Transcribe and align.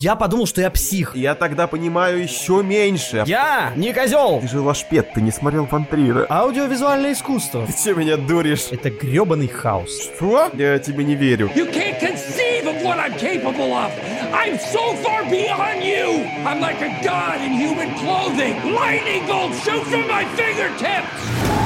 Я 0.00 0.14
подумал, 0.14 0.46
что 0.46 0.60
я 0.60 0.70
псих. 0.70 1.16
Я 1.16 1.34
тогда 1.34 1.66
понимаю 1.66 2.22
еще 2.22 2.62
меньше. 2.62 3.24
Я 3.26 3.72
не 3.74 3.92
козел. 3.92 4.38
Ты 4.40 4.46
же 4.46 4.60
лошпет, 4.60 5.12
ты 5.12 5.20
не 5.20 5.32
смотрел 5.32 5.66
Фантрира. 5.66 6.24
Аудиовизуальное 6.30 7.14
искусство. 7.14 7.66
Ты 7.66 7.72
че 7.72 7.94
меня 7.94 8.16
дуришь? 8.16 8.68
Это 8.70 8.90
гребаный 8.90 9.48
хаос. 9.48 9.90
Что? 10.14 10.50
Я 10.52 10.78
тебе 10.78 11.02
не 11.02 11.16
верю. 11.16 11.50
You 11.56 11.68
can't 11.72 11.98
conceive 11.98 12.68
of 12.68 12.80
what 12.84 13.00
I'm 13.00 13.18
capable 13.18 13.72
of. 13.72 13.90
I'm 14.32 14.56
so 14.56 14.94
far 15.02 15.24
beyond 15.24 15.82
you. 15.82 16.24
I'm 16.46 16.60
like 16.60 16.80
a 16.80 16.94
god 17.02 17.40
in 17.40 17.54
human 17.54 17.92
clothing. 17.98 18.54
Lightning 18.72 19.26
bolts 19.26 19.64
shoot 19.64 19.82
from 19.82 20.06
my 20.06 20.24
fingertips. 20.36 21.57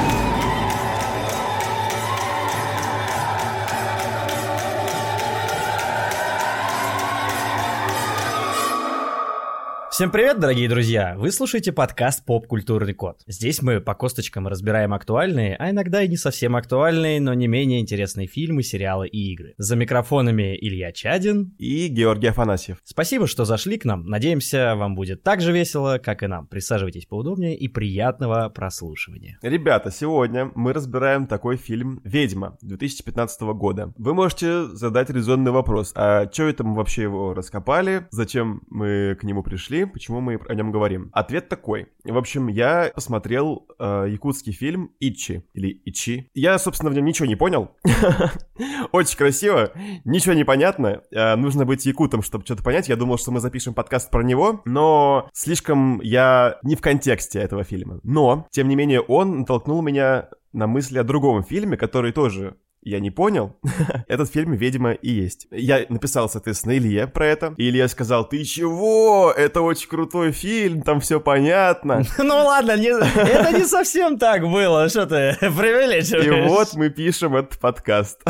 Всем 9.93 10.09
привет, 10.09 10.39
дорогие 10.39 10.67
друзья! 10.67 11.13
Вы 11.19 11.31
слушаете 11.31 11.71
подкаст 11.71 12.25
«Поп-культурный 12.25 12.95
код». 12.95 13.21
Здесь 13.27 13.61
мы 13.61 13.79
по 13.79 13.93
косточкам 13.93 14.47
разбираем 14.47 14.91
актуальные, 14.91 15.55
а 15.57 15.69
иногда 15.69 16.01
и 16.01 16.07
не 16.07 16.17
совсем 16.17 16.55
актуальные, 16.55 17.21
но 17.21 17.35
не 17.35 17.45
менее 17.45 17.79
интересные 17.79 18.25
фильмы, 18.25 18.63
сериалы 18.63 19.07
и 19.07 19.31
игры. 19.31 19.53
За 19.59 19.75
микрофонами 19.75 20.57
Илья 20.59 20.91
Чадин 20.91 21.53
и 21.59 21.89
Георгий 21.89 22.25
Афанасьев. 22.25 22.79
Спасибо, 22.83 23.27
что 23.27 23.45
зашли 23.45 23.77
к 23.77 23.85
нам. 23.85 24.07
Надеемся, 24.07 24.73
вам 24.75 24.95
будет 24.95 25.21
так 25.21 25.41
же 25.41 25.51
весело, 25.51 25.99
как 26.03 26.23
и 26.23 26.27
нам. 26.27 26.47
Присаживайтесь 26.47 27.05
поудобнее 27.05 27.55
и 27.55 27.67
приятного 27.67 28.49
прослушивания. 28.49 29.37
Ребята, 29.43 29.91
сегодня 29.91 30.51
мы 30.55 30.73
разбираем 30.73 31.27
такой 31.27 31.55
фильм 31.55 32.01
«Ведьма» 32.03 32.57
2015 32.63 33.41
года. 33.41 33.93
Вы 33.97 34.15
можете 34.15 34.65
задать 34.69 35.11
резонный 35.11 35.51
вопрос, 35.51 35.91
а 35.95 36.27
что 36.31 36.45
это 36.45 36.63
мы 36.63 36.77
вообще 36.77 37.03
его 37.03 37.35
раскопали, 37.35 38.07
зачем 38.09 38.63
мы 38.71 39.15
к 39.21 39.23
нему 39.23 39.43
пришли, 39.43 39.82
почему 39.85 40.21
мы 40.21 40.39
о 40.47 40.53
нем 40.53 40.71
говорим? 40.71 41.09
Ответ 41.13 41.49
такой. 41.49 41.87
В 42.03 42.17
общем, 42.17 42.47
я 42.47 42.91
посмотрел 42.93 43.67
э, 43.79 44.07
якутский 44.09 44.53
фильм 44.53 44.91
«Ичи» 44.99 45.43
или 45.53 45.81
«Ичи». 45.85 46.29
Я, 46.33 46.57
собственно, 46.59 46.91
в 46.91 46.93
нем 46.93 47.05
ничего 47.05 47.25
не 47.25 47.35
понял. 47.35 47.71
Очень 48.91 49.17
красиво, 49.17 49.71
ничего 50.05 50.33
не 50.33 50.43
понятно. 50.43 51.01
Э, 51.11 51.35
нужно 51.35 51.65
быть 51.65 51.85
якутом, 51.85 52.21
чтобы 52.21 52.45
что-то 52.45 52.63
понять. 52.63 52.89
Я 52.89 52.95
думал, 52.95 53.17
что 53.17 53.31
мы 53.31 53.39
запишем 53.39 53.73
подкаст 53.73 54.09
про 54.09 54.23
него, 54.23 54.61
но 54.65 55.29
слишком 55.33 56.01
я 56.01 56.59
не 56.63 56.75
в 56.75 56.81
контексте 56.81 57.39
этого 57.39 57.63
фильма. 57.63 57.99
Но, 58.03 58.47
тем 58.51 58.67
не 58.67 58.75
менее, 58.75 59.01
он 59.01 59.39
натолкнул 59.39 59.81
меня 59.81 60.29
на 60.53 60.67
мысли 60.67 60.99
о 60.99 61.03
другом 61.03 61.43
фильме, 61.43 61.77
который 61.77 62.11
тоже 62.11 62.55
я 62.85 62.99
не 62.99 63.11
понял. 63.11 63.55
Этот 64.07 64.31
фильм, 64.31 64.53
видимо, 64.53 64.91
и 64.91 65.11
есть. 65.11 65.47
Я 65.51 65.85
написал, 65.89 66.29
соответственно, 66.29 66.77
Илье 66.77 67.07
про 67.07 67.27
это. 67.27 67.53
И 67.57 67.69
Илья 67.69 67.87
сказал, 67.87 68.27
ты 68.27 68.43
чего? 68.43 69.33
Это 69.35 69.61
очень 69.61 69.87
крутой 69.87 70.31
фильм, 70.31 70.81
там 70.81 70.99
все 70.99 71.19
понятно. 71.19 72.03
Ну 72.23 72.35
ладно, 72.35 72.77
не, 72.77 72.87
это 72.87 73.51
не 73.51 73.65
совсем 73.65 74.17
так 74.17 74.43
было, 74.43 74.87
что 74.87 75.05
ты 75.05 75.35
преувеличиваешь. 75.39 76.25
И 76.45 76.47
вот 76.47 76.73
мы 76.75 76.89
пишем 76.89 77.35
этот 77.35 77.59
подкаст. 77.59 78.21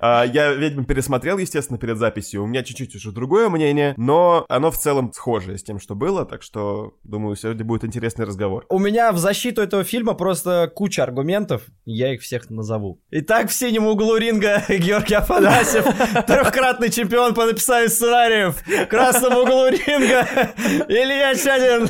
А, 0.00 0.24
я 0.24 0.52
«Ведьму» 0.52 0.84
пересмотрел, 0.84 1.38
естественно, 1.38 1.78
перед 1.78 1.98
записью. 1.98 2.42
У 2.42 2.46
меня 2.46 2.62
чуть-чуть 2.62 2.94
уже 2.96 3.12
другое 3.12 3.48
мнение, 3.48 3.94
но 3.96 4.46
оно 4.48 4.70
в 4.70 4.78
целом 4.78 5.12
схожее 5.12 5.58
с 5.58 5.62
тем, 5.62 5.78
что 5.78 5.94
было, 5.94 6.24
так 6.24 6.42
что, 6.42 6.94
думаю, 7.04 7.36
сегодня 7.36 7.64
будет 7.64 7.84
интересный 7.84 8.24
разговор. 8.24 8.64
У 8.70 8.78
меня 8.78 9.12
в 9.12 9.18
защиту 9.18 9.60
этого 9.60 9.84
фильма 9.84 10.14
просто 10.14 10.70
куча 10.74 11.02
аргументов, 11.02 11.62
я 11.84 12.14
их 12.14 12.22
всех 12.22 12.50
назову. 12.50 13.00
Итак, 13.10 13.45
в 13.46 13.52
синем 13.52 13.86
углу 13.86 14.16
ринга 14.16 14.62
Георгий 14.68 15.14
Афанасьев, 15.14 15.84
трехкратный 16.26 16.90
чемпион 16.90 17.34
по 17.34 17.46
написанию 17.46 17.88
сценариев. 17.88 18.56
В 18.66 18.86
красном 18.86 19.36
углу 19.38 19.68
ринга 19.68 20.26
Илья 20.88 21.34
Чадин, 21.34 21.88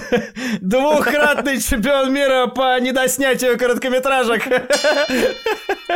двухкратный 0.60 1.60
чемпион 1.60 2.12
мира 2.12 2.46
по 2.46 2.78
недоснятию 2.80 3.58
короткометражек. 3.58 4.44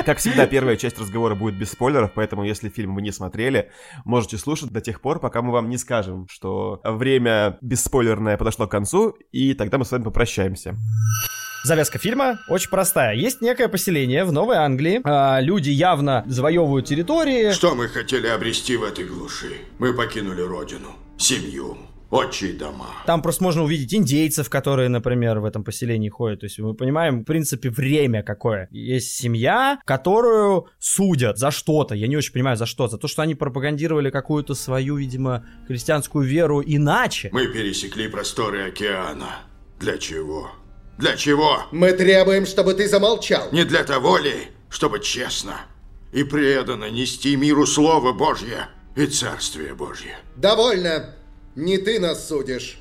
Как 0.05 0.19
всегда, 0.19 0.47
первая 0.47 0.77
часть 0.77 0.99
разговора 0.99 1.35
будет 1.35 1.57
без 1.57 1.71
спойлеров, 1.73 2.13
поэтому 2.15 2.45
если 2.45 2.69
фильм 2.69 2.95
вы 2.95 3.03
не 3.03 3.13
смотрели, 3.13 3.71
можете 4.05 4.39
слушать 4.39 4.71
до 4.71 4.81
тех 4.81 5.01
пор, 5.01 5.21
пока 5.21 5.43
мы 5.43 5.53
вам 5.53 5.69
не 5.69 5.79
скажем, 5.79 6.27
что 6.31 6.81
время 6.85 7.59
бесспойлерное 7.61 8.37
подошло 8.37 8.67
к 8.67 8.71
концу, 8.71 9.17
и 9.33 9.55
тогда 9.55 9.79
мы 9.79 9.85
с 9.85 9.93
вами 9.93 10.05
попрощаемся. 10.05 10.77
Завязка 11.63 11.99
фильма 11.99 12.39
очень 12.49 12.71
простая. 12.71 13.15
Есть 13.15 13.43
некое 13.43 13.69
поселение 13.69 14.25
в 14.25 14.33
Новой 14.33 14.57
Англии. 14.57 15.01
А, 15.05 15.41
люди 15.41 15.69
явно 15.69 16.25
завоевывают 16.27 16.87
территории. 16.87 17.53
Что 17.53 17.75
мы 17.75 17.89
хотели 17.89 18.29
обрести 18.29 18.77
в 18.77 18.83
этой 18.83 19.05
глуши? 19.05 19.53
Мы 19.79 19.93
покинули 19.93 20.41
родину, 20.41 20.97
семью, 21.19 21.77
отчие 22.09 22.55
дома. 22.55 22.87
Там 23.05 23.21
просто 23.21 23.45
можно 23.45 23.63
увидеть 23.63 23.93
индейцев, 23.93 24.49
которые, 24.49 24.89
например, 24.89 25.41
в 25.41 25.45
этом 25.45 25.63
поселении 25.63 26.09
ходят. 26.09 26.41
То 26.41 26.47
есть 26.47 26.59
мы 26.59 26.73
понимаем, 26.73 27.21
в 27.21 27.25
принципе, 27.25 27.69
время 27.69 28.23
какое. 28.23 28.69
Есть 28.71 29.13
семья, 29.13 29.79
которую 29.85 30.67
судят 30.79 31.37
за 31.37 31.51
что-то. 31.51 31.95
Я 31.95 32.07
не 32.07 32.17
очень 32.17 32.33
понимаю, 32.33 32.57
за 32.57 32.65
что. 32.65 32.89
За 32.89 32.97
то, 32.97 33.07
что 33.07 33.21
они 33.21 33.35
пропагандировали 33.35 34.09
какую-то 34.09 34.55
свою, 34.55 34.97
видимо, 34.97 35.45
христианскую 35.67 36.27
веру 36.27 36.63
иначе. 36.65 37.29
Мы 37.33 37.49
пересекли 37.49 38.09
просторы 38.09 38.67
океана. 38.67 39.41
Для 39.79 39.99
чего? 39.99 40.51
Для 41.01 41.17
чего? 41.17 41.63
Мы 41.73 41.93
требуем, 41.93 42.45
чтобы 42.45 42.75
ты 42.75 42.87
замолчал. 42.87 43.49
Не 43.53 43.65
для 43.65 43.85
того 43.85 44.19
ли, 44.19 44.49
чтобы 44.69 45.01
честно 45.01 45.63
и 46.13 46.25
преданно 46.25 46.91
нести 46.91 47.37
миру 47.37 47.67
Слово 47.67 48.13
Божье 48.13 48.69
и 48.97 49.07
Царствие 49.07 49.75
Божье? 49.75 50.19
Довольно. 50.37 51.15
Не 51.57 51.79
ты 51.79 51.99
нас 51.99 52.29
судишь, 52.29 52.79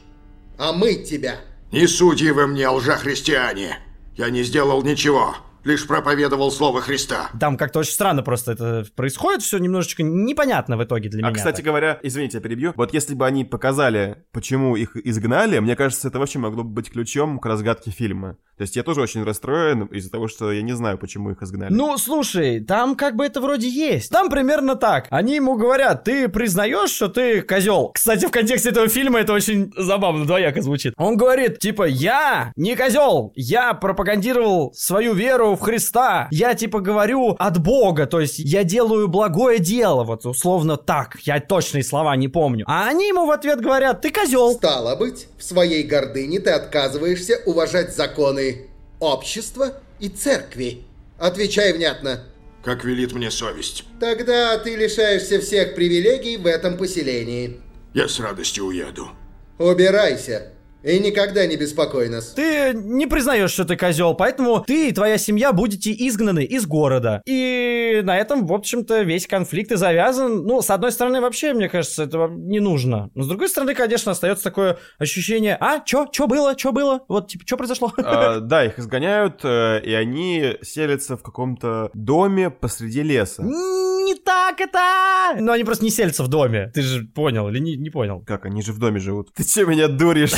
а 0.57 0.73
мы 0.73 0.95
тебя. 0.95 1.39
Не 1.71 1.87
судьи 1.87 2.31
вы 2.31 2.47
мне, 2.47 2.67
лжехристиане. 2.67 3.79
Я 4.17 4.29
не 4.29 4.43
сделал 4.43 4.83
ничего 4.83 5.35
лишь 5.63 5.85
проповедовал 5.87 6.51
слово 6.51 6.81
Христа. 6.81 7.29
Там 7.39 7.57
как-то 7.57 7.79
очень 7.79 7.93
странно 7.93 8.23
просто 8.23 8.53
это 8.53 8.85
происходит, 8.95 9.41
все 9.41 9.57
немножечко 9.57 10.03
непонятно 10.03 10.77
в 10.77 10.83
итоге 10.83 11.09
для 11.09 11.25
а, 11.25 11.29
меня. 11.29 11.35
кстати 11.35 11.57
так. 11.57 11.65
говоря, 11.65 11.99
извините, 12.03 12.37
я 12.37 12.41
перебью, 12.41 12.73
вот 12.75 12.93
если 12.93 13.15
бы 13.15 13.25
они 13.25 13.45
показали, 13.45 14.23
почему 14.31 14.75
их 14.75 14.95
изгнали, 14.95 15.59
мне 15.59 15.75
кажется, 15.75 16.07
это 16.07 16.19
вообще 16.19 16.39
могло 16.39 16.63
бы 16.63 16.69
быть 16.69 16.91
ключом 16.91 17.39
к 17.39 17.45
разгадке 17.45 17.91
фильма. 17.91 18.37
То 18.59 18.63
есть 18.63 18.75
я 18.75 18.83
тоже 18.83 18.99
очень 18.99 19.23
расстроен 19.23 19.85
из-за 19.85 20.11
того, 20.11 20.27
что 20.27 20.51
я 20.51 20.61
не 20.61 20.73
знаю, 20.73 20.97
почему 20.97 21.31
их 21.31 21.41
изгнали. 21.41 21.73
Ну, 21.73 21.97
слушай, 21.97 22.59
там 22.59 22.97
как 22.97 23.15
бы 23.15 23.25
это 23.25 23.39
вроде 23.39 23.69
есть. 23.69 24.11
Там 24.11 24.29
примерно 24.29 24.75
так. 24.75 25.07
Они 25.11 25.35
ему 25.35 25.55
говорят, 25.55 26.03
ты 26.03 26.27
признаешь, 26.27 26.89
что 26.89 27.07
ты 27.07 27.41
козел. 27.41 27.91
Кстати, 27.93 28.25
в 28.25 28.31
контексте 28.31 28.71
этого 28.71 28.89
фильма 28.89 29.19
это 29.19 29.31
очень 29.31 29.71
забавно, 29.77 30.25
двояко 30.25 30.61
звучит. 30.61 30.93
Он 30.97 31.15
говорит, 31.15 31.59
типа, 31.59 31.83
я 31.83 32.51
не 32.57 32.75
козел, 32.75 33.31
я 33.35 33.73
пропагандировал 33.73 34.73
свою 34.75 35.13
веру 35.13 35.48
в 35.55 35.61
Христа. 35.61 36.27
Я, 36.31 36.53
типа, 36.53 36.79
говорю 36.79 37.35
от 37.39 37.59
Бога, 37.59 38.05
то 38.05 38.19
есть 38.19 38.39
я 38.39 38.63
делаю 38.63 39.07
благое 39.07 39.59
дело, 39.59 40.03
вот 40.03 40.25
условно 40.25 40.77
так. 40.77 41.17
Я 41.21 41.39
точные 41.39 41.83
слова 41.83 42.15
не 42.15 42.27
помню. 42.27 42.65
А 42.67 42.87
они 42.87 43.07
ему 43.07 43.25
в 43.25 43.31
ответ 43.31 43.61
говорят, 43.61 44.01
ты 44.01 44.11
козел. 44.11 44.53
Стало 44.53 44.95
быть, 44.95 45.27
в 45.37 45.43
своей 45.43 45.83
гордыне 45.83 46.39
ты 46.39 46.51
отказываешься 46.51 47.41
уважать 47.45 47.95
законы 47.95 48.67
общества 48.99 49.73
и 49.99 50.09
церкви. 50.09 50.83
Отвечай 51.17 51.73
внятно. 51.73 52.23
Как 52.63 52.83
велит 52.83 53.13
мне 53.13 53.31
совесть. 53.31 53.85
Тогда 53.99 54.57
ты 54.57 54.75
лишаешься 54.75 55.39
всех 55.39 55.75
привилегий 55.75 56.37
в 56.37 56.45
этом 56.45 56.77
поселении. 56.77 57.59
Я 57.93 58.07
с 58.07 58.19
радостью 58.19 58.65
уеду. 58.65 59.09
Убирайся. 59.57 60.53
И 60.81 60.97
никогда 60.99 61.45
не 61.45 61.57
беспокой 61.57 62.07
нас. 62.07 62.31
Ты 62.33 62.73
не 62.73 63.05
признаешь, 63.05 63.51
что 63.51 63.65
ты 63.65 63.75
козел, 63.75 64.13
поэтому 64.13 64.63
ты 64.65 64.89
и 64.89 64.91
твоя 64.93 65.17
семья 65.17 65.51
будете 65.51 65.91
изгнаны 65.91 66.45
из 66.45 66.65
города. 66.65 67.21
И 67.25 67.99
на 68.03 68.17
этом, 68.17 68.45
в 68.45 68.53
общем-то, 68.53 69.01
весь 69.01 69.27
конфликт 69.27 69.71
и 69.73 69.75
завязан. 69.75 70.45
Ну, 70.45 70.61
с 70.61 70.69
одной 70.69 70.91
стороны, 70.93 71.19
вообще, 71.19 71.53
мне 71.53 71.67
кажется, 71.67 72.03
этого 72.03 72.29
не 72.29 72.61
нужно. 72.61 73.09
Но 73.13 73.23
с 73.23 73.27
другой 73.27 73.49
стороны, 73.49 73.75
конечно, 73.75 74.13
остается 74.13 74.45
такое 74.45 74.77
ощущение, 74.97 75.57
а, 75.59 75.81
чё, 75.83 76.07
чё 76.11 76.27
было, 76.27 76.55
чё 76.55 76.71
было? 76.71 77.01
Вот, 77.09 77.27
типа, 77.27 77.43
что 77.45 77.57
произошло? 77.57 77.91
А, 77.97 78.39
да, 78.39 78.65
их 78.65 78.79
изгоняют, 78.79 79.41
э, 79.43 79.81
и 79.83 79.93
они 79.93 80.57
селятся 80.61 81.17
в 81.17 81.23
каком-то 81.23 81.89
доме 81.93 82.49
посреди 82.49 83.03
леса. 83.03 83.43
Не 83.43 84.15
так 84.15 84.61
это! 84.61 85.39
Но 85.39 85.51
они 85.51 85.63
просто 85.63 85.83
не 85.83 85.91
селятся 85.91 86.23
в 86.23 86.29
доме. 86.29 86.71
Ты 86.73 86.81
же 86.81 87.03
понял 87.03 87.49
или 87.49 87.59
не, 87.59 87.75
не 87.75 87.89
понял? 87.89 88.23
Как, 88.25 88.45
они 88.45 88.61
же 88.61 88.71
в 88.71 88.79
доме 88.79 88.99
живут? 88.99 89.33
Ты 89.35 89.43
че 89.43 89.65
меня 89.65 89.87
дуришь? 89.87 90.33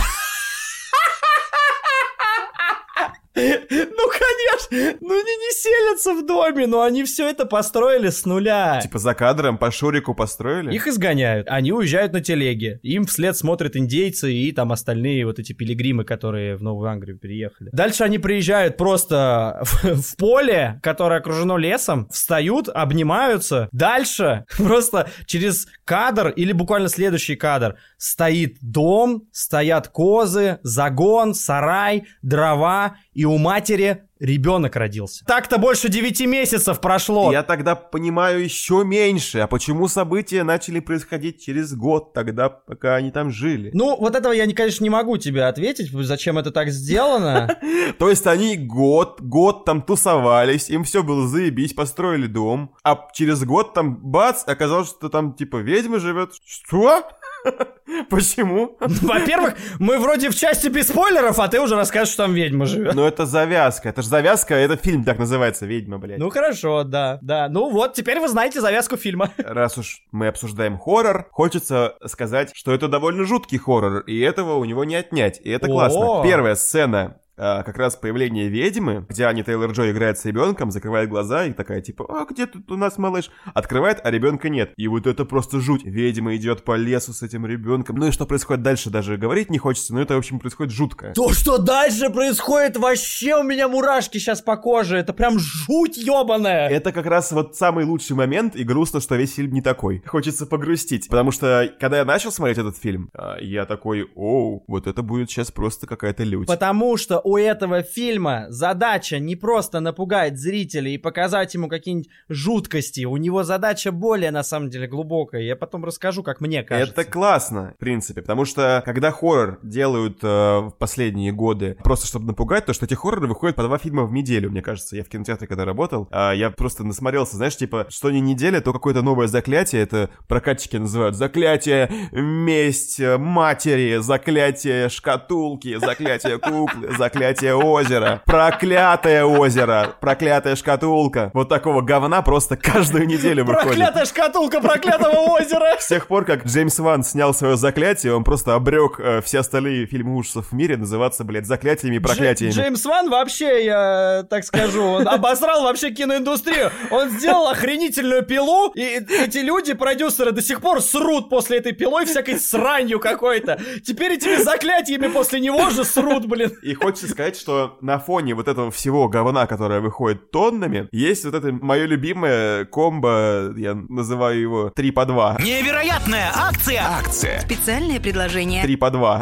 Ну, 3.34 3.44
конечно! 3.44 4.98
Ну, 5.00 5.14
они 5.14 5.36
не 5.36 5.54
селятся 5.54 6.14
в 6.14 6.26
доме, 6.26 6.68
но 6.68 6.82
они 6.82 7.04
все 7.04 7.30
это 7.30 7.46
построили 7.46 8.10
с 8.10 8.26
нуля. 8.26 8.80
Типа 8.82 9.00
за 9.00 9.14
кадром 9.14 9.58
по 9.58 9.72
Шурику 9.72 10.14
построили? 10.14 10.74
Их 10.74 10.88
изгоняют. 10.88 11.48
Они 11.50 11.72
уезжают 11.72 12.14
на 12.14 12.22
телеге. 12.22 12.80
Им 12.84 13.06
вслед 13.06 13.38
смотрят 13.38 13.76
индейцы 13.76 14.34
и 14.34 14.52
там 14.52 14.72
остальные 14.72 15.26
вот 15.26 15.40
эти 15.40 15.54
пилигримы, 15.54 16.04
которые 16.04 16.58
в 16.58 16.64
Новую 16.64 16.90
Англию 16.90 17.18
переехали. 17.18 17.70
Дальше 17.72 18.04
они 18.04 18.18
приезжают 18.18 18.76
просто 18.78 19.62
в, 19.64 20.02
в 20.02 20.18
поле, 20.18 20.80
которое 20.84 21.20
окружено 21.20 21.58
лесом, 21.58 22.08
встают, 22.10 22.68
обнимаются. 22.68 23.70
Дальше 23.72 24.46
просто 24.58 25.10
через 25.26 25.68
кадр 25.86 26.30
или 26.30 26.52
буквально 26.52 26.90
следующий 26.90 27.36
кадр. 27.36 27.78
Стоит 27.98 28.58
дом, 28.62 29.24
стоят 29.32 29.88
козы, 29.88 30.60
загон, 30.64 31.34
сарай, 31.34 32.04
дрова, 32.22 32.96
и 33.14 33.21
у 33.26 33.38
матери 33.38 34.04
ребенок 34.22 34.76
родился. 34.76 35.26
Так-то 35.26 35.58
больше 35.58 35.90
9 35.90 36.22
месяцев 36.28 36.80
прошло. 36.80 37.32
Я 37.32 37.44
тогда 37.44 37.76
понимаю 37.76 38.44
еще 38.44 38.84
меньше, 38.86 39.40
а 39.40 39.48
почему 39.48 39.88
события 39.88 40.44
начали 40.44 40.80
происходить 40.80 41.44
через 41.44 41.74
год 41.74 42.14
тогда, 42.14 42.50
пока 42.50 42.96
они 42.96 43.12
там 43.12 43.32
жили? 43.32 43.72
Ну, 43.74 43.98
вот 43.98 44.16
этого 44.16 44.32
я, 44.32 44.46
конечно, 44.54 44.84
не 44.84 44.90
могу 44.90 45.18
тебе 45.18 45.46
ответить, 45.46 45.92
зачем 45.92 46.38
это 46.38 46.52
так 46.52 46.70
сделано. 46.70 47.58
То 47.98 48.10
есть 48.10 48.28
они 48.28 48.58
год, 48.58 49.20
год 49.22 49.66
там 49.66 49.82
тусовались, 49.82 50.70
им 50.70 50.84
все 50.84 51.04
было 51.04 51.28
заебись, 51.28 51.74
построили 51.74 52.28
дом, 52.28 52.76
а 52.84 53.08
через 53.14 53.44
год 53.44 53.74
там 53.74 53.98
бац, 53.98 54.44
оказалось, 54.46 54.90
что 54.90 55.10
там 55.10 55.34
типа 55.34 55.58
ведьма 55.58 56.00
живет. 56.00 56.34
Что? 56.46 57.04
Почему? 58.10 58.78
Во-первых, 58.80 59.56
мы 59.80 60.00
вроде 60.00 60.30
в 60.30 60.36
части 60.36 60.68
без 60.68 60.88
спойлеров, 60.88 61.40
а 61.40 61.48
ты 61.48 61.60
уже 61.60 61.76
расскажешь, 61.76 62.14
что 62.14 62.24
там 62.24 62.34
ведьма 62.34 62.66
живет. 62.66 62.94
Ну 62.96 63.06
это 63.06 63.26
завязка, 63.26 63.90
это 63.90 64.02
же 64.02 64.08
завязка, 64.08 64.56
этот 64.56 64.82
фильм 64.84 65.04
так 65.04 65.20
называется, 65.20 65.66
«Ведьма», 65.66 65.98
блядь. 65.98 66.20
Ну 66.20 66.30
хорошо, 66.30 66.84
да, 66.84 67.20
да. 67.22 67.50
Ну 67.50 67.70
вот, 67.70 67.94
теперь 67.94 68.20
вы 68.20 68.28
знаете 68.28 68.62
завязку 68.62 68.98
фильма. 68.98 69.32
Раз 69.38 69.78
уж 69.78 70.04
мы 70.12 70.28
обсуждаем 70.28 70.78
хоррор, 70.78 71.28
хочется 71.32 71.96
сказать, 72.06 72.52
что 72.54 72.74
это 72.74 72.88
довольно 72.88 73.26
жуткий 73.26 73.58
хоррор, 73.58 74.02
и 74.02 74.20
этого 74.20 74.56
у 74.56 74.66
него 74.66 74.84
не 74.84 74.96
отнять, 74.96 75.40
и 75.44 75.50
это 75.50 75.68
классно. 75.68 76.22
Первая 76.24 76.56
сцена 76.56 77.18
а, 77.38 77.64
как 77.64 77.78
раз 77.78 77.96
появление 77.96 78.50
ведьмы, 78.50 79.06
где 79.10 79.26
Аня 79.26 79.44
Тейлор 79.44 79.72
Джой 79.72 79.92
играет 79.92 80.18
с 80.18 80.26
ребенком, 80.26 80.72
закрывает 80.72 81.10
глаза 81.10 81.46
и 81.46 81.54
такая 81.54 81.82
типа, 81.82 82.06
а 82.10 82.26
где 82.26 82.46
тут 82.46 82.70
у 82.72 82.78
нас 82.78 82.98
малыш? 82.98 83.32
Открывает, 83.54 84.00
а 84.04 84.12
ребенка 84.12 84.50
нет. 84.50 84.74
И 84.78 84.88
вот 84.88 85.08
это 85.08 85.26
просто 85.26 85.60
жуть. 85.60 85.84
Ведьма 85.84 86.36
идет 86.36 86.64
по 86.64 86.76
лесу 86.76 87.14
с 87.14 87.24
этим 87.24 87.46
ребенком. 87.46 87.96
Ну 87.98 88.08
и 88.08 88.12
что 88.12 88.26
происходит 88.26 88.64
дальше, 88.64 88.90
даже 88.90 89.18
говорить 89.18 89.50
не 89.50 89.58
хочется, 89.58 89.94
но 89.94 90.02
это, 90.02 90.16
в 90.16 90.18
общем, 90.18 90.40
происходит 90.40 90.74
жутко. 90.74 91.14
То, 91.16 91.32
что 91.34 91.58
дальше 91.58 92.10
происходит, 92.10 92.78
вообще 92.78 93.36
у 93.36 93.44
меня 93.44 93.68
мурашки 93.68 94.18
сейчас 94.18 94.42
по 94.42 94.58
коже. 94.58 94.98
Это 94.98 95.14
прям 95.14 95.40
жуть 95.40 95.98
ебаная. 95.98 96.70
Это 96.70 96.92
как 96.92 97.06
раз 97.06 97.32
вот 97.32 97.56
самый 97.56 97.86
лучший 97.86 98.16
момент, 98.16 98.56
и 98.56 98.64
грустно, 98.64 99.00
что 99.00 99.16
весь 99.16 99.36
фильм 99.36 99.54
не 99.54 99.62
такой. 99.62 100.04
Хочется 100.06 100.46
погрустить, 100.46 101.08
потому 101.08 101.32
что, 101.32 101.72
когда 101.80 101.98
я 101.98 102.06
начал 102.06 102.32
смотреть 102.32 102.58
этот 102.58 102.78
фильм, 102.78 103.10
а, 103.14 103.38
я 103.40 103.66
такой, 103.66 104.10
оу, 104.16 104.64
вот 104.68 104.88
это 104.88 105.02
будет 105.02 105.30
сейчас 105.30 105.52
просто 105.52 105.88
какая-то 105.88 106.24
лють. 106.24 106.48
Потому 106.48 106.98
что 106.98 107.21
у 107.24 107.38
этого 107.38 107.84
фильма 107.84 108.46
задача 108.50 109.20
не 109.20 109.36
просто 109.36 109.80
напугать 109.80 110.38
зрителей 110.38 110.96
и 110.96 110.98
показать 110.98 111.54
ему 111.54 111.68
какие-нибудь 111.68 112.10
жуткости. 112.30 113.06
У 113.06 113.18
него 113.18 113.44
задача 113.44 113.92
более, 113.92 114.32
на 114.32 114.44
самом 114.44 114.70
деле, 114.70 114.88
глубокая. 114.88 115.42
Я 115.42 115.56
потом 115.56 115.86
расскажу, 115.86 116.24
как 116.24 116.42
мне 116.42 116.64
кажется. 116.64 117.02
Это 117.02 117.10
классно, 117.10 117.74
в 117.76 117.80
принципе, 117.80 118.22
потому 118.22 118.46
что 118.46 118.82
когда 118.86 119.12
хоррор 119.12 119.60
делают 119.64 120.20
э, 120.24 120.28
в 120.28 120.74
последние 120.78 121.32
годы 121.32 121.78
просто 121.84 122.08
чтобы 122.08 122.26
напугать, 122.26 122.66
то 122.66 122.74
что 122.74 122.86
эти 122.86 122.94
хорроры 122.94 123.28
выходят 123.28 123.56
по 123.56 123.64
два 123.64 123.78
фильма 123.78 124.06
в 124.06 124.14
неделю, 124.14 124.50
мне 124.52 124.62
кажется. 124.62 124.96
Я 124.96 125.04
в 125.04 125.10
кинотеатре 125.10 125.48
когда 125.48 125.66
работал, 125.66 126.08
а, 126.12 126.32
я 126.34 126.50
просто 126.50 126.84
насмотрелся, 126.84 127.38
знаешь, 127.38 127.56
типа, 127.56 127.88
что 127.90 128.12
не 128.12 128.22
неделя, 128.22 128.62
то 128.62 128.74
какое-то 128.74 129.02
новое 129.02 129.28
заклятие, 129.28 129.82
это 129.82 130.10
прокатчики 130.28 130.78
называют 130.78 131.16
заклятие 131.16 131.92
месть 132.12 133.00
э, 133.00 133.18
матери, 133.18 133.98
заклятие 133.98 134.90
шкатулки, 134.90 135.78
заклятие 135.78 136.38
куклы, 136.40 136.90
заклятие 136.98 137.11
озера, 137.16 138.22
проклятое 138.26 139.24
озеро, 139.26 139.96
проклятая 140.00 140.56
шкатулка. 140.56 141.32
Вот 141.34 141.50
такого 141.50 141.82
говна 141.82 142.22
просто 142.22 142.56
каждую 142.58 143.08
неделю 143.08 143.46
выходит. 143.46 143.68
Проклятая 143.70 144.06
шкатулка 144.06 144.62
проклятого 144.62 145.16
озера! 145.32 145.76
С 145.80 145.88
тех 145.88 146.08
пор, 146.08 146.26
как 146.26 146.46
Джеймс 146.46 146.80
Ван 146.80 147.04
снял 147.04 147.34
свое 147.34 147.58
заклятие, 147.58 148.16
он 148.16 148.24
просто 148.24 148.56
обрек 148.56 149.00
э, 149.00 149.22
все 149.22 149.40
остальные 149.40 149.86
фильмы 149.86 150.16
ужасов 150.16 150.48
в 150.52 150.54
мире 150.54 150.78
называться, 150.78 151.24
блядь, 151.24 151.46
заклятиями 151.46 151.96
и 151.98 152.00
проклятиями. 152.00 152.52
Дж- 152.52 152.56
Джеймс 152.62 152.86
Ван 152.86 153.10
вообще, 153.10 153.66
я 153.66 154.26
так 154.30 154.44
скажу, 154.44 154.84
он 154.84 155.08
обосрал 155.08 155.64
вообще 155.64 155.92
киноиндустрию. 155.92 156.72
Он 156.90 157.10
сделал 157.10 157.48
охренительную 157.50 158.24
пилу, 158.24 158.72
и 158.76 158.82
эти 158.82 159.40
люди, 159.40 159.74
продюсеры, 159.74 160.32
до 160.32 160.42
сих 160.42 160.62
пор 160.62 160.82
срут 160.82 161.30
после 161.30 161.58
этой 161.58 161.72
пилой 161.74 162.06
всякой 162.06 162.40
сранью 162.40 163.00
какой-то. 163.00 163.60
Теперь 163.86 164.14
этими 164.14 164.36
заклятиями 164.36 165.08
после 165.08 165.40
него 165.40 165.70
же 165.70 165.84
срут, 165.84 166.26
блин. 166.26 166.52
И 166.62 166.74
хочется 167.02 167.08
сказать, 167.08 167.36
что 167.36 167.78
на 167.82 168.00
фоне 168.00 168.36
вот 168.36 168.48
этого 168.48 168.72
всего 168.72 169.08
говна, 169.08 169.48
которое 169.48 169.80
выходит 169.80 170.32
тоннами, 170.32 170.88
есть 170.92 171.26
вот 171.26 171.34
это 171.34 171.52
мое 171.52 171.86
любимое 171.86 172.66
комбо, 172.66 173.54
я 173.58 173.74
называю 173.74 174.40
его 174.40 174.70
3 174.70 174.92
по 174.92 175.06
2. 175.06 175.38
Невероятная 175.42 176.32
акция! 176.34 176.82
Акция. 176.82 177.40
Специальное 177.42 178.00
предложение. 178.00 178.64
3 178.64 178.76
по 178.76 178.92
2. 178.92 179.22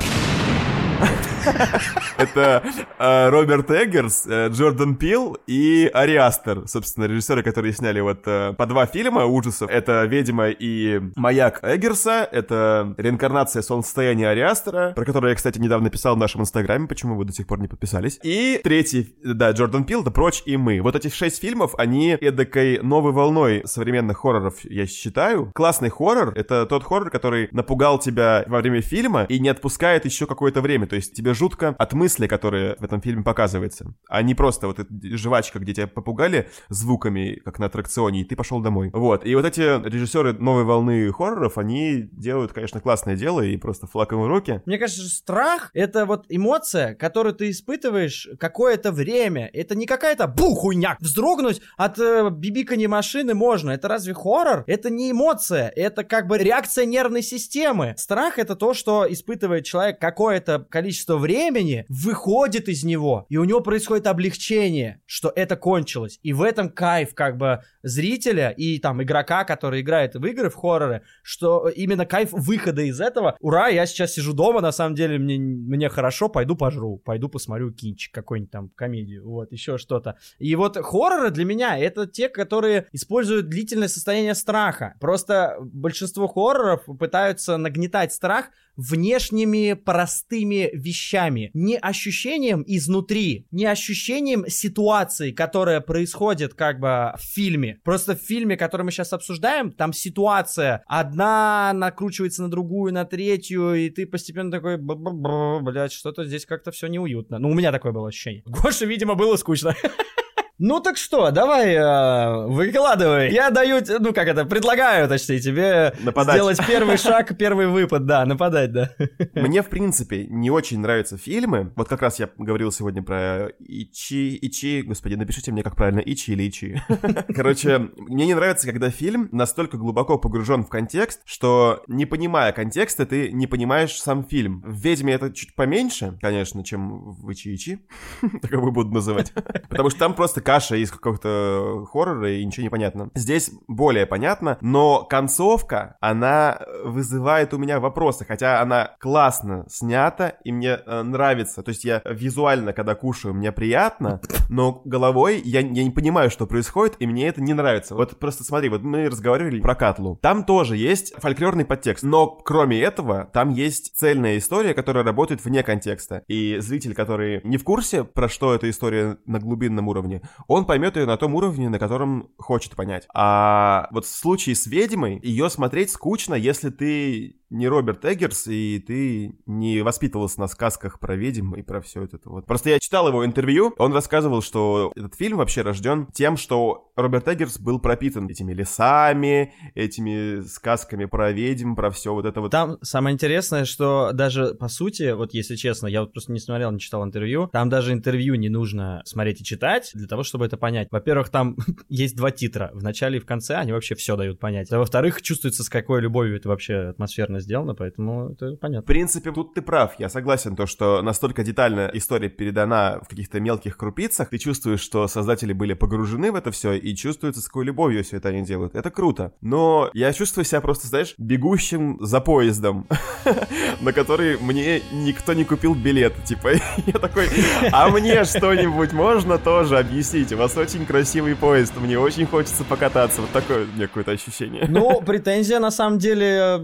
Это 2.17 2.63
э, 2.97 3.29
Роберт 3.29 3.71
Эггерс, 3.71 4.25
э, 4.27 4.49
Джордан 4.49 4.95
Пил 4.95 5.37
и 5.47 5.89
Ари 5.93 6.15
Астер, 6.15 6.67
собственно, 6.67 7.05
режиссеры, 7.05 7.43
которые 7.43 7.73
сняли 7.73 7.99
вот 7.99 8.21
э, 8.25 8.53
по 8.53 8.65
два 8.65 8.85
фильма 8.85 9.25
ужасов. 9.25 9.69
Это 9.69 10.03
«Ведьма» 10.05 10.49
и 10.49 11.01
«Маяк» 11.15 11.59
Эггерса, 11.63 12.27
это 12.31 12.93
реинкарнация 12.97 13.61
солнцестояния 13.61 14.29
Ари 14.29 14.41
Астера, 14.41 14.93
про 14.95 15.05
которую 15.05 15.31
я, 15.31 15.35
кстати, 15.35 15.59
недавно 15.59 15.89
писал 15.89 16.15
в 16.15 16.19
нашем 16.19 16.41
инстаграме, 16.41 16.87
почему 16.87 17.15
вы 17.15 17.25
до 17.25 17.33
сих 17.33 17.47
пор 17.47 17.59
не 17.59 17.67
подписались. 17.67 18.19
И 18.23 18.59
третий, 18.63 19.15
да, 19.23 19.51
Джордан 19.51 19.83
Пил, 19.83 20.03
«Да 20.03 20.11
прочь 20.11 20.43
и 20.45 20.57
мы». 20.57 20.81
Вот 20.81 20.95
эти 20.95 21.09
шесть 21.09 21.41
фильмов, 21.41 21.75
они 21.77 22.17
эдакой 22.19 22.79
новой 22.81 23.11
волной 23.11 23.63
современных 23.65 24.17
хорроров, 24.17 24.55
я 24.63 24.85
считаю. 24.87 25.51
Классный 25.53 25.89
хоррор— 25.89 26.33
это 26.35 26.65
тот 26.65 26.83
хоррор, 26.83 27.09
который 27.09 27.49
напугал 27.51 27.99
тебя 27.99 28.43
во 28.47 28.59
время 28.59 28.81
фильма 28.81 29.23
и 29.23 29.39
не 29.39 29.49
отпускает 29.49 30.05
еще 30.05 30.25
какое-то 30.25 30.61
время. 30.61 30.87
То 30.87 30.95
есть 30.95 31.13
тебе 31.13 31.28
жутко 31.33 31.75
от 31.77 31.93
мысли, 31.93 32.27
которые 32.27 32.75
в 32.79 32.83
этом 32.83 33.01
фильме 33.01 33.23
показывается, 33.23 33.93
а 34.07 34.21
не 34.21 34.35
просто 34.35 34.67
вот 34.67 34.79
эта 34.79 34.89
жвачка, 35.17 35.59
где 35.59 35.73
тебя 35.73 35.87
попугали 35.87 36.49
звуками, 36.69 37.41
как 37.45 37.59
на 37.59 37.67
аттракционе, 37.67 38.21
и 38.21 38.23
ты 38.23 38.35
пошел 38.35 38.59
домой. 38.61 38.89
Вот. 38.93 39.25
И 39.25 39.35
вот 39.35 39.45
эти 39.45 39.61
режиссеры 39.87 40.33
новой 40.33 40.63
волны 40.63 41.11
хорроров, 41.11 41.57
они 41.57 42.09
делают, 42.11 42.53
конечно, 42.53 42.79
классное 42.79 43.15
дело 43.15 43.41
и 43.41 43.57
просто 43.57 43.87
флаг 43.87 44.11
им 44.13 44.21
в 44.21 44.27
руки. 44.27 44.61
Мне 44.65 44.77
кажется, 44.77 45.03
страх— 45.09 45.71
это 45.73 46.05
вот 46.05 46.25
эмоция, 46.29 46.95
которую 46.95 47.35
ты 47.35 47.49
испытываешь 47.49 48.29
какое-то 48.39 48.91
время. 48.91 49.49
Это 49.53 49.75
не 49.75 49.85
какая-то 49.85 50.27
бухуйня. 50.27 50.97
Вздрогнуть 50.99 51.61
от 51.77 51.99
э, 51.99 52.29
бибикания 52.31 52.87
машины 52.87 53.33
можно. 53.33 53.71
Это 53.71 53.87
разве 53.87 54.13
хоррор? 54.13 54.63
Это 54.67 54.89
не 54.89 55.11
эмоция. 55.11 55.71
Это 55.75 56.03
как 56.03 56.27
бы 56.27 56.37
реакция 56.37 56.85
нервной 56.85 57.21
системы. 57.21 57.93
Страх— 57.97 58.37
это 58.39 58.55
то, 58.55 58.73
что 58.73 59.05
испытывает 59.11 59.65
человек 59.65 59.99
какое-то 59.99 60.65
количество 60.69 61.17
времени, 61.19 61.85
выходит 61.89 62.67
из 62.67 62.83
него, 62.83 63.25
и 63.29 63.37
у 63.37 63.43
него 63.43 63.61
происходит 63.61 64.07
облегчение, 64.07 65.01
что 65.05 65.31
это 65.35 65.55
кончилось. 65.55 66.19
И 66.23 66.33
в 66.33 66.41
этом 66.41 66.69
кайф 66.69 67.13
как 67.13 67.37
бы 67.37 67.61
зрителя 67.83 68.49
и 68.49 68.79
там 68.79 69.03
игрока, 69.03 69.43
который 69.43 69.81
играет 69.81 70.15
в 70.15 70.25
игры, 70.25 70.49
в 70.49 70.55
хорроры, 70.55 71.03
что 71.21 71.69
именно 71.69 72.05
кайф 72.05 72.31
выхода 72.31 72.81
из 72.81 72.99
этого. 72.99 73.37
Ура, 73.39 73.67
я 73.67 73.85
сейчас 73.85 74.13
сижу 74.13 74.33
дома, 74.33 74.61
на 74.61 74.71
самом 74.71 74.95
деле 74.95 75.17
мне, 75.17 75.37
мне 75.37 75.89
хорошо, 75.89 76.29
пойду 76.29 76.55
пожру, 76.55 76.97
пойду 76.97 77.29
посмотрю 77.29 77.71
кинчик 77.71 78.13
какой-нибудь 78.13 78.51
там, 78.51 78.69
комедию, 78.69 79.27
вот, 79.27 79.51
еще 79.51 79.77
что-то. 79.77 80.17
И 80.39 80.55
вот 80.55 80.77
хорроры 80.77 81.29
для 81.31 81.45
меня 81.45 81.77
это 81.77 82.07
те, 82.07 82.29
которые 82.29 82.87
используют 82.91 83.49
длительное 83.49 83.87
состояние 83.87 84.35
страха. 84.35 84.95
Просто 84.99 85.57
большинство 85.59 86.27
хорроров 86.27 86.85
пытаются 86.97 87.57
нагнетать 87.57 88.13
страх 88.13 88.49
внешними 88.79 89.73
простыми 89.73 90.69
вещами, 90.73 91.51
не 91.53 91.77
ощущением 91.77 92.63
изнутри, 92.65 93.45
не 93.51 93.65
ощущением 93.65 94.47
ситуации, 94.47 95.31
которая 95.31 95.81
происходит 95.81 96.53
как 96.53 96.79
бы 96.79 97.13
в 97.17 97.21
фильме. 97.21 97.79
Просто 97.83 98.15
в 98.15 98.19
фильме, 98.21 98.55
который 98.55 98.83
мы 98.83 98.91
сейчас 98.91 99.11
обсуждаем, 99.11 99.71
там 99.71 99.91
ситуация 99.91 100.83
одна 100.87 101.73
накручивается 101.73 102.43
на 102.43 102.49
другую, 102.49 102.93
на 102.93 103.03
третью, 103.03 103.73
и 103.73 103.89
ты 103.89 104.05
постепенно 104.07 104.49
такой, 104.49 104.77
блядь, 104.77 105.91
что-то 105.91 106.23
здесь 106.23 106.45
как-то 106.45 106.71
все 106.71 106.87
неуютно. 106.87 107.37
Ну, 107.37 107.49
у 107.49 107.53
меня 107.53 107.71
такое 107.71 107.91
было 107.91 108.07
ощущение. 108.07 108.43
Гоше, 108.45 108.85
видимо, 108.85 109.15
было 109.15 109.35
скучно. 109.35 109.75
Ну 110.59 110.81
так 110.81 110.97
что, 110.97 111.31
давай, 111.31 111.73
э, 111.73 112.47
выкладывай. 112.47 113.31
Я 113.31 113.49
даю, 113.49 113.79
ну 113.99 114.13
как 114.13 114.27
это, 114.27 114.43
предлагаю, 114.43 115.07
точнее, 115.07 115.39
тебе 115.39 115.93
Нападать. 116.01 116.35
сделать 116.35 116.59
первый 116.67 116.97
шаг, 116.97 117.37
первый 117.37 117.67
выпад, 117.67 118.05
да, 118.05 118.25
нападать, 118.25 118.73
да. 118.73 118.91
Мне, 119.35 119.63
в 119.63 119.69
принципе, 119.69 120.27
не 120.27 120.51
очень 120.51 120.81
нравятся 120.81 121.17
фильмы. 121.17 121.71
Вот 121.77 121.87
как 121.87 122.01
раз 122.01 122.19
я 122.19 122.29
говорил 122.37 122.73
сегодня 122.73 123.01
про 123.01 123.47
Ичи, 123.59 124.37
Ичи, 124.41 124.81
господи, 124.81 125.15
напишите 125.15 125.53
мне, 125.53 125.63
как 125.63 125.77
правильно, 125.77 125.99
Ичи 125.99 126.31
или 126.31 126.49
Ичи. 126.49 126.81
Короче, 127.33 127.89
мне 127.95 128.25
не 128.25 128.33
нравится, 128.33 128.67
когда 128.67 128.89
фильм 128.89 129.29
настолько 129.31 129.77
глубоко 129.77 130.17
погружен 130.17 130.65
в 130.65 130.69
контекст, 130.69 131.21
что, 131.23 131.83
не 131.87 132.05
понимая 132.05 132.51
контекста, 132.51 133.05
ты 133.05 133.31
не 133.31 133.47
понимаешь 133.47 133.97
сам 133.97 134.25
фильм. 134.25 134.61
В 134.65 134.75
«Ведьме» 134.83 135.13
это 135.13 135.31
чуть 135.31 135.55
поменьше, 135.55 136.17
конечно, 136.21 136.65
чем 136.65 137.13
в 137.13 137.29
Ичи-Ичи. 137.29 137.79
Таковы 138.41 138.71
буду 138.71 138.91
называть. 138.91 139.31
Потому 139.69 139.89
что 139.89 139.99
там 139.99 140.13
просто 140.13 140.41
каша 140.49 140.77
из 140.77 140.89
какого-то 140.89 141.85
хоррора 141.91 142.31
и 142.31 142.43
ничего 142.43 142.63
не 142.63 142.69
понятно. 142.69 143.11
Здесь 143.13 143.51
более 143.67 144.07
понятно, 144.07 144.57
но 144.61 145.03
концовка, 145.03 145.95
она 146.01 146.59
вызывает 146.83 147.53
у 147.53 147.59
меня 147.59 147.79
вопросы, 147.79 148.25
хотя 148.25 148.59
она 148.59 148.95
классно 148.99 149.65
снята 149.69 150.29
и 150.43 150.51
мне 150.51 150.79
э, 150.83 151.03
нравится. 151.03 151.61
То 151.61 151.69
есть 151.69 151.85
я 151.85 152.01
визуально, 152.03 152.73
когда 152.73 152.95
кушаю, 152.95 153.35
мне 153.35 153.51
приятно, 153.51 154.21
но 154.49 154.81
головой 154.85 155.39
я, 155.45 155.59
я 155.59 155.83
не 155.83 155.91
понимаю, 155.91 156.31
что 156.31 156.47
происходит, 156.47 156.95
и 156.97 157.05
мне 157.05 157.27
это 157.27 157.43
не 157.43 157.53
нравится. 157.53 157.93
Вот 157.93 158.17
просто 158.17 158.43
смотри, 158.43 158.69
вот 158.69 158.81
мы 158.81 159.07
разговаривали 159.07 159.61
про 159.61 159.75
Катлу. 159.75 160.17
Там 160.19 160.43
тоже 160.45 160.77
есть 160.77 161.13
фольклорный 161.17 161.65
подтекст, 161.65 162.03
но 162.03 162.25
кроме 162.25 162.81
этого, 162.81 163.29
там 163.33 163.51
есть 163.51 163.95
цельная 163.95 164.39
история, 164.39 164.73
которая 164.73 165.03
работает 165.03 165.45
вне 165.45 165.61
контекста. 165.61 166.23
И 166.27 166.57
зритель, 166.57 166.95
который 166.95 167.39
не 167.43 167.57
в 167.57 167.63
курсе, 167.63 168.03
про 168.03 168.27
что 168.27 168.55
эта 168.55 168.67
история 168.67 169.19
на 169.27 169.37
глубинном 169.37 169.87
уровне, 169.89 170.23
он 170.47 170.65
поймет 170.65 170.95
ее 170.97 171.05
на 171.05 171.17
том 171.17 171.35
уровне, 171.35 171.69
на 171.69 171.79
котором 171.79 172.31
хочет 172.37 172.75
понять. 172.75 173.07
А 173.13 173.87
вот 173.91 174.05
в 174.05 174.09
случае 174.09 174.55
с 174.55 174.67
ведьмой, 174.67 175.19
ее 175.21 175.49
смотреть 175.49 175.91
скучно, 175.91 176.35
если 176.35 176.69
ты 176.69 177.38
не 177.49 177.67
Роберт 177.67 178.05
Эггерс, 178.05 178.47
и 178.47 178.83
ты 178.85 179.35
не 179.45 179.81
воспитывался 179.81 180.39
на 180.39 180.47
сказках 180.47 180.99
про 180.99 181.15
ведьм 181.15 181.55
и 181.55 181.61
про 181.61 181.81
все 181.81 182.03
это 182.03 182.19
вот. 182.25 182.45
Просто 182.45 182.69
я 182.69 182.79
читал 182.79 183.07
его 183.07 183.25
интервью, 183.25 183.73
он 183.77 183.93
рассказывал, 183.93 184.41
что 184.41 184.91
этот 184.95 185.15
фильм 185.15 185.37
вообще 185.37 185.61
рожден 185.61 186.07
тем, 186.13 186.37
что 186.37 186.91
Роберт 186.95 187.27
Эггерс 187.27 187.59
был 187.59 187.79
пропитан 187.79 188.27
этими 188.27 188.53
лесами, 188.53 189.53
этими 189.73 190.41
сказками 190.41 191.05
про 191.05 191.31
ведьм, 191.31 191.75
про 191.75 191.89
все 191.91 192.13
вот 192.13 192.25
это 192.25 192.41
вот. 192.41 192.51
Там 192.51 192.77
самое 192.81 193.13
интересное, 193.13 193.65
что 193.65 194.11
даже 194.13 194.53
по 194.53 194.67
сути, 194.67 195.13
вот 195.13 195.33
если 195.33 195.55
честно, 195.55 195.87
я 195.87 196.01
вот 196.01 196.13
просто 196.13 196.31
не 196.31 196.39
смотрел, 196.39 196.71
не 196.71 196.79
читал 196.79 197.03
интервью, 197.03 197.49
там 197.51 197.69
даже 197.69 197.93
интервью 197.93 198.35
не 198.35 198.49
нужно 198.49 199.01
смотреть 199.05 199.41
и 199.41 199.43
читать 199.43 199.91
для 199.93 200.07
того, 200.07 200.23
чтобы 200.23 200.45
это 200.45 200.57
понять. 200.57 200.89
Во-первых, 200.91 201.29
там 201.29 201.55
есть 201.89 202.15
два 202.15 202.31
титра, 202.31 202.71
в 202.73 202.83
начале 202.83 203.17
и 203.17 203.21
в 203.21 203.25
конце, 203.25 203.55
они 203.55 203.71
вообще 203.71 203.95
все 203.95 204.15
дают 204.15 204.39
понять. 204.39 204.71
А 204.71 204.77
во-вторых, 204.77 205.21
чувствуется, 205.21 205.63
с 205.63 205.69
какой 205.69 206.01
любовью 206.01 206.37
это 206.37 206.49
вообще 206.49 206.93
атмосферно 207.39 207.41
сделано, 207.41 207.75
поэтому 207.75 208.31
это 208.31 208.55
понятно. 208.55 208.81
В 208.83 208.85
принципе, 208.85 209.31
тут 209.31 209.53
ты 209.53 209.61
прав, 209.61 209.99
я 209.99 210.09
согласен, 210.09 210.55
то, 210.55 210.65
что 210.65 211.01
настолько 211.01 211.43
детально 211.43 211.89
история 211.93 212.29
передана 212.29 212.99
в 213.03 213.07
каких-то 213.07 213.39
мелких 213.39 213.77
крупицах, 213.77 214.29
ты 214.29 214.37
чувствуешь, 214.37 214.81
что 214.81 215.07
создатели 215.07 215.53
были 215.53 215.73
погружены 215.73 216.31
в 216.31 216.35
это 216.35 216.51
все, 216.51 216.73
и 216.73 216.95
чувствуется, 216.95 217.41
с 217.41 217.45
какой 217.45 217.65
любовью 217.65 218.03
все 218.03 218.17
это 218.17 218.29
они 218.29 218.43
делают. 218.43 218.75
Это 218.75 218.91
круто. 218.91 219.31
Но 219.41 219.89
я 219.93 220.13
чувствую 220.13 220.45
себя 220.45 220.61
просто, 220.61 220.87
знаешь, 220.87 221.15
бегущим 221.17 221.97
за 222.01 222.21
поездом, 222.21 222.87
на 223.81 223.93
который 223.93 224.37
мне 224.37 224.81
никто 224.91 225.33
не 225.33 225.45
купил 225.45 225.75
билет. 225.75 226.13
Типа, 226.25 226.49
я 226.85 226.93
такой, 226.93 227.27
а 227.71 227.89
мне 227.89 228.23
что-нибудь 228.25 228.93
можно 228.93 229.37
тоже 229.37 229.77
объяснить? 229.79 230.31
У 230.33 230.37
вас 230.37 230.57
очень 230.57 230.85
красивый 230.85 231.35
поезд, 231.35 231.73
мне 231.77 231.97
очень 231.97 232.25
хочется 232.25 232.63
покататься. 232.63 233.21
Вот 233.21 233.31
такое 233.31 233.65
у 233.65 233.75
меня 233.75 233.87
какое-то 233.87 234.11
ощущение. 234.11 234.65
Ну, 234.67 235.01
претензия 235.01 235.59
на 235.59 235.71
самом 235.71 235.99
деле 235.99 236.59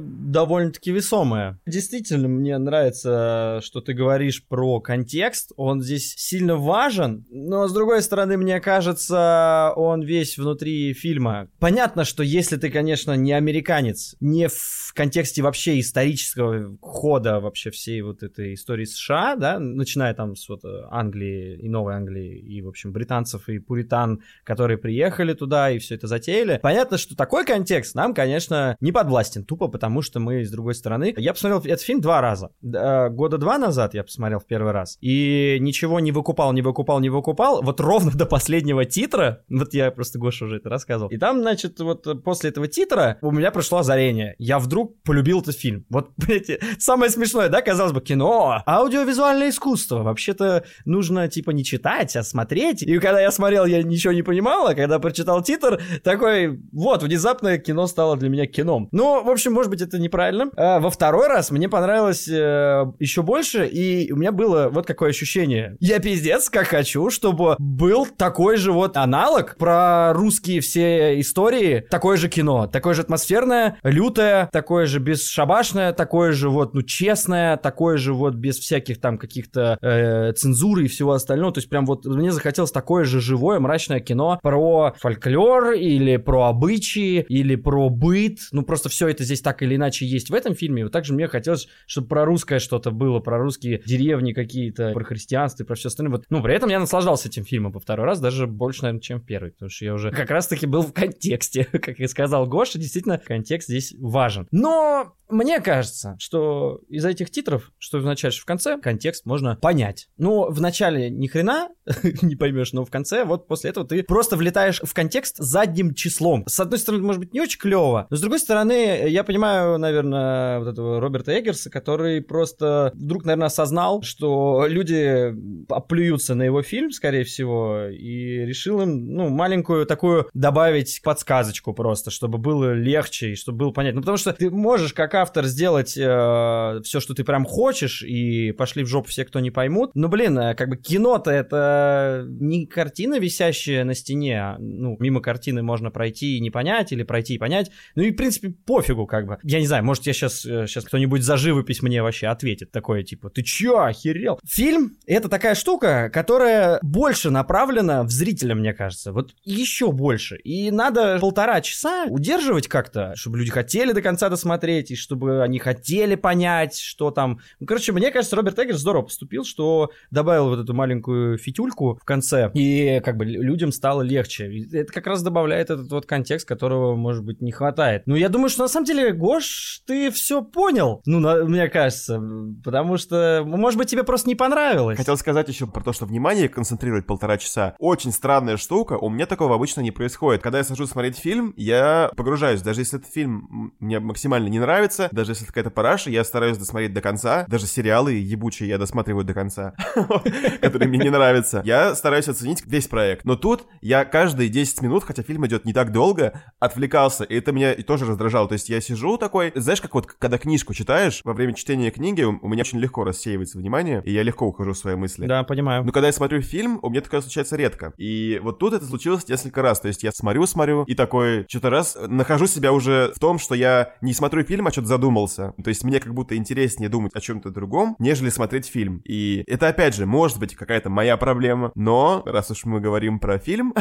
довольно-таки 0.66 0.92
весомая. 0.92 1.60
Действительно, 1.66 2.28
мне 2.28 2.58
нравится, 2.58 3.60
что 3.64 3.82
ты 3.82 3.94
говоришь 3.94 4.46
про 4.48 4.80
контекст. 4.80 5.52
Он 5.58 5.82
здесь 5.82 6.14
сильно 6.18 6.56
важен, 6.56 7.26
но 7.30 7.68
с 7.68 7.74
другой 7.74 8.02
стороны, 8.02 8.38
мне 8.38 8.60
кажется, 8.60 9.74
он 9.76 10.02
весь 10.02 10.38
внутри 10.38 10.94
фильма. 10.94 11.48
Понятно, 11.60 12.04
что 12.04 12.24
если 12.24 12.58
ты, 12.58 12.70
конечно, 12.70 13.14
не 13.14 13.34
американец, 13.34 14.16
не 14.20 14.48
в 14.48 14.94
контексте 14.96 15.42
вообще 15.42 15.80
исторического 15.80 16.78
хода 16.82 17.40
вообще 17.40 17.70
всей 17.70 18.02
вот 18.02 18.24
этой 18.24 18.54
истории 18.54 18.86
США, 18.86 19.36
да, 19.36 19.60
начиная 19.60 20.14
там 20.14 20.36
с 20.36 20.48
вот 20.50 20.62
Англии 20.90 21.58
и 21.62 21.70
Новой 21.70 21.96
Англии, 21.96 22.38
и, 22.40 22.62
в 22.62 22.68
общем, 22.68 22.92
британцев 22.92 23.50
и 23.50 23.60
пуритан, 23.60 24.22
которые 24.44 24.78
приехали 24.78 25.34
туда 25.34 25.70
и 25.72 25.80
все 25.80 25.96
это 25.96 26.08
затеяли. 26.08 26.60
Понятно, 26.62 26.98
что 26.98 27.16
такой 27.16 27.46
контекст 27.46 27.96
нам, 27.96 28.14
конечно, 28.14 28.78
не 28.80 28.92
подвластен, 28.92 29.44
тупо 29.44 29.68
потому, 29.68 30.02
что 30.02 30.20
мы 30.20 30.44
с 30.44 30.52
другой 30.56 30.76
стороны. 30.76 31.14
Я 31.18 31.34
посмотрел 31.34 31.60
этот 31.60 31.82
фильм 31.82 32.02
два 32.02 32.22
раза. 32.22 32.52
Года 32.62 33.38
два 33.38 33.58
назад 33.58 33.94
я 33.94 34.04
посмотрел 34.04 34.40
в 34.40 34.46
первый 34.46 34.72
раз, 34.72 34.98
и 35.02 35.58
ничего 35.60 36.00
не 36.00 36.12
выкупал, 36.12 36.54
не 36.54 36.62
выкупал, 36.62 37.00
не 37.00 37.10
выкупал, 37.10 37.62
вот 37.62 37.80
ровно 37.80 38.12
до 38.12 38.26
последнего 38.26 38.86
титра, 38.86 39.44
вот 39.50 39.74
я 39.74 39.92
просто 39.92 40.20
Гоша 40.20 40.46
уже 40.46 40.58
это 40.58 40.70
рассказывал, 40.70 41.12
и 41.12 41.18
там, 41.18 41.42
значит, 41.42 41.80
вот 41.80 42.24
после 42.24 42.50
этого 42.50 42.68
титра 42.68 43.18
у 43.22 43.32
меня 43.32 43.52
прошло 43.52 43.80
озарение. 43.80 44.36
Я 44.38 44.60
вдруг 44.60 45.02
полюбил 45.04 45.42
этот 45.42 45.56
фильм. 45.56 45.86
Вот, 45.90 46.12
блядь, 46.18 46.60
самое 46.80 47.12
смешное, 47.12 47.50
да, 47.50 47.62
казалось 47.62 47.94
бы, 47.94 48.02
кино, 48.02 48.62
аудиовизуальное 48.66 49.50
искусство. 49.50 50.04
Вообще-то 50.04 50.66
нужно, 50.86 51.28
типа, 51.28 51.52
не 51.52 51.64
читать, 51.64 52.16
а 52.16 52.24
смотреть. 52.24 52.84
И 52.84 52.98
когда 53.00 53.22
я 53.22 53.32
смотрел, 53.32 53.66
я 53.66 53.84
ничего 53.84 54.14
не 54.14 54.24
понимал, 54.24 54.68
а 54.68 54.76
когда 54.76 55.00
прочитал 55.00 55.42
титр, 55.44 55.82
такой, 56.04 56.60
вот, 56.72 57.04
внезапно 57.04 57.58
кино 57.58 57.88
стало 57.88 58.18
для 58.18 58.30
меня 58.30 58.46
кином. 58.46 58.90
Ну, 58.92 59.24
в 59.24 59.30
общем, 59.30 59.54
может 59.54 59.70
быть, 59.70 59.82
это 59.82 60.00
неправильно. 60.00 60.45
А 60.56 60.80
во 60.80 60.90
второй 60.90 61.28
раз 61.28 61.52
мне 61.52 61.70
понравилось 61.70 62.28
э, 62.28 62.86
еще 63.00 63.22
больше, 63.22 63.68
и 63.68 64.12
у 64.12 64.16
меня 64.16 64.32
было 64.32 64.70
вот 64.70 64.86
какое 64.86 65.10
ощущение. 65.10 65.78
Я 65.80 66.00
пиздец, 66.00 66.50
как 66.50 66.68
хочу, 66.68 67.10
чтобы 67.10 67.56
был 67.60 68.06
такой 68.06 68.58
же 68.58 68.72
вот 68.72 68.98
аналог 68.98 69.56
про 69.58 70.14
русские 70.14 70.62
все 70.62 71.20
истории, 71.20 71.86
такое 71.90 72.18
же 72.18 72.30
кино, 72.30 72.68
такое 72.68 72.94
же 72.94 73.02
атмосферное, 73.02 73.78
лютое, 73.84 74.50
такое 74.52 74.86
же 74.86 75.00
бесшабашное, 75.00 75.94
такое 75.94 76.32
же 76.32 76.50
вот, 76.50 76.74
ну, 76.74 76.82
честное, 76.82 77.58
такое 77.58 77.98
же 77.98 78.14
вот 78.14 78.36
без 78.36 78.58
всяких 78.58 79.00
там 79.00 79.18
каких-то 79.18 79.78
э, 79.82 80.34
цензуры 80.34 80.86
и 80.86 80.88
всего 80.88 81.14
остального. 81.14 81.54
То 81.54 81.60
есть 81.60 81.70
прям 81.70 81.86
вот 81.86 82.06
мне 82.06 82.32
захотелось 82.32 82.72
такое 82.72 83.04
же 83.06 83.20
живое, 83.20 83.60
мрачное 83.60 84.00
кино 84.00 84.40
про 84.42 84.94
фольклор 85.00 85.72
или 85.72 86.18
про 86.18 86.50
обычаи, 86.50 87.26
или 87.28 87.56
про 87.56 87.90
быт. 87.90 88.40
Ну, 88.52 88.64
просто 88.64 88.90
все 88.90 89.08
это 89.08 89.24
здесь 89.24 89.42
так 89.42 89.62
или 89.62 89.76
иначе 89.76 90.06
есть 90.06 90.30
в 90.30 90.34
этом 90.36 90.56
фильме. 90.56 90.84
Вот 90.84 90.92
также 90.92 91.14
мне 91.14 91.28
хотелось, 91.28 91.68
чтобы 91.88 92.08
про 92.08 92.26
русское 92.26 92.60
что-то 92.60 92.92
было, 92.92 93.20
про 93.20 93.38
русские 93.38 93.82
деревни 93.86 94.34
какие-то, 94.34 94.92
про 94.94 95.04
христианство 95.04 95.64
и 95.64 95.66
про 95.66 95.76
все 95.76 95.88
остальное. 95.88 96.18
Вот, 96.18 96.26
ну, 96.30 96.42
при 96.42 96.56
этом 96.56 96.70
я 96.70 96.80
наслаждался 96.80 97.28
этим 97.28 97.44
фильмом 97.46 97.72
по 97.72 97.80
второй 97.80 98.06
раз, 98.06 98.20
даже 98.20 98.48
больше, 98.48 98.84
наверное, 98.84 99.02
чем 99.02 99.20
в 99.20 99.26
первый, 99.26 99.52
потому 99.52 99.70
что 99.70 99.86
я 99.86 99.94
уже 99.94 100.12
как 100.12 100.30
раз-таки 100.30 100.66
был 100.66 100.82
в 100.82 100.94
контексте, 100.94 101.66
как 101.72 102.00
и 102.00 102.08
сказал 102.08 102.48
Гоша, 102.48 102.78
действительно, 102.78 103.18
контекст 103.18 103.68
здесь 103.68 103.96
важен. 103.98 104.48
Но 104.52 105.16
мне 105.30 105.60
кажется, 105.60 106.16
что 106.20 106.82
из 106.88 107.04
этих 107.04 107.32
титров, 107.32 107.72
что 107.80 108.00
в 108.00 108.06
начале, 108.06 108.32
что 108.32 108.44
в 108.44 108.46
конце, 108.46 108.80
контекст 108.80 109.26
можно 109.26 109.56
понять. 109.56 110.08
Ну, 110.18 110.52
в 110.52 110.62
начале 110.62 111.10
ни 111.10 111.28
хрена 111.28 111.70
не 112.22 112.36
поймешь, 112.36 112.74
но 112.74 112.86
в 112.86 112.92
конце, 112.92 113.24
вот 113.24 113.48
после 113.48 113.72
этого 113.72 113.88
ты 113.88 114.04
просто 114.04 114.38
влетаешь 114.38 114.82
в 114.84 114.94
контекст 114.94 115.38
задним 115.38 115.94
числом. 115.94 116.46
С 116.48 116.60
одной 116.60 116.80
стороны, 116.80 117.04
может 117.04 117.20
быть, 117.20 117.34
не 117.34 117.42
очень 117.42 117.60
клево, 117.60 118.08
но 118.10 118.16
с 118.16 118.22
другой 118.22 118.40
стороны, 118.40 119.08
я 119.08 119.24
понимаю, 119.24 119.78
наверное, 119.80 120.15
вот 120.60 120.68
этого 120.68 121.00
Роберта 121.00 121.38
Эггерса, 121.40 121.70
который 121.70 122.22
просто 122.22 122.92
вдруг, 122.96 123.26
наверное, 123.26 123.48
осознал, 123.48 124.02
что 124.02 124.66
люди 124.68 125.34
оплюются 125.70 126.36
на 126.36 126.44
его 126.44 126.62
фильм, 126.62 126.92
скорее 126.92 127.24
всего, 127.24 127.88
и 127.88 128.46
решил 128.46 128.82
им, 128.82 129.14
ну, 129.14 129.30
маленькую 129.30 129.86
такую 129.86 130.30
добавить 130.34 131.02
подсказочку 131.04 131.74
просто, 131.74 132.12
чтобы 132.12 132.38
было 132.38 132.74
легче 132.74 133.32
и 133.32 133.36
чтобы 133.36 133.60
было 133.60 133.72
понятно. 133.72 133.98
Ну, 133.98 134.02
потому 134.02 134.18
что 134.18 134.34
ты 134.34 134.50
можешь 134.50 134.94
как 134.94 135.14
автор 135.16 135.46
сделать 135.46 135.98
э, 135.98 136.82
все, 136.84 137.00
что 137.00 137.14
ты 137.14 137.24
прям 137.24 137.46
хочешь, 137.46 138.04
и 138.04 138.52
пошли 138.52 138.84
в 138.84 138.88
жопу 138.88 139.10
все, 139.10 139.26
кто 139.26 139.40
не 139.40 139.52
поймут. 139.52 139.92
Но, 139.94 140.08
блин, 140.08 140.38
э, 140.38 140.56
как 140.56 140.70
бы 140.70 140.78
кино-то 140.78 141.32
это 141.32 142.26
не 142.28 142.66
картина, 142.66 143.20
висящая 143.20 143.84
на 143.84 143.94
стене. 143.94 144.42
А, 144.42 144.58
ну, 144.60 144.96
мимо 145.00 145.22
картины 145.22 145.64
можно 145.64 145.92
пройти 145.92 146.38
и 146.38 146.40
не 146.40 146.50
понять, 146.50 146.92
или 146.92 147.04
пройти 147.04 147.36
и 147.36 147.38
понять. 147.38 147.72
Ну 147.96 148.04
и, 148.04 148.12
в 148.12 148.16
принципе, 148.16 148.50
пофигу, 148.50 149.06
как 149.06 149.28
бы. 149.28 149.38
Я 149.44 149.60
не 149.60 149.68
знаю, 149.68 149.84
может, 149.84 150.05
я 150.08 150.14
сейчас, 150.14 150.42
сейчас 150.42 150.84
э, 150.84 150.88
кто-нибудь 150.88 151.24
за 151.24 151.38
живопись 151.38 151.82
мне 151.82 152.02
вообще 152.02 152.28
ответит. 152.28 152.72
Такое, 152.72 153.04
типа, 153.04 153.30
ты 153.30 153.44
чё, 153.44 153.80
охерел? 153.80 154.40
Фильм— 154.46 154.98
это 155.06 155.30
такая 155.30 155.56
штука, 155.56 156.10
которая 156.12 156.80
больше 156.82 157.30
направлена 157.30 158.04
в 158.04 158.10
зрителя, 158.10 158.56
мне 158.56 158.74
кажется. 158.74 159.12
Вот 159.12 159.34
еще 159.44 159.92
больше. 159.92 160.38
И 160.38 160.72
надо 160.72 161.18
полтора 161.20 161.62
часа 161.62 162.06
удерживать 162.10 162.68
как-то, 162.68 163.14
чтобы 163.16 163.38
люди 163.38 163.52
хотели 163.52 163.92
до 163.92 164.02
конца 164.02 164.30
досмотреть, 164.30 164.92
и 164.92 164.96
чтобы 164.96 165.44
они 165.44 165.60
хотели 165.60 166.16
понять, 166.16 166.78
что 166.78 167.12
там... 167.12 167.40
Ну, 167.60 167.66
короче, 167.66 167.92
мне 167.92 168.12
кажется, 168.12 168.36
Роберт 168.36 168.60
Эггерс 168.60 168.80
здорово 168.80 169.04
поступил, 169.04 169.46
что 169.46 169.92
добавил 170.12 170.50
вот 170.50 170.60
эту 170.60 170.74
маленькую 170.74 171.38
фитюльку 171.38 172.00
в 172.02 172.06
конце, 172.06 172.52
и 172.54 173.02
как 173.04 173.18
бы 173.18 173.26
людям 173.26 173.72
стало 173.72 174.02
легче. 174.02 174.52
И 174.52 174.76
это 174.76 174.92
как 174.92 175.08
раз 175.08 175.24
добавляет 175.24 175.70
этот 175.70 175.92
вот 175.92 176.06
контекст, 176.06 176.48
которого, 176.48 176.96
может 176.96 177.24
быть, 177.24 177.42
не 177.42 177.52
хватает. 177.52 178.04
Ну, 178.06 178.16
я 178.16 178.30
думаю, 178.30 178.50
что 178.50 178.64
на 178.64 178.68
самом 178.68 178.86
деле, 178.86 179.14
Гош, 179.14 179.82
ты 179.86 179.95
все 180.10 180.42
понял, 180.42 181.02
ну, 181.06 181.20
на, 181.20 181.44
мне 181.46 181.68
кажется, 181.70 182.22
потому 182.64 182.98
что, 182.98 183.44
может 183.46 183.78
быть, 183.78 183.90
тебе 183.90 184.04
просто 184.04 184.30
не 184.30 184.36
понравилось. 184.36 184.98
Хотел 184.98 185.18
сказать 185.18 185.48
еще 185.50 185.68
про 185.68 185.82
то, 185.82 185.94
что 185.94 186.06
внимание 186.06 186.50
концентрировать 186.50 187.06
полтора 187.06 187.38
часа. 187.38 187.76
Очень 187.80 188.12
странная 188.12 188.58
штука, 188.58 188.94
у 188.94 189.10
меня 189.10 189.26
такого 189.26 189.56
обычно 189.56 189.82
не 189.82 189.92
происходит. 189.92 190.42
Когда 190.42 190.60
я 190.60 190.64
сажусь 190.64 190.90
смотреть 190.90 191.18
фильм, 191.18 191.54
я 191.56 192.12
погружаюсь, 192.16 192.62
даже 192.62 192.82
если 192.82 193.00
этот 193.00 193.12
фильм 193.12 193.74
мне 193.80 194.00
максимально 194.00 194.48
не 194.48 194.60
нравится, 194.60 195.10
даже 195.12 195.32
если 195.32 195.46
это 195.46 195.54
какая-то 195.54 195.72
Параш, 195.72 196.08
я 196.08 196.24
стараюсь 196.24 196.58
досмотреть 196.58 196.94
до 196.94 197.02
конца. 197.02 197.46
Даже 197.48 197.68
сериалы 197.68 198.14
ебучие 198.14 198.70
я 198.70 198.78
досматриваю 198.78 199.26
до 199.26 199.34
конца, 199.34 199.74
которые 200.62 200.88
мне 200.88 201.00
не 201.00 201.10
нравятся. 201.10 201.62
Я 201.66 201.96
стараюсь 201.96 202.28
оценить 202.28 202.64
весь 202.66 202.88
проект. 202.88 203.26
Но 203.26 203.36
тут 203.36 203.66
я 203.82 204.06
каждые 204.06 204.50
10 204.50 204.82
минут, 204.82 205.04
хотя 205.04 205.24
фильм 205.24 205.46
идет 205.46 205.66
не 205.66 205.74
так 205.74 205.92
долго, 205.92 206.42
отвлекался. 206.60 207.24
И 207.24 207.36
это 207.36 207.52
меня 207.52 207.74
тоже 207.76 208.06
раздражало. 208.06 208.48
То 208.48 208.54
есть 208.54 208.70
я 208.70 208.82
сижу 208.82 209.18
такой, 209.18 209.52
знаешь, 209.56 209.82
как 209.86 209.96
вот 209.96 210.08
когда 210.08 210.38
книжку 210.38 210.74
читаешь, 210.74 211.22
во 211.24 211.34
время 211.34 211.54
чтения 211.54 211.92
книги 211.92 212.24
у 212.24 212.48
меня 212.48 212.62
очень 212.62 212.80
легко 212.80 213.04
рассеивается 213.04 213.58
внимание, 213.58 214.02
и 214.04 214.12
я 214.12 214.24
легко 214.24 214.48
ухожу 214.48 214.74
в 214.74 214.78
свои 214.78 214.96
мысли. 214.96 215.26
Да, 215.26 215.44
понимаю. 215.44 215.84
Но 215.84 215.92
когда 215.92 216.08
я 216.08 216.14
смотрю 216.14 216.42
фильм, 216.42 216.80
у 216.82 216.90
меня 216.90 217.02
такое 217.02 217.22
случается 217.22 217.56
редко. 217.56 217.94
И 217.98 218.40
вот 218.44 218.60
тут 218.60 218.74
это 218.74 218.86
случилось 218.86 219.28
несколько 219.28 219.62
раз. 219.62 219.80
То 219.80 219.88
есть 219.88 220.04
я 220.04 220.12
смотрю, 220.12 220.46
смотрю, 220.46 220.84
и 220.84 220.96
такой 220.96 221.46
что-то 221.48 221.70
раз 221.70 221.98
нахожу 222.08 222.48
себя 222.48 222.72
уже 222.72 223.12
в 223.16 223.20
том, 223.20 223.40
что 223.40 223.56
я 223.56 223.94
не 224.02 224.14
смотрю 224.14 224.44
фильм, 224.44 224.68
а 224.68 224.72
что-то 224.72 224.88
задумался. 224.88 225.54
То 225.64 225.70
есть 225.70 225.84
мне 225.84 226.00
как 226.00 226.14
будто 226.14 226.36
интереснее 226.36 226.90
думать 226.90 227.12
о 227.14 227.22
чем-то 227.22 227.52
другом, 227.52 227.96
нежели 228.00 228.30
смотреть 228.30 228.68
фильм. 228.68 229.02
И 229.06 229.44
это, 229.48 229.68
опять 229.68 229.96
же, 229.96 230.06
может 230.06 230.40
быть 230.40 230.56
какая-то 230.56 230.90
моя 230.90 231.18
проблема, 231.18 231.72
но 231.76 232.24
раз 232.26 232.52
уж 232.52 232.66
мы 232.66 232.80
говорим 232.80 233.20
про 233.20 233.38
фильм, 233.38 233.74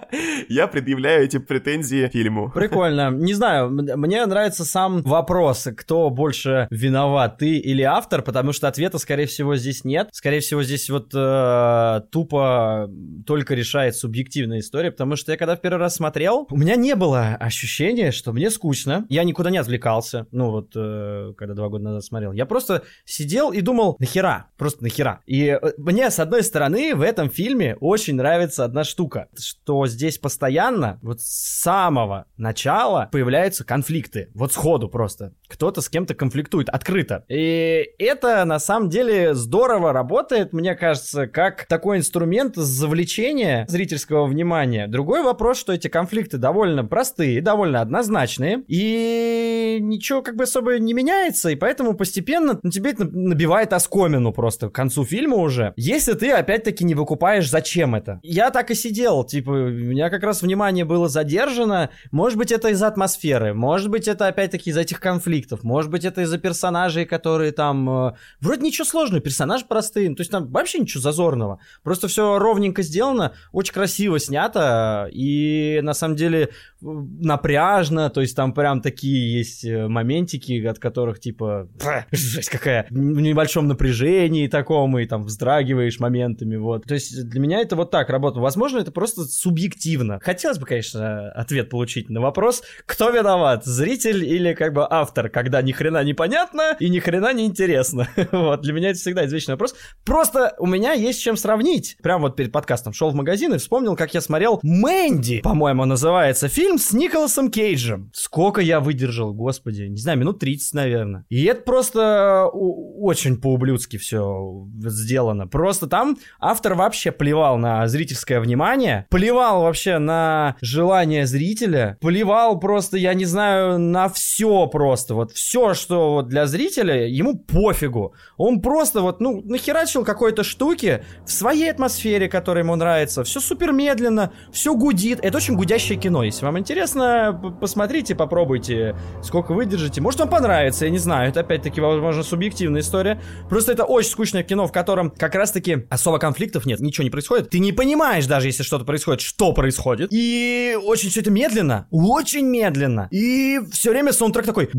я 0.48 0.66
предъявляю 0.66 1.24
эти 1.24 1.38
претензии 1.38 2.08
фильму. 2.08 2.50
Прикольно. 2.50 3.10
Не 3.10 3.34
знаю, 3.34 3.70
мне 3.70 4.24
нравится 4.26 4.64
сам 4.64 5.02
вопрос, 5.02 5.49
кто 5.76 6.10
больше 6.10 6.66
виноват, 6.70 7.38
ты 7.38 7.56
или 7.56 7.82
автор, 7.82 8.22
потому 8.22 8.52
что 8.52 8.68
ответа, 8.68 8.98
скорее 8.98 9.26
всего, 9.26 9.56
здесь 9.56 9.84
нет. 9.84 10.08
Скорее 10.12 10.40
всего, 10.40 10.62
здесь 10.62 10.90
вот 10.90 11.10
э, 11.14 12.00
тупо 12.10 12.90
только 13.26 13.54
решает 13.54 13.96
субъективная 13.96 14.60
история, 14.60 14.90
потому 14.90 15.16
что 15.16 15.32
я 15.32 15.38
когда 15.38 15.56
в 15.56 15.60
первый 15.60 15.78
раз 15.78 15.96
смотрел, 15.96 16.46
у 16.50 16.56
меня 16.56 16.76
не 16.76 16.94
было 16.94 17.36
ощущения, 17.40 18.12
что 18.12 18.32
мне 18.32 18.50
скучно. 18.50 19.06
Я 19.08 19.24
никуда 19.24 19.50
не 19.50 19.58
отвлекался. 19.58 20.26
Ну 20.32 20.50
вот, 20.50 20.72
э, 20.74 21.32
когда 21.36 21.54
два 21.54 21.68
года 21.68 21.84
назад 21.84 22.04
смотрел. 22.04 22.32
Я 22.32 22.46
просто 22.46 22.82
сидел 23.04 23.52
и 23.52 23.60
думал, 23.60 23.96
нахера? 23.98 24.46
Просто 24.56 24.82
нахера? 24.82 25.20
И 25.26 25.46
э, 25.46 25.72
мне, 25.78 26.10
с 26.10 26.18
одной 26.18 26.42
стороны, 26.42 26.94
в 26.94 27.02
этом 27.02 27.30
фильме 27.30 27.76
очень 27.80 28.14
нравится 28.14 28.64
одна 28.64 28.84
штука, 28.84 29.28
что 29.38 29.86
здесь 29.86 30.18
постоянно, 30.18 30.98
вот 31.02 31.20
с 31.20 31.60
самого 31.60 32.26
начала 32.36 33.08
появляются 33.12 33.64
конфликты. 33.64 34.30
Вот 34.34 34.52
сходу 34.52 34.88
просто. 34.88 35.34
Кто-то 35.50 35.80
с 35.80 35.88
кем-то 35.88 36.14
конфликтует 36.14 36.68
открыто. 36.68 37.24
И 37.28 37.90
это 37.98 38.44
на 38.44 38.58
самом 38.58 38.88
деле 38.88 39.34
здорово 39.34 39.92
работает, 39.92 40.52
мне 40.52 40.74
кажется, 40.74 41.26
как 41.26 41.66
такой 41.66 41.98
инструмент 41.98 42.54
завлечения 42.56 43.66
зрительского 43.68 44.26
внимания. 44.26 44.86
Другой 44.86 45.22
вопрос, 45.22 45.58
что 45.58 45.72
эти 45.72 45.88
конфликты 45.88 46.38
довольно 46.38 46.84
простые, 46.84 47.42
довольно 47.42 47.80
однозначные, 47.80 48.62
и 48.68 49.78
ничего 49.80 50.22
как 50.22 50.36
бы 50.36 50.44
особо 50.44 50.78
не 50.78 50.92
меняется, 50.92 51.50
и 51.50 51.56
поэтому 51.56 51.94
постепенно 51.94 52.60
ну, 52.62 52.70
тебе 52.70 52.90
это 52.90 53.04
набивает 53.04 53.72
оскомину 53.72 54.32
просто 54.32 54.68
к 54.68 54.72
концу 54.72 55.04
фильма 55.04 55.36
уже. 55.36 55.72
Если 55.76 56.12
ты 56.12 56.30
опять-таки 56.30 56.84
не 56.84 56.94
выкупаешь, 56.94 57.50
зачем 57.50 57.94
это. 57.94 58.20
Я 58.22 58.50
так 58.50 58.70
и 58.70 58.74
сидел, 58.74 59.24
типа, 59.24 59.50
у 59.50 59.70
меня 59.70 60.10
как 60.10 60.22
раз 60.22 60.42
внимание 60.42 60.84
было 60.84 61.08
задержано, 61.08 61.90
может 62.10 62.38
быть 62.38 62.52
это 62.52 62.68
из-за 62.68 62.86
атмосферы, 62.86 63.54
может 63.54 63.88
быть 63.88 64.08
это 64.08 64.28
опять-таки 64.28 64.70
из-за 64.70 64.82
этих 64.82 65.00
конфликтов, 65.00 65.39
может 65.62 65.90
быть 65.90 66.04
это 66.04 66.22
из-за 66.22 66.38
персонажей, 66.38 67.04
которые 67.04 67.52
там... 67.52 67.88
э, 68.08 68.12
Вроде 68.40 68.62
ничего 68.62 68.84
сложного, 68.84 69.20
персонаж 69.22 69.64
простые, 69.66 70.08
ну, 70.10 70.16
то 70.16 70.20
есть 70.20 70.30
там 70.30 70.46
вообще 70.48 70.78
ничего 70.78 71.00
зазорного. 71.00 71.60
Просто 71.82 72.08
все 72.08 72.38
ровненько 72.38 72.82
сделано, 72.82 73.32
очень 73.52 73.72
красиво 73.72 74.18
снято, 74.18 75.08
и 75.12 75.80
на 75.82 75.94
самом 75.94 76.16
деле 76.16 76.42
э, 76.42 76.48
напряжно, 76.82 78.10
то 78.10 78.20
есть 78.20 78.36
там 78.36 78.52
прям 78.52 78.80
такие 78.80 79.38
есть 79.38 79.64
э, 79.64 79.88
моментики, 79.88 80.64
от 80.64 80.78
которых 80.78 81.20
типа 81.20 81.68
«Пф, 81.78 82.06
жесть 82.10 82.50
какая, 82.50 82.86
в 82.90 83.20
небольшом 83.20 83.68
напряжении 83.68 84.48
таком, 84.48 84.98
и 84.98 85.06
там 85.06 85.24
вздрагиваешь 85.24 86.00
моментами, 86.00 86.56
вот. 86.56 86.84
То 86.84 86.94
есть 86.94 87.28
для 87.28 87.40
меня 87.40 87.60
это 87.60 87.76
вот 87.76 87.90
так 87.90 88.08
работало. 88.08 88.42
Возможно, 88.42 88.78
это 88.78 88.92
просто 88.92 89.24
субъективно. 89.24 90.20
Хотелось 90.22 90.58
бы, 90.58 90.66
конечно, 90.66 91.30
ответ 91.32 91.70
получить 91.70 92.08
на 92.08 92.20
вопрос, 92.20 92.62
кто 92.86 93.10
виноват, 93.10 93.64
зритель 93.64 94.24
или 94.24 94.54
как 94.54 94.72
бы 94.72 94.86
автор, 94.88 95.28
когда 95.28 95.62
ни 95.62 95.72
хрена 95.72 96.02
не 96.02 96.14
понятно 96.14 96.76
и 96.78 96.88
ни 96.88 96.98
хрена 96.98 97.32
не 97.32 97.46
интересно. 97.46 98.08
Вот, 98.32 98.62
для 98.62 98.72
меня 98.72 98.90
это 98.90 98.98
всегда 98.98 99.26
извечный 99.26 99.54
вопрос. 99.54 99.74
Просто 100.04 100.54
у 100.58 100.66
меня 100.66 100.92
есть 100.92 101.20
чем 101.20 101.36
сравнить. 101.36 101.96
Прям 102.02 102.22
вот 102.22 102.36
перед 102.36 102.52
подкастом 102.52 102.92
шел 102.92 103.10
в 103.10 103.14
магазин 103.14 103.52
и 103.54 103.58
вспомнил, 103.58 103.96
как 103.96 104.14
я 104.14 104.20
смотрел 104.20 104.60
«Мэнди», 104.62 105.40
по-моему, 105.40 105.84
называется, 105.84 106.48
фильм 106.48 106.69
с 106.78 106.92
Николасом 106.92 107.50
Кейджем. 107.50 108.10
Сколько 108.14 108.60
я 108.60 108.80
выдержал, 108.80 109.32
господи, 109.32 109.82
не 109.82 109.96
знаю, 109.98 110.18
минут 110.18 110.38
30, 110.38 110.74
наверное. 110.74 111.24
И 111.28 111.44
это 111.44 111.62
просто 111.62 112.48
у- 112.52 113.04
очень 113.04 113.40
по-ублюдски 113.40 113.96
все 113.96 114.66
сделано. 114.84 115.46
Просто 115.46 115.86
там 115.86 116.18
автор 116.38 116.74
вообще 116.74 117.12
плевал 117.12 117.56
на 117.58 117.86
зрительское 117.88 118.40
внимание, 118.40 119.06
плевал 119.10 119.62
вообще 119.62 119.98
на 119.98 120.56
желание 120.60 121.26
зрителя, 121.26 121.98
плевал 122.00 122.58
просто, 122.60 122.96
я 122.96 123.14
не 123.14 123.24
знаю, 123.24 123.78
на 123.78 124.08
все 124.08 124.66
просто. 124.66 125.14
Вот 125.14 125.32
все, 125.32 125.74
что 125.74 126.12
вот 126.14 126.28
для 126.28 126.46
зрителя, 126.46 127.06
ему 127.06 127.38
пофигу. 127.38 128.14
Он 128.36 128.60
просто 128.60 129.00
вот, 129.00 129.20
ну, 129.20 129.42
нахерачил 129.44 130.04
какой-то 130.04 130.44
штуки 130.44 131.04
в 131.24 131.32
своей 131.32 131.70
атмосфере, 131.70 132.28
которая 132.28 132.64
ему 132.64 132.76
нравится. 132.76 133.24
Все 133.24 133.40
супер 133.40 133.72
медленно, 133.72 134.32
все 134.52 134.74
гудит. 134.74 135.18
Это 135.22 135.36
очень 135.38 135.56
гудящее 135.56 135.98
кино. 135.98 136.22
Если 136.22 136.44
вам 136.44 136.56
интересно, 136.60 137.56
посмотрите, 137.60 138.14
попробуйте, 138.14 138.94
сколько 139.22 139.52
выдержите. 139.52 140.00
Может, 140.00 140.20
вам 140.20 140.28
понравится, 140.28 140.84
я 140.84 140.90
не 140.90 140.98
знаю. 140.98 141.28
Это 141.28 141.40
опять-таки, 141.40 141.80
возможно, 141.80 142.22
субъективная 142.22 142.82
история. 142.82 143.20
Просто 143.48 143.72
это 143.72 143.84
очень 143.84 144.10
скучное 144.10 144.42
кино, 144.42 144.66
в 144.66 144.72
котором 144.72 145.10
как 145.10 145.34
раз-таки 145.34 145.86
особо 145.90 146.18
конфликтов 146.18 146.66
нет, 146.66 146.80
ничего 146.80 147.04
не 147.04 147.10
происходит. 147.10 147.50
Ты 147.50 147.58
не 147.58 147.72
понимаешь 147.72 148.26
даже, 148.26 148.48
если 148.48 148.62
что-то 148.62 148.84
происходит, 148.84 149.20
что 149.20 149.52
происходит. 149.52 150.10
И 150.12 150.76
очень 150.84 151.10
все 151.10 151.20
это 151.20 151.30
медленно, 151.30 151.86
очень 151.90 152.46
медленно. 152.46 153.08
И 153.10 153.58
все 153.72 153.90
время 153.90 154.12
саундтрек 154.12 154.46
такой... 154.46 154.70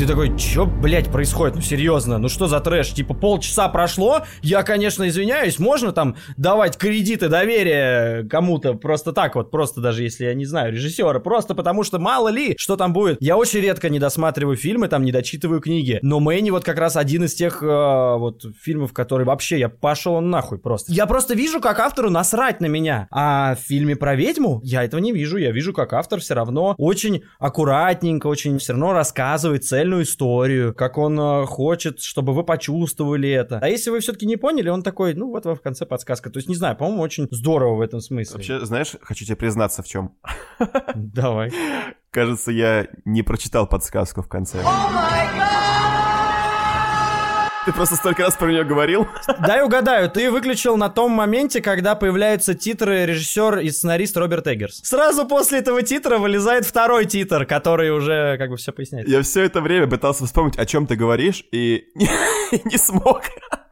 Ты 0.00 0.06
такой, 0.06 0.34
чё, 0.38 0.64
блядь, 0.64 1.12
происходит? 1.12 1.56
Ну, 1.56 1.60
серьезно, 1.60 2.16
ну 2.16 2.30
что 2.30 2.46
за 2.46 2.60
трэш? 2.60 2.94
Типа, 2.94 3.12
полчаса 3.12 3.68
прошло, 3.68 4.22
я, 4.40 4.62
конечно, 4.62 5.06
извиняюсь, 5.06 5.58
можно 5.58 5.92
там 5.92 6.16
давать 6.38 6.78
кредиты 6.78 7.28
доверия 7.28 8.26
кому-то 8.26 8.72
просто 8.72 9.12
так 9.12 9.34
вот, 9.34 9.50
просто 9.50 9.82
даже 9.82 10.02
если 10.02 10.24
я 10.24 10.32
не 10.32 10.46
знаю 10.46 10.72
режиссера, 10.72 11.20
просто 11.20 11.54
потому 11.54 11.84
что 11.84 11.98
мало 11.98 12.28
ли, 12.28 12.54
что 12.56 12.78
там 12.78 12.94
будет. 12.94 13.18
Я 13.20 13.36
очень 13.36 13.60
редко 13.60 13.90
не 13.90 13.98
досматриваю 13.98 14.56
фильмы, 14.56 14.88
там, 14.88 15.04
не 15.04 15.12
дочитываю 15.12 15.60
книги, 15.60 15.98
но 16.00 16.18
Мэнни 16.18 16.48
вот 16.48 16.64
как 16.64 16.78
раз 16.78 16.96
один 16.96 17.24
из 17.24 17.34
тех 17.34 17.62
э, 17.62 17.66
вот 17.66 18.42
фильмов, 18.58 18.94
который 18.94 19.26
вообще, 19.26 19.58
я 19.58 19.68
пошел 19.68 20.18
нахуй 20.22 20.56
просто. 20.56 20.90
Я 20.90 21.04
просто 21.04 21.34
вижу, 21.34 21.60
как 21.60 21.78
автору 21.78 22.08
насрать 22.08 22.62
на 22.62 22.66
меня, 22.66 23.06
а 23.10 23.54
в 23.54 23.58
фильме 23.58 23.96
про 23.96 24.14
ведьму 24.14 24.62
я 24.64 24.82
этого 24.82 24.98
не 24.98 25.12
вижу, 25.12 25.36
я 25.36 25.50
вижу, 25.50 25.74
как 25.74 25.92
автор 25.92 26.20
все 26.20 26.32
равно 26.32 26.74
очень 26.78 27.24
аккуратненько, 27.38 28.28
очень 28.28 28.56
все 28.56 28.72
равно 28.72 28.94
рассказывает 28.94 29.66
цельную 29.90 30.04
историю, 30.04 30.74
как 30.74 30.98
он 30.98 31.18
э, 31.18 31.46
хочет, 31.46 32.00
чтобы 32.00 32.32
вы 32.32 32.44
почувствовали 32.44 33.28
это. 33.28 33.58
А 33.60 33.68
если 33.68 33.90
вы 33.90 34.00
все-таки 34.00 34.26
не 34.26 34.36
поняли, 34.36 34.68
он 34.68 34.82
такой, 34.82 35.14
ну 35.14 35.28
вот 35.30 35.44
вам 35.44 35.56
в 35.56 35.60
конце 35.60 35.86
подсказка. 35.86 36.30
То 36.30 36.38
есть, 36.38 36.48
не 36.48 36.54
знаю, 36.54 36.76
по-моему, 36.76 37.02
очень 37.02 37.26
здорово 37.30 37.76
в 37.76 37.80
этом 37.80 38.00
смысле. 38.00 38.34
Вообще, 38.34 38.64
знаешь, 38.64 38.96
хочу 39.02 39.24
тебе 39.24 39.36
признаться 39.36 39.82
в 39.82 39.86
чем. 39.86 40.14
Давай. 40.94 41.50
Кажется, 42.10 42.52
я 42.52 42.86
не 43.04 43.22
прочитал 43.22 43.66
подсказку 43.66 44.22
в 44.22 44.28
конце. 44.28 44.58
Ты 47.66 47.72
просто 47.72 47.96
столько 47.96 48.22
раз 48.22 48.36
про 48.36 48.50
нее 48.50 48.64
говорил. 48.64 49.06
Дай 49.38 49.62
угадаю, 49.62 50.10
ты 50.10 50.30
выключил 50.30 50.78
на 50.78 50.88
том 50.88 51.10
моменте, 51.12 51.60
когда 51.60 51.94
появляются 51.94 52.54
титры 52.54 53.04
режиссер 53.04 53.58
и 53.58 53.70
сценарист 53.70 54.16
Роберт 54.16 54.46
Эггерс. 54.46 54.80
Сразу 54.82 55.26
после 55.26 55.58
этого 55.58 55.82
титра 55.82 56.16
вылезает 56.16 56.64
второй 56.64 57.04
титр, 57.04 57.44
который 57.44 57.90
уже 57.90 58.38
как 58.38 58.48
бы 58.48 58.56
все 58.56 58.72
поясняет. 58.72 59.06
Я 59.06 59.20
все 59.22 59.42
это 59.42 59.60
время 59.60 59.88
пытался 59.88 60.24
вспомнить, 60.24 60.56
о 60.56 60.64
чем 60.64 60.86
ты 60.86 60.96
говоришь, 60.96 61.44
и 61.52 61.84
не 62.64 62.78
смог. 62.78 63.24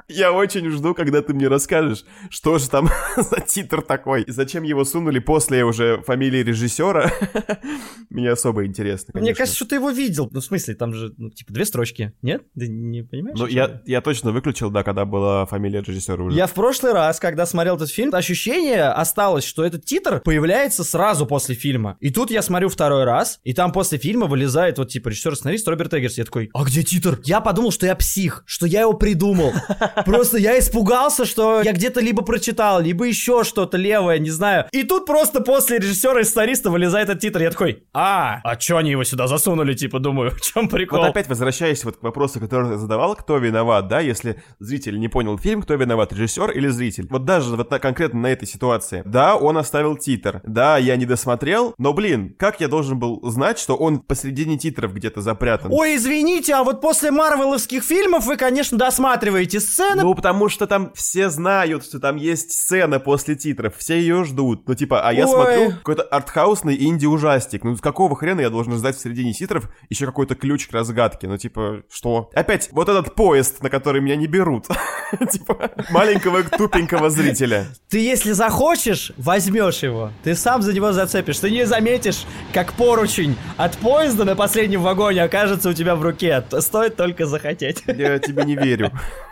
Я 0.08 0.32
очень 0.32 0.68
жду, 0.70 0.94
когда 0.94 1.20
ты 1.20 1.34
мне 1.34 1.48
расскажешь, 1.48 2.04
что 2.30 2.58
же 2.58 2.70
там 2.70 2.88
за 3.16 3.40
титр 3.40 3.82
такой, 3.82 4.22
и 4.22 4.30
зачем 4.30 4.62
его 4.62 4.84
сунули 4.84 5.18
после 5.18 5.64
уже 5.64 6.02
фамилии 6.06 6.42
режиссера. 6.42 7.12
Мне 8.10 8.30
особо 8.30 8.64
интересно, 8.64 9.10
Мне 9.12 9.20
конечно. 9.20 9.38
кажется, 9.38 9.56
что 9.56 9.66
ты 9.68 9.74
его 9.74 9.90
видел. 9.90 10.28
Ну, 10.32 10.40
в 10.40 10.44
смысле, 10.44 10.74
там 10.76 10.94
же, 10.94 11.12
ну, 11.18 11.28
типа, 11.28 11.52
две 11.52 11.66
строчки. 11.66 12.14
Нет? 12.22 12.42
Ты 12.58 12.68
не 12.68 13.02
понимаешь? 13.02 13.38
Ну, 13.38 13.46
я, 13.46 13.82
я 13.84 14.00
точно 14.00 14.32
выключил, 14.32 14.70
да, 14.70 14.82
когда 14.82 15.04
была 15.04 15.44
фамилия 15.44 15.82
режиссера 15.82 16.24
уже. 16.24 16.36
Я 16.36 16.46
в 16.46 16.54
прошлый 16.54 16.92
раз, 16.92 17.20
когда 17.20 17.44
смотрел 17.44 17.76
этот 17.76 17.90
фильм, 17.90 18.14
ощущение 18.14 18.84
осталось, 18.84 19.44
что 19.44 19.62
этот 19.62 19.84
титр 19.84 20.20
появляется 20.20 20.84
сразу 20.84 21.26
после 21.26 21.54
фильма. 21.54 21.98
И 22.00 22.08
тут 22.10 22.30
я 22.30 22.40
смотрю 22.40 22.70
второй 22.70 23.04
раз, 23.04 23.40
и 23.44 23.52
там 23.52 23.72
после 23.72 23.98
фильма 23.98 24.26
вылезает 24.26 24.78
вот 24.78 24.88
типа 24.88 25.08
режиссер-сценарист 25.08 25.68
Роберт 25.68 25.92
Эггерс. 25.92 26.16
Я 26.16 26.24
такой, 26.24 26.48
а 26.54 26.64
где 26.64 26.82
титр? 26.82 27.20
Я 27.24 27.42
подумал, 27.42 27.72
что 27.72 27.84
я 27.84 27.94
псих, 27.94 28.42
что 28.46 28.64
я 28.64 28.80
его 28.80 28.94
придумал. 28.94 29.52
Просто 30.04 30.38
я 30.38 30.58
испугался, 30.58 31.24
что 31.24 31.62
я 31.62 31.72
где-то 31.72 32.00
либо 32.00 32.22
прочитал, 32.22 32.80
либо 32.80 33.04
еще 33.04 33.44
что-то 33.44 33.76
левое, 33.76 34.18
не 34.18 34.30
знаю. 34.30 34.66
И 34.72 34.82
тут 34.82 35.06
просто 35.06 35.40
после 35.40 35.78
режиссера 35.78 36.20
и 36.20 36.24
сценариста 36.24 36.70
вылезает 36.70 37.08
этот 37.08 37.20
титр. 37.20 37.42
Я 37.42 37.50
такой, 37.50 37.84
а, 37.92 38.40
а 38.44 38.56
чё 38.56 38.76
они 38.76 38.90
его 38.90 39.04
сюда 39.04 39.26
засунули, 39.26 39.74
типа, 39.74 39.98
думаю, 39.98 40.30
в 40.30 40.40
чем 40.40 40.68
прикол? 40.68 40.98
Вот 40.98 41.08
опять 41.08 41.28
возвращаясь 41.28 41.84
вот 41.84 41.96
к 41.96 42.02
вопросу, 42.02 42.40
который 42.40 42.70
ты 42.70 42.76
задавал, 42.78 43.16
кто 43.16 43.38
виноват, 43.38 43.88
да, 43.88 44.00
если 44.00 44.42
зритель 44.58 44.98
не 44.98 45.08
понял 45.08 45.38
фильм, 45.38 45.62
кто 45.62 45.74
виноват, 45.74 46.12
режиссер 46.12 46.50
или 46.50 46.68
зритель? 46.68 47.06
Вот 47.10 47.24
даже 47.24 47.56
вот 47.56 47.70
на, 47.70 47.78
конкретно 47.78 48.20
на 48.20 48.26
этой 48.28 48.46
ситуации. 48.46 49.02
Да, 49.04 49.36
он 49.36 49.58
оставил 49.58 49.96
титр, 49.96 50.40
да, 50.44 50.78
я 50.78 50.96
не 50.96 51.06
досмотрел, 51.06 51.74
но, 51.78 51.92
блин, 51.92 52.34
как 52.38 52.60
я 52.60 52.68
должен 52.68 52.98
был 52.98 53.20
знать, 53.30 53.58
что 53.58 53.74
он 53.76 54.00
посредине 54.00 54.58
титров 54.58 54.94
где-то 54.94 55.20
запрятан? 55.20 55.72
Ой, 55.72 55.96
извините, 55.96 56.54
а 56.54 56.64
вот 56.64 56.80
после 56.80 57.10
марвеловских 57.10 57.82
фильмов 57.82 58.26
вы, 58.26 58.36
конечно, 58.36 58.78
досматриваете 58.78 59.60
сцены. 59.88 60.02
Ну, 60.02 60.14
потому 60.14 60.48
что 60.48 60.66
там 60.66 60.92
все 60.94 61.30
знают, 61.30 61.84
что 61.84 61.98
там 61.98 62.16
есть 62.16 62.52
сцена 62.52 63.00
после 63.00 63.34
титров, 63.34 63.76
все 63.76 63.98
ее 63.98 64.24
ждут. 64.24 64.66
Ну, 64.66 64.74
типа, 64.74 65.00
а 65.06 65.12
я 65.12 65.26
Ой. 65.26 65.32
смотрю 65.32 65.76
какой-то 65.78 66.02
артхаусный 66.02 66.76
инди-ужастик. 66.76 67.64
Ну, 67.64 67.76
с 67.76 67.80
какого 67.80 68.16
хрена 68.16 68.40
я 68.40 68.50
должен 68.50 68.74
ждать 68.76 68.96
в 68.96 69.00
середине 69.00 69.32
титров 69.32 69.68
еще 69.88 70.06
какой-то 70.06 70.34
ключ 70.34 70.66
к 70.68 70.72
разгадке? 70.72 71.28
Ну, 71.28 71.36
типа, 71.36 71.82
что? 71.90 72.30
Опять, 72.34 72.70
вот 72.72 72.88
этот 72.88 73.14
поезд, 73.14 73.62
на 73.62 73.70
который 73.70 74.00
меня 74.00 74.16
не 74.16 74.26
берут. 74.26 74.66
Типа, 75.30 75.70
маленького 75.90 76.42
тупенького 76.42 77.10
зрителя. 77.10 77.66
Ты, 77.88 77.98
если 77.98 78.32
захочешь, 78.32 79.12
возьмешь 79.16 79.82
его. 79.82 80.10
Ты 80.22 80.34
сам 80.34 80.62
за 80.62 80.72
него 80.72 80.92
зацепишь. 80.92 81.38
Ты 81.38 81.50
не 81.50 81.64
заметишь, 81.64 82.24
как 82.52 82.72
поручень 82.74 83.36
от 83.56 83.76
поезда 83.78 84.24
на 84.24 84.36
последнем 84.36 84.82
вагоне 84.82 85.22
окажется 85.22 85.70
у 85.70 85.72
тебя 85.72 85.96
в 85.96 86.02
руке. 86.02 86.44
Стоит 86.58 86.96
только 86.96 87.26
захотеть. 87.26 87.82
Я 87.86 88.18
тебе 88.18 88.44
не 88.44 88.54
верю. 88.54 88.92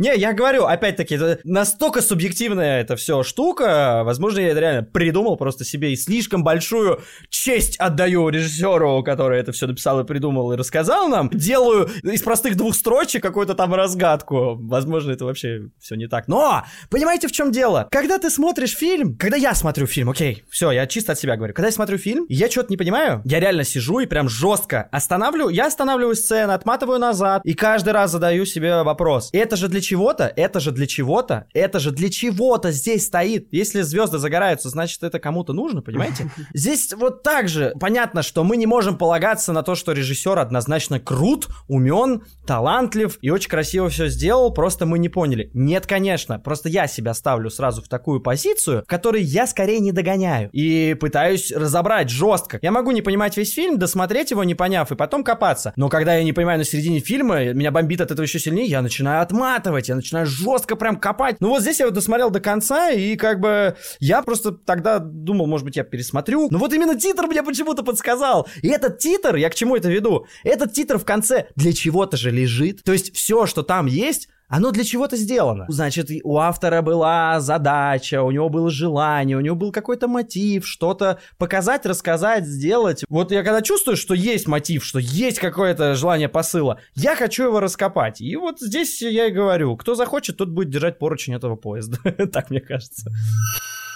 Не, 0.00 0.16
я 0.16 0.32
говорю, 0.32 0.64
опять-таки, 0.64 1.18
настолько 1.44 2.00
субъективная 2.00 2.80
эта 2.80 2.96
все 2.96 3.22
штука. 3.22 4.00
Возможно, 4.02 4.40
я 4.40 4.48
это 4.48 4.60
реально 4.60 4.82
придумал 4.82 5.36
просто 5.36 5.62
себе 5.62 5.92
и 5.92 5.96
слишком 5.96 6.42
большую 6.42 7.02
честь 7.28 7.76
отдаю 7.76 8.30
режиссеру, 8.30 9.02
который 9.04 9.38
это 9.38 9.52
все 9.52 9.66
написал 9.66 10.00
и 10.00 10.04
придумал 10.04 10.52
и 10.52 10.56
рассказал 10.56 11.08
нам. 11.08 11.28
Делаю 11.28 11.90
из 12.02 12.22
простых 12.22 12.56
двух 12.56 12.74
строчек 12.74 13.22
какую-то 13.22 13.54
там 13.54 13.74
разгадку. 13.74 14.56
Возможно, 14.56 15.12
это 15.12 15.26
вообще 15.26 15.68
все 15.78 15.96
не 15.96 16.08
так. 16.08 16.28
Но, 16.28 16.64
понимаете, 16.88 17.28
в 17.28 17.32
чем 17.32 17.52
дело? 17.52 17.86
Когда 17.90 18.18
ты 18.18 18.30
смотришь 18.30 18.74
фильм, 18.74 19.18
когда 19.18 19.36
я 19.36 19.54
смотрю 19.54 19.86
фильм, 19.86 20.08
окей, 20.08 20.44
все, 20.48 20.70
я 20.70 20.86
чисто 20.86 21.12
от 21.12 21.18
себя 21.18 21.36
говорю. 21.36 21.52
Когда 21.52 21.68
я 21.68 21.72
смотрю 21.72 21.98
фильм, 21.98 22.24
я 22.30 22.50
что-то 22.50 22.68
не 22.70 22.78
понимаю, 22.78 23.20
я 23.26 23.38
реально 23.38 23.64
сижу 23.64 23.98
и 23.98 24.06
прям 24.06 24.30
жестко 24.30 24.88
останавливаю, 24.90 25.52
я 25.52 25.66
останавливаю 25.66 26.14
сцену, 26.14 26.54
отматываю 26.54 26.98
назад, 26.98 27.42
и 27.44 27.52
каждый 27.52 27.92
раз 27.92 28.12
задаю 28.12 28.46
себе 28.50 28.82
вопрос. 28.82 29.30
Это 29.32 29.56
же 29.56 29.68
для 29.68 29.80
чего-то, 29.80 30.32
это 30.34 30.60
же 30.60 30.72
для 30.72 30.86
чего-то, 30.86 31.46
это 31.54 31.78
же 31.78 31.90
для 31.90 32.10
чего-то 32.10 32.72
здесь 32.72 33.06
стоит. 33.06 33.48
Если 33.50 33.82
звезды 33.82 34.18
загораются, 34.18 34.68
значит 34.68 35.02
это 35.02 35.18
кому-то 35.18 35.52
нужно, 35.52 35.82
понимаете? 35.82 36.30
Здесь 36.54 36.92
вот 36.92 37.22
так 37.22 37.48
же 37.48 37.74
понятно, 37.80 38.22
что 38.22 38.44
мы 38.44 38.56
не 38.56 38.66
можем 38.66 38.98
полагаться 38.98 39.52
на 39.52 39.62
то, 39.62 39.74
что 39.74 39.92
режиссер 39.92 40.38
однозначно 40.38 41.00
крут, 41.00 41.48
умен, 41.68 42.24
талантлив 42.46 43.18
и 43.20 43.30
очень 43.30 43.48
красиво 43.48 43.88
все 43.88 44.08
сделал, 44.08 44.52
просто 44.52 44.86
мы 44.86 44.98
не 44.98 45.08
поняли. 45.08 45.50
Нет, 45.54 45.86
конечно, 45.86 46.38
просто 46.38 46.68
я 46.68 46.86
себя 46.86 47.14
ставлю 47.14 47.50
сразу 47.50 47.82
в 47.82 47.88
такую 47.88 48.20
позицию, 48.20 48.82
в 48.82 48.86
которой 48.86 49.22
я 49.22 49.46
скорее 49.46 49.80
не 49.80 49.92
догоняю 49.92 50.50
и 50.52 50.94
пытаюсь 50.94 51.52
разобрать 51.52 52.10
жестко. 52.10 52.58
Я 52.62 52.72
могу 52.72 52.90
не 52.90 53.02
понимать 53.02 53.36
весь 53.36 53.54
фильм, 53.54 53.78
досмотреть 53.78 54.30
его 54.30 54.44
не 54.44 54.54
поняв 54.54 54.90
и 54.90 54.96
потом 54.96 55.22
копаться. 55.22 55.72
Но 55.76 55.88
когда 55.88 56.16
я 56.16 56.24
не 56.24 56.32
понимаю 56.32 56.58
на 56.58 56.64
середине 56.64 57.00
фильма, 57.00 57.52
меня 57.52 57.70
бомбит 57.70 58.00
от 58.00 58.10
этого 58.10 58.24
еще 58.24 58.38
сильнее, 58.40 58.66
я 58.66 58.82
начинаю 58.82 59.22
отматывать, 59.22 59.88
я 59.88 59.94
начинаю 59.94 60.26
жестко 60.26 60.76
прям 60.76 60.98
копать. 60.98 61.36
Ну 61.40 61.48
вот 61.48 61.62
здесь 61.62 61.80
я 61.80 61.86
вот 61.86 61.94
досмотрел 61.94 62.30
до 62.30 62.40
конца, 62.40 62.90
и 62.90 63.16
как 63.16 63.40
бы 63.40 63.76
я 63.98 64.22
просто 64.22 64.52
тогда 64.52 64.98
думал, 64.98 65.46
может 65.46 65.64
быть, 65.64 65.76
я 65.76 65.84
пересмотрю. 65.84 66.48
Но 66.50 66.58
вот 66.58 66.72
именно 66.72 66.98
титр 66.98 67.26
мне 67.26 67.42
почему-то 67.42 67.82
подсказал. 67.82 68.48
И 68.62 68.68
этот 68.68 68.98
титр, 68.98 69.36
я 69.36 69.50
к 69.50 69.54
чему 69.54 69.76
это 69.76 69.88
веду? 69.88 70.26
Этот 70.42 70.72
титр 70.72 70.98
в 70.98 71.04
конце 71.04 71.48
для 71.56 71.72
чего-то 71.72 72.16
же 72.16 72.30
лежит. 72.30 72.82
То 72.82 72.92
есть 72.92 73.14
все, 73.14 73.46
что 73.46 73.62
там 73.62 73.86
есть, 73.86 74.28
оно 74.50 74.72
для 74.72 74.84
чего-то 74.84 75.16
сделано. 75.16 75.64
Значит, 75.68 76.10
у 76.24 76.36
автора 76.36 76.82
была 76.82 77.40
задача, 77.40 78.22
у 78.22 78.32
него 78.32 78.48
было 78.48 78.68
желание, 78.68 79.36
у 79.36 79.40
него 79.40 79.54
был 79.54 79.70
какой-то 79.70 80.08
мотив, 80.08 80.66
что-то 80.66 81.20
показать, 81.38 81.86
рассказать, 81.86 82.44
сделать. 82.46 83.04
Вот 83.08 83.30
я 83.30 83.44
когда 83.44 83.62
чувствую, 83.62 83.96
что 83.96 84.12
есть 84.12 84.48
мотив, 84.48 84.84
что 84.84 84.98
есть 84.98 85.38
какое-то 85.38 85.94
желание 85.94 86.28
посыла, 86.28 86.80
я 86.94 87.14
хочу 87.14 87.44
его 87.44 87.60
раскопать. 87.60 88.20
И 88.20 88.34
вот 88.34 88.60
здесь 88.60 89.00
я 89.00 89.26
и 89.26 89.30
говорю, 89.30 89.76
кто 89.76 89.94
захочет, 89.94 90.36
тот 90.36 90.48
будет 90.50 90.70
держать 90.70 90.98
поручень 90.98 91.34
этого 91.34 91.56
поезда. 91.56 91.98
Так 92.30 92.50
мне 92.50 92.60
кажется. 92.60 93.10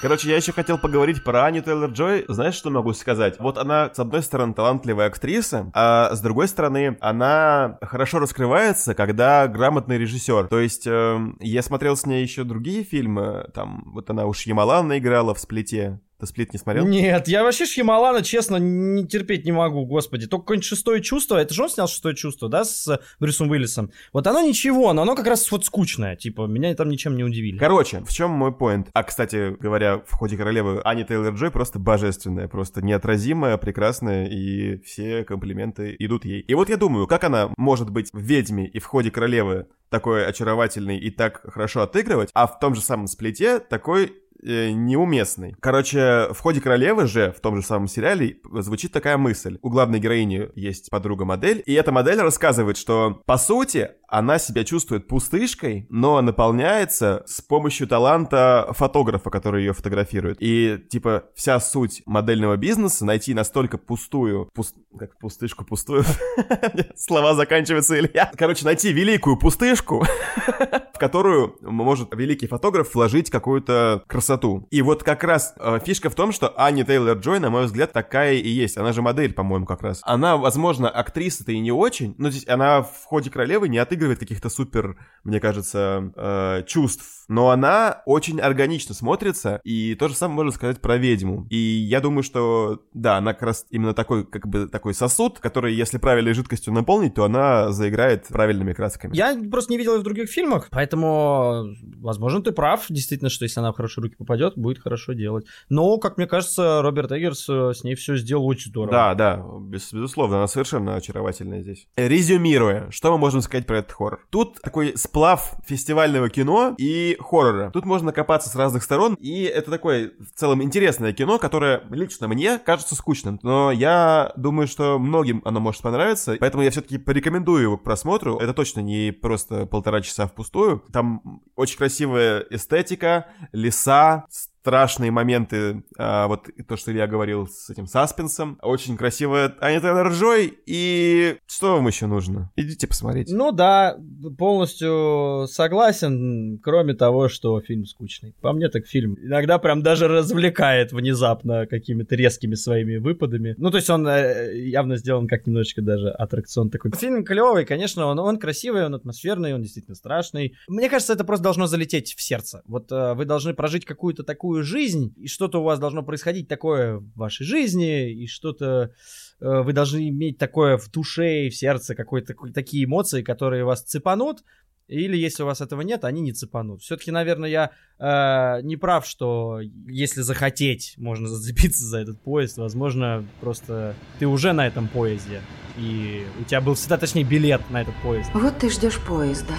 Короче, 0.05 0.29
я 0.29 0.37
еще 0.37 0.53
хотел 0.53 0.77
поговорить 0.77 1.25
про 1.25 1.47
Аню 1.47 1.63
Тейлор-Джой. 1.63 2.27
Знаешь, 2.29 2.57
что 2.57 2.69
могу 2.69 2.93
сказать? 2.93 3.37
Вот 3.39 3.57
она, 3.57 3.91
с 3.91 3.99
одной 3.99 4.23
стороны, 4.23 4.53
талантливая 4.53 5.07
актриса, 5.07 5.71
а 5.73 6.15
с 6.15 6.21
другой 6.21 6.47
стороны, 6.47 6.99
она 7.01 7.79
хорошо 7.81 8.19
раскрывается, 8.19 8.95
когда 8.95 9.49
грамотный 9.49 9.97
режиссер. 9.97 10.49
То 10.49 10.61
есть, 10.61 10.87
э, 10.87 11.19
я 11.41 11.63
смотрел 11.63 11.97
с 11.97 12.05
ней 12.05 12.21
еще 12.21 12.45
другие 12.45 12.85
фильмы, 12.85 13.49
там, 13.55 13.83
вот 13.95 14.11
она 14.11 14.27
уж 14.27 14.43
Ямалана 14.43 14.99
играла 14.99 15.33
в 15.35 15.39
«Сплите». 15.39 16.01
Ты 16.19 16.27
«Сплит» 16.27 16.53
не 16.53 16.59
смотрел? 16.59 16.87
Нет, 16.87 17.29
я 17.29 17.43
вообще 17.43 17.67
Шьямалана, 17.67 18.23
честно, 18.23 18.57
не 18.57 19.07
терпеть 19.07 19.45
не 19.45 19.53
могу, 19.53 19.85
господи. 19.85 20.27
Только 20.27 20.45
какое-нибудь 20.45 20.67
шестое 20.67 21.03
чувство, 21.03 21.37
это 21.37 21.53
же 21.53 21.63
он 21.65 21.69
снял 21.69 21.89
шестое 21.89 22.15
чувство, 22.15 22.49
да, 22.49 22.65
с 22.65 23.01
Брюсом 23.19 23.51
Уиллисом. 23.51 23.91
Вот 24.13 24.27
оно 24.27 24.41
ничего, 24.41 24.93
но 24.93 25.03
оно 25.03 25.17
как 25.17 25.27
раз 25.27 25.51
вот 25.51 25.65
скучное, 25.65 26.17
типа, 26.17 26.47
меня 26.47 26.75
там 26.75 26.89
ничем 26.89 27.17
не 27.17 27.25
удивили. 27.25 27.59
Короче, 27.59 28.01
в 28.01 28.13
чем 28.13 28.31
мой 28.31 28.53
поинт? 28.53 28.89
А, 28.93 29.03
кстати 29.03 29.57
говоря, 29.61 29.99
в 30.07 30.13
ходе 30.13 30.37
королевы 30.37 30.81
Ани 30.85 31.03
Тейлор-Джой 31.03 31.51
просто 31.51 31.79
божественная, 31.79 32.49
просто 32.49 32.83
неотразимая, 32.83 33.57
прекрасная, 33.57 34.27
и 34.27 34.79
все 34.83 35.25
комплименты 35.25 35.97
идут 35.99 36.25
ей. 36.25 36.41
И 36.41 36.55
вот 36.55 36.69
я 36.69 36.77
думаю, 36.77 37.07
как 37.07 37.25
она 37.25 37.51
может 37.57 37.91
быть 37.91 38.11
в 38.13 38.19
«Ведьме» 38.19 38.67
и 38.69 38.79
в 38.79 38.85
ходе 38.85 39.11
королевы 39.11 39.67
такой 39.91 40.27
очаровательный 40.27 40.99
и 40.99 41.11
так 41.11 41.41
хорошо 41.53 41.83
отыгрывать, 41.83 42.31
а 42.35 42.49
в 42.49 42.59
том 42.59 42.75
же 42.75 42.81
самом 42.81 43.07
сплите 43.07 43.61
такой 43.61 44.13
э, 44.45 44.71
неуместный. 44.71 45.57
Короче, 45.61 46.29
в 46.33 46.39
ходе 46.41 46.61
королевы 46.61 47.07
же, 47.07 47.33
в 47.37 47.41
том 47.41 47.57
же 47.57 47.63
самом 47.63 47.89
сериале, 47.89 48.39
звучит 48.53 48.93
такая 48.93 49.17
мысль. 49.17 49.59
У 49.63 49.71
главной 49.71 49.99
героини 49.99 50.51
есть 50.55 50.91
подруга-модель, 50.91 51.63
и 51.65 51.73
эта 51.75 51.93
модель 51.93 52.21
рассказывает, 52.21 52.77
что, 52.77 53.23
по 53.27 53.39
сути, 53.39 53.91
она 54.15 54.39
себя 54.39 54.63
чувствует 54.63 55.09
пустышкой, 55.09 55.89
но 55.91 56.21
наполняется 56.23 57.25
с 57.27 57.41
помощью 57.41 57.89
таланта 57.89 58.69
фотографа, 58.71 59.29
который 59.29 59.65
ее 59.65 59.73
фотографирует. 59.73 60.37
И, 60.39 60.79
типа, 60.89 61.25
вся 61.35 61.59
суть 61.59 62.01
модельного 62.07 62.57
бизнеса— 62.57 63.05
найти 63.07 63.35
настолько 63.35 63.77
пустую... 63.77 64.49
Пуст... 64.55 64.77
Как 64.97 65.19
пустышку 65.19 65.65
пустую? 65.65 66.05
Слова 66.95 67.35
заканчиваются, 67.35 67.99
Илья. 67.99 68.31
Короче, 68.37 68.65
найти 68.65 68.93
великую 68.93 69.37
пустышку, 69.37 70.07
в 70.95 70.99
которую 71.01 71.57
может 71.63 72.15
великий 72.15 72.47
фотограф 72.47 72.95
вложить 72.95 73.31
какую-то 73.31 74.05
красоту. 74.07 74.69
И 74.71 74.81
вот 74.83 75.03
как 75.03 75.25
раз 75.25 75.55
э, 75.59 75.81
фишка 75.85 76.09
в 76.09 76.15
том, 76.15 76.31
что 76.31 76.55
Ани 76.57 76.85
Тейлор-Джой, 76.85 77.41
на 77.41 77.51
мой 77.51 77.65
взгляд, 77.65 77.93
такая 77.93 78.35
и 78.35 78.49
есть. 78.49 78.77
Она 78.77 78.93
же 78.93 79.03
модель, 79.03 79.33
по-моему, 79.33 79.67
как 79.67 79.83
раз. 79.83 80.01
Она, 80.05 80.37
возможно, 80.37 80.89
актриса-то 80.89 81.51
и 81.51 81.59
не 81.59 81.73
очень, 81.73 82.15
но 82.17 82.31
здесь 82.31 82.47
она 82.47 82.83
в 82.83 83.05
ходе 83.07 83.29
королевы 83.29 83.69
не 83.69 83.79
отыгрывает 83.79 84.04
каких-то 84.19 84.49
супер, 84.49 84.97
мне 85.25 85.41
кажется, 85.41 86.13
э, 86.17 86.63
чувств. 86.67 87.24
Но 87.29 87.51
она 87.51 88.03
очень 88.07 88.41
органично 88.41 88.95
смотрится, 88.95 89.61
и 89.65 89.95
то 89.95 90.09
же 90.09 90.15
самое 90.15 90.37
можно 90.37 90.53
сказать 90.53 90.81
про 90.81 90.97
ведьму. 90.97 91.47
И 91.51 91.57
я 91.57 92.01
думаю, 92.01 92.23
что, 92.23 92.83
да, 92.93 93.17
она 93.17 93.33
как 93.35 93.43
раз 93.43 93.67
именно 93.71 93.95
такой, 93.95 94.27
как 94.27 94.47
бы, 94.47 94.69
такой 94.69 94.95
сосуд, 94.95 95.39
который, 95.39 95.75
если 95.75 95.99
правильной 95.99 96.35
жидкостью 96.35 96.73
наполнить, 96.73 97.15
то 97.15 97.25
она 97.25 97.73
заиграет 97.73 98.29
правильными 98.29 98.73
красками. 98.73 99.17
Я 99.17 99.37
просто 99.51 99.73
не 99.73 99.79
видел 99.79 99.95
ее 99.95 100.01
в 100.01 100.05
других 100.05 100.29
фильмах, 100.31 100.69
поэтому, 100.71 101.67
возможно, 101.97 102.43
ты 102.43 102.53
прав, 102.53 102.85
действительно, 102.89 103.31
что 103.31 103.45
если 103.45 103.61
она 103.61 103.73
в 103.73 103.77
хорошие 103.77 104.03
руки 104.03 104.17
попадет, 104.17 104.55
будет 104.57 104.79
хорошо 104.81 105.13
делать. 105.13 105.47
Но, 105.69 105.99
как 105.99 106.17
мне 106.17 106.27
кажется, 106.27 106.83
Роберт 106.83 107.13
Эггерс 107.13 107.49
э, 107.49 107.73
с 107.75 107.85
ней 107.85 107.95
все 107.95 108.17
сделал 108.17 108.47
очень 108.47 108.71
здорово. 108.71 108.93
Да, 108.93 109.15
да, 109.15 109.45
без- 109.61 109.93
безусловно, 109.93 110.37
она 110.39 110.47
совершенно 110.47 110.97
очаровательная 110.97 111.63
здесь. 111.63 111.87
Резюмируя, 111.97 112.91
что 112.91 113.13
мы 113.13 113.19
можем 113.19 113.41
сказать 113.41 113.67
про 113.67 113.79
этот 113.79 113.93
хоррор? 113.93 114.27
Тут 114.31 114.61
такой 114.63 114.97
сплав 114.97 115.55
фестивального 115.67 116.29
кино 116.31 116.75
и 116.79 117.14
хоррора. 117.21 117.71
Тут 117.71 117.85
можно 117.85 118.13
копаться 118.13 118.49
с 118.49 118.55
разных 118.55 118.83
сторон, 118.83 119.15
и 119.15 119.43
это 119.43 119.71
такое 119.71 120.13
в 120.19 120.39
целом 120.39 120.63
интересное 120.63 121.13
кино, 121.13 121.39
которое 121.39 121.83
лично 121.91 122.29
мне 122.29 122.59
кажется 122.59 122.95
скучным, 122.95 123.39
но 123.43 123.71
я 123.71 124.33
думаю, 124.37 124.67
что 124.67 124.99
многим 124.99 125.43
оно 125.45 125.61
может 125.61 125.83
понравиться, 125.83 126.37
поэтому 126.39 126.63
я 126.63 126.71
все-таки 126.71 126.99
порекомендую 126.99 127.63
его 127.63 127.79
к 127.79 127.85
просмотру. 127.85 128.39
Это 128.39 128.55
точно 128.55 128.81
не 128.81 129.13
просто 129.13 129.67
полтора 129.67 130.01
часа 130.01 130.27
впустую. 130.27 130.83
Там 130.93 131.43
очень 131.57 131.79
красивая 131.79 132.45
эстетика, 132.51 133.27
леса, 133.53 134.27
страшные 134.65 135.11
моменты, 135.11 135.85
а, 135.99 136.27
вот 136.27 136.49
то, 136.67 136.79
что 136.79 136.91
я 136.91 137.07
говорил 137.07 137.47
с 137.47 137.69
этим 137.69 137.87
саспенсом. 137.87 138.59
Очень 138.63 138.97
красиво 138.97 139.55
Анита 139.61 139.93
ржой, 140.05 140.59
и 140.65 141.37
что 141.47 141.75
вам 141.75 141.87
еще 141.87 142.07
нужно? 142.07 142.51
Идите 142.57 142.87
посмотрите. 142.87 143.35
Ну 143.35 143.53
да, 143.53 143.99
полностью 144.39 145.47
согласен, 145.49 146.59
кроме 146.63 146.95
того, 146.95 147.29
что 147.29 147.61
фильм 147.61 147.85
скучный. 147.85 148.35
По 148.41 148.55
мне 148.55 148.71
так 148.71 148.87
фильм 148.87 149.19
иногда 149.21 149.59
прям 149.59 149.83
даже 149.83 150.09
развлекает 150.09 150.93
внезапно 150.93 151.67
какими-то 151.67 152.15
резкими 152.15 152.55
своими 152.55 152.97
выпадами. 152.97 153.55
Ну 153.59 153.71
то 153.71 153.77
есть 153.77 153.91
он 153.91 154.09
э, 154.09 154.57
явно 154.67 154.97
сделан 154.97 155.29
как 155.29 155.47
немножечко 155.47 155.83
даже 155.83 156.09
аттракцион 156.09 156.71
такой. 156.71 156.91
Фильм 156.93 157.23
клевый, 157.23 157.67
конечно, 157.67 158.07
он, 158.07 158.19
он 158.19 158.39
красивый, 158.39 158.87
он 158.87 158.95
атмосферный, 158.95 159.53
он 159.53 159.61
действительно 159.61 159.95
страшный. 159.95 160.55
Мне 160.69 160.89
кажется, 160.89 161.13
это 161.13 161.25
просто 161.25 161.45
должно 161.45 161.67
залететь 161.67 162.15
в 162.15 162.23
сердце. 162.23 162.63
Вот 162.65 162.91
э, 162.91 163.13
вы 163.13 163.27
должны 163.27 163.53
прожить 163.53 163.85
какую-то 163.85 164.23
такую 164.23 164.54
жизнь, 164.63 165.15
и 165.17 165.27
что-то 165.27 165.61
у 165.61 165.65
вас 165.65 165.79
должно 165.79 166.03
происходить 166.03 166.49
такое 166.49 166.97
в 166.99 167.15
вашей 167.17 167.45
жизни, 167.45 168.13
и 168.13 168.27
что-то 168.27 168.93
э, 169.41 169.63
вы 169.63 169.73
должны 169.73 170.09
иметь 170.09 170.39
такое 170.39 170.79
в 170.79 170.91
душе 170.91 171.47
и 171.47 171.51
в 171.51 171.57
сердце, 171.57 171.95
какой-то 171.95 172.35
такие 172.53 172.85
эмоции, 172.85 173.23
которые 173.23 173.65
вас 173.65 173.83
цепанут, 173.83 174.45
или 174.87 175.17
если 175.17 175.43
у 175.43 175.47
вас 175.47 175.61
этого 175.61 175.81
нет, 175.81 176.05
они 176.05 176.21
не 176.21 176.33
цепанут. 176.33 176.83
Все-таки, 176.83 177.11
наверное, 177.11 177.49
я 177.49 177.71
э, 177.99 178.61
не 178.63 178.77
прав, 178.77 179.07
что 179.07 179.61
если 179.87 180.21
захотеть, 180.21 180.95
можно 180.99 181.27
зацепиться 181.27 181.85
за 181.85 182.01
этот 182.01 182.21
поезд. 182.23 182.59
Возможно, 182.59 183.27
просто 183.41 183.95
ты 184.19 184.27
уже 184.27 184.53
на 184.53 184.67
этом 184.67 184.89
поезде. 184.89 185.41
И 185.79 186.25
у 186.39 186.45
тебя 186.45 186.61
был 186.61 186.75
всегда, 186.75 186.99
точнее, 186.99 187.25
билет 187.25 187.63
на 187.71 187.81
этот 187.81 187.95
поезд. 188.03 188.31
Вот 188.35 188.59
ты 188.59 188.69
ждешь 188.69 189.01
поезда. 189.01 189.55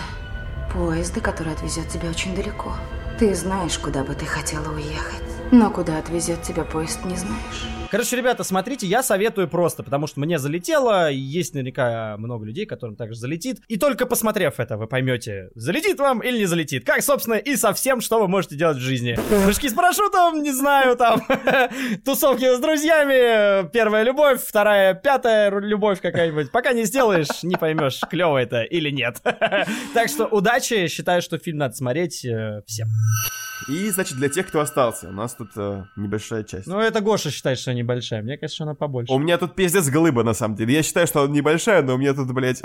Поезда, 0.71 1.21
который 1.21 1.53
отвезет 1.53 1.87
тебя 1.89 2.09
очень 2.09 2.35
далеко. 2.35 2.73
Ты 3.17 3.33
знаешь, 3.33 3.77
куда 3.79 4.03
бы 4.03 4.13
ты 4.13 4.25
хотела 4.25 4.73
уехать. 4.73 5.23
Но 5.51 5.69
куда 5.69 5.99
отвезет 5.99 6.41
тебя 6.41 6.65
поезд, 6.65 7.05
не 7.05 7.15
знаешь. 7.15 7.74
Короче, 7.91 8.17
ребята, 8.17 8.43
смотрите, 8.43 8.87
я 8.87 9.03
советую 9.03 9.47
просто, 9.47 9.83
потому 9.83 10.07
что 10.07 10.19
мне 10.19 10.39
залетело, 10.39 11.09
есть 11.09 11.53
наверняка 11.53 12.17
много 12.17 12.45
людей, 12.45 12.65
которым 12.65 12.95
также 12.95 13.19
залетит. 13.19 13.59
И 13.67 13.77
только 13.77 14.05
посмотрев 14.05 14.59
это, 14.59 14.77
вы 14.77 14.87
поймете, 14.87 15.49
залетит 15.55 15.99
вам 15.99 16.19
или 16.19 16.39
не 16.39 16.45
залетит. 16.45 16.85
Как, 16.85 17.01
собственно, 17.03 17.35
и 17.35 17.55
со 17.55 17.73
всем, 17.73 18.01
что 18.01 18.19
вы 18.19 18.27
можете 18.27 18.55
делать 18.55 18.77
в 18.77 18.81
жизни. 18.81 19.17
Прыжки 19.45 19.69
с 19.69 19.73
парашютом, 19.73 20.41
не 20.41 20.51
знаю, 20.51 20.97
там, 20.97 21.21
тусовки 22.05 22.55
с 22.55 22.59
друзьями, 22.59 23.69
первая 23.69 24.03
любовь, 24.03 24.41
вторая, 24.43 24.93
пятая 24.93 25.51
любовь 25.59 26.01
какая-нибудь. 26.01 26.51
Пока 26.51 26.73
не 26.73 26.85
сделаешь, 26.85 27.43
не 27.43 27.55
поймешь, 27.55 27.99
клево 28.09 28.37
это 28.37 28.63
или 28.63 28.89
нет. 28.89 29.21
Так 29.93 30.09
что 30.09 30.25
удачи, 30.25 30.87
считаю, 30.87 31.21
что 31.21 31.37
фильм 31.37 31.59
надо 31.59 31.75
смотреть 31.75 32.25
э, 32.25 32.61
всем. 32.65 32.87
И, 33.67 33.89
значит, 33.89 34.17
для 34.17 34.29
тех, 34.29 34.47
кто 34.47 34.59
остался, 34.59 35.09
у 35.09 35.11
нас 35.11 35.33
тут 35.33 35.49
э, 35.55 35.85
небольшая 35.95 36.43
часть. 36.43 36.67
Ну, 36.67 36.79
это 36.79 37.01
Гоша 37.01 37.31
считает, 37.31 37.57
что 37.57 37.71
небольшая. 37.75 38.21
Мне 38.21 38.37
кажется, 38.37 38.63
она 38.63 38.73
побольше. 38.73 39.13
У 39.13 39.19
меня 39.19 39.37
тут 39.37 39.55
пиздец 39.55 39.89
глыба, 39.89 40.23
на 40.23 40.33
самом 40.33 40.55
деле. 40.55 40.73
Я 40.73 40.83
считаю, 40.83 41.07
что 41.07 41.21
она 41.21 41.33
небольшая, 41.33 41.83
но 41.83 41.95
у 41.95 41.97
меня 41.97 42.13
тут, 42.13 42.31
блядь, 42.31 42.61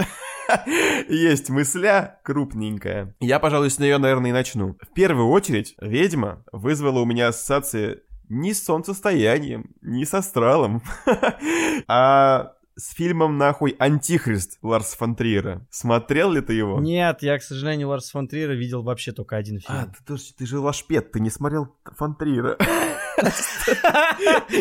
есть 1.09 1.51
мысля 1.51 2.21
крупненькая. 2.25 3.15
Я, 3.21 3.39
пожалуй, 3.39 3.71
с 3.71 3.79
нее, 3.79 3.99
наверное, 3.99 4.31
и 4.31 4.35
начну. 4.35 4.77
В 4.81 4.95
первую 4.95 5.29
очередь, 5.29 5.75
ведьма 5.81 6.45
вызвала 6.53 7.01
у 7.01 7.05
меня 7.05 7.29
ассоциации 7.29 8.01
не 8.29 8.55
с 8.55 8.65
солнцестоянием, 8.65 9.75
не 9.83 10.05
с 10.05 10.15
астралом, 10.15 10.83
а 11.89 12.53
с 12.81 12.95
фильмом, 12.95 13.37
нахуй, 13.37 13.77
«Антихрист» 13.79 14.59
Ларс 14.63 14.95
фон 14.95 15.15
Триера. 15.15 15.67
Смотрел 15.71 16.33
ли 16.33 16.41
ты 16.41 16.55
его? 16.55 16.81
Нет, 16.81 17.19
я, 17.23 17.39
к 17.39 17.43
сожалению, 17.43 17.89
Ларс 17.89 18.11
фон 18.11 18.27
Триера 18.27 18.53
видел 18.53 18.83
вообще 18.83 19.13
только 19.13 19.37
один 19.37 19.61
фильм. 19.61 19.79
А, 19.79 19.87
ты, 19.87 20.17
ты, 20.17 20.23
ты 20.39 20.47
же 20.47 20.59
лашпет, 20.59 21.13
ты 21.13 21.21
не 21.21 21.31
смотрел 21.31 21.77
фон 21.97 22.15
Триера. 22.15 22.57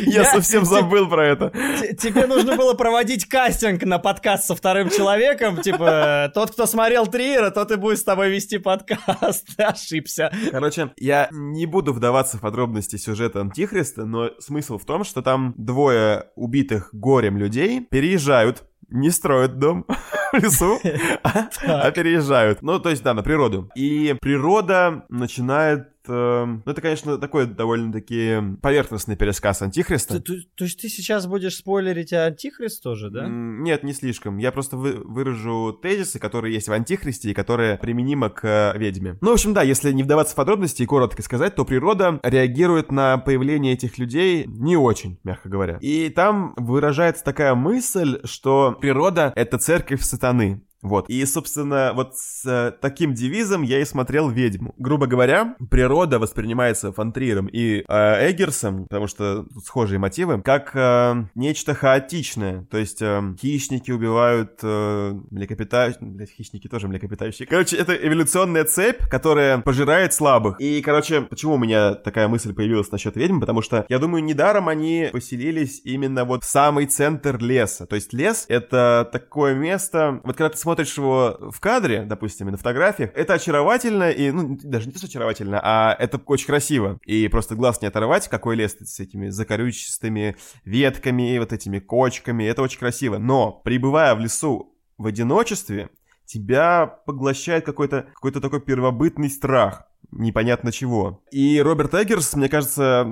Я 0.06 0.26
совсем 0.26 0.66
забыл 0.66 1.08
про 1.08 1.28
это. 1.28 1.52
Тебе 1.98 2.28
нужно 2.28 2.56
было 2.56 2.74
проводить 2.74 3.26
кастинг 3.28 3.84
на 3.84 4.00
подкаст 4.00 4.46
со 4.46 4.56
вторым 4.56 4.90
человеком. 4.90 5.62
Типа, 5.62 6.32
тот, 6.34 6.52
кто 6.52 6.66
смотрел 6.66 7.08
Триера, 7.08 7.52
тот 7.52 7.72
и 7.72 7.76
будет 7.76 8.00
с 8.00 8.04
тобой 8.04 8.30
вести 8.30 8.58
подкаст. 8.58 9.48
Ты 9.56 9.64
ошибся. 9.64 10.32
Короче, 10.52 10.92
я 10.98 11.30
не 11.32 11.66
буду 11.66 11.94
вдаваться 11.94 12.38
в 12.38 12.42
подробности 12.42 12.98
сюжета 12.98 13.42
Антихриста, 13.42 14.06
но 14.06 14.32
смысл 14.40 14.78
в 14.78 14.86
том, 14.86 15.04
что 15.04 15.22
там 15.22 15.54
двое 15.58 16.26
убитых 16.36 16.90
горем 16.94 17.38
людей 17.38 17.82
переезжают 18.10 18.64
не 18.90 19.10
строят 19.10 19.60
дом 19.60 19.86
в 20.34 20.38
лесу, 20.38 20.80
а, 21.24 21.50
а 21.66 21.92
переезжают. 21.92 22.62
Ну, 22.62 22.80
то 22.80 22.90
есть, 22.90 23.04
да, 23.04 23.14
на 23.14 23.24
природу. 23.24 23.70
И 23.76 24.16
природа 24.22 25.06
начинает 25.10 25.90
э, 26.08 26.46
ну, 26.46 26.72
это, 26.72 26.82
конечно, 26.82 27.18
такой 27.18 27.46
довольно-таки 27.46 28.58
поверхностный 28.62 29.16
пересказ 29.16 29.62
Антихриста. 29.62 30.20
То, 30.20 30.34
то, 30.34 30.42
то 30.56 30.64
есть 30.66 30.82
ты 30.82 30.90
сейчас 30.90 31.28
будешь 31.28 31.56
спойлерить 31.56 32.14
Антихрист 32.14 32.84
тоже, 32.84 33.10
да? 33.10 33.28
Нет, 33.28 33.84
не 33.84 33.94
слишком. 33.94 34.38
Я 34.38 34.52
просто 34.52 34.78
вы, 34.78 34.94
выражу 35.04 35.78
тезисы, 35.82 36.20
которые 36.20 36.54
есть 36.54 36.68
в 36.68 36.74
Антихристе 36.74 37.32
и 37.32 37.34
которые 37.34 37.78
применимы 37.78 38.30
к 38.30 38.44
э, 38.44 38.78
ведьме. 38.78 39.18
Ну, 39.22 39.30
в 39.30 39.34
общем, 39.34 39.54
да, 39.54 39.62
если 39.62 39.92
не 39.92 40.04
вдаваться 40.04 40.34
в 40.34 40.36
подробности 40.36 40.84
и 40.84 40.86
коротко 40.86 41.22
сказать, 41.22 41.56
то 41.56 41.66
природа 41.66 42.20
реагирует 42.24 42.92
на 42.92 43.18
появление 43.18 43.74
этих 43.74 43.98
людей 43.98 44.46
не 44.48 44.78
очень, 44.78 45.20
мягко 45.24 45.50
говоря. 45.50 45.78
И 45.82 46.10
там 46.10 46.54
выражается 46.58 47.24
такая 47.24 47.56
мысль, 47.56 48.20
что 48.24 48.69
природа— 48.76 49.34
это 49.36 49.58
церковь 49.58 50.04
сатаны. 50.04 50.62
Вот. 50.82 51.10
И, 51.10 51.26
собственно, 51.26 51.92
вот 51.94 52.16
с 52.18 52.46
э, 52.46 52.72
таким 52.80 53.14
девизом 53.14 53.64
я 53.64 53.82
и 53.82 53.86
смотрел 53.86 54.30
«Ведьму». 54.30 54.74
Грубо 54.78 55.08
говоря, 55.08 55.56
природа 55.70 56.20
воспринимается 56.20 56.92
Фонтриером 56.92 57.48
и 57.48 57.84
э, 57.88 58.32
Эггерсом, 58.32 58.84
потому 58.84 59.08
что 59.08 59.46
схожие 59.66 60.00
мотивы, 60.00 60.42
как 60.42 60.72
э, 60.74 61.26
нечто 61.36 61.74
хаотичное. 61.74 62.66
То 62.72 62.78
есть 62.78 63.02
э, 63.02 63.36
хищники 63.40 63.92
убивают 63.92 64.60
э, 64.64 65.20
млекопитающих... 65.32 66.02
Блять, 66.02 66.32
хищники 66.32 66.68
тоже 66.68 66.88
млекопитающие. 66.88 67.48
Короче, 67.48 67.76
это 67.76 67.94
эволюционная 67.94 68.64
цепь, 68.64 69.04
которая 69.10 69.60
пожирает 69.60 70.14
слабых. 70.14 70.60
И, 70.62 70.82
короче, 70.82 71.22
почему 71.22 71.56
у 71.56 71.58
меня 71.58 71.96
такая 71.96 72.28
мысль 72.28 72.54
появилась 72.54 72.92
насчет 72.92 73.16
ведьм? 73.16 73.40
Потому 73.40 73.62
что, 73.62 73.86
я 73.90 74.00
думаю, 74.00 74.24
недаром 74.24 74.70
они 74.70 75.10
поселились 75.12 75.82
именно 75.84 76.24
вот 76.24 76.44
в 76.44 76.48
самый 76.48 76.86
центр 76.86 77.38
леса. 77.38 77.86
То 77.86 77.96
есть 77.96 78.14
лес— 78.14 78.46
это 78.48 79.10
такое 79.12 79.56
место... 79.56 80.22
Вот 80.24 80.36
когда 80.36 80.50
ты 80.50 80.58
смотришь 80.70 80.98
его 80.98 81.36
в 81.52 81.60
кадре, 81.60 82.04
допустим, 82.04 82.48
и 82.48 82.52
на 82.52 82.58
фотографиях, 82.58 83.10
это 83.16 83.34
очаровательно, 83.34 84.12
и, 84.12 84.30
ну, 84.30 84.56
даже 84.62 84.86
не 84.86 84.92
то, 84.92 85.00
что 85.00 85.08
очаровательно, 85.08 85.60
а 85.64 85.96
это 85.98 86.22
очень 86.28 86.46
красиво. 86.46 87.00
И 87.06 87.28
просто 87.28 87.56
глаз 87.56 87.82
не 87.82 87.88
оторвать, 87.88 88.28
какой 88.28 88.56
лес 88.56 88.78
с 88.80 89.00
этими 89.00 89.30
закорючистыми 89.30 90.36
ветками, 90.66 91.40
вот 91.40 91.54
этими 91.54 91.80
кочками, 91.80 92.44
это 92.44 92.62
очень 92.62 92.78
красиво. 92.78 93.18
Но, 93.18 93.52
пребывая 93.52 94.14
в 94.14 94.20
лесу 94.20 94.76
в 95.00 95.08
одиночестве, 95.08 95.90
тебя 96.26 96.86
поглощает 96.86 97.66
какой-то 97.66 98.06
какой 98.14 98.32
такой 98.32 98.62
первобытный 98.62 99.32
страх 99.32 99.88
непонятно 100.12 100.72
чего. 100.72 101.24
И 101.32 101.60
Роберт 101.62 101.94
Эггерс, 101.96 102.36
мне 102.36 102.50
кажется, 102.50 103.08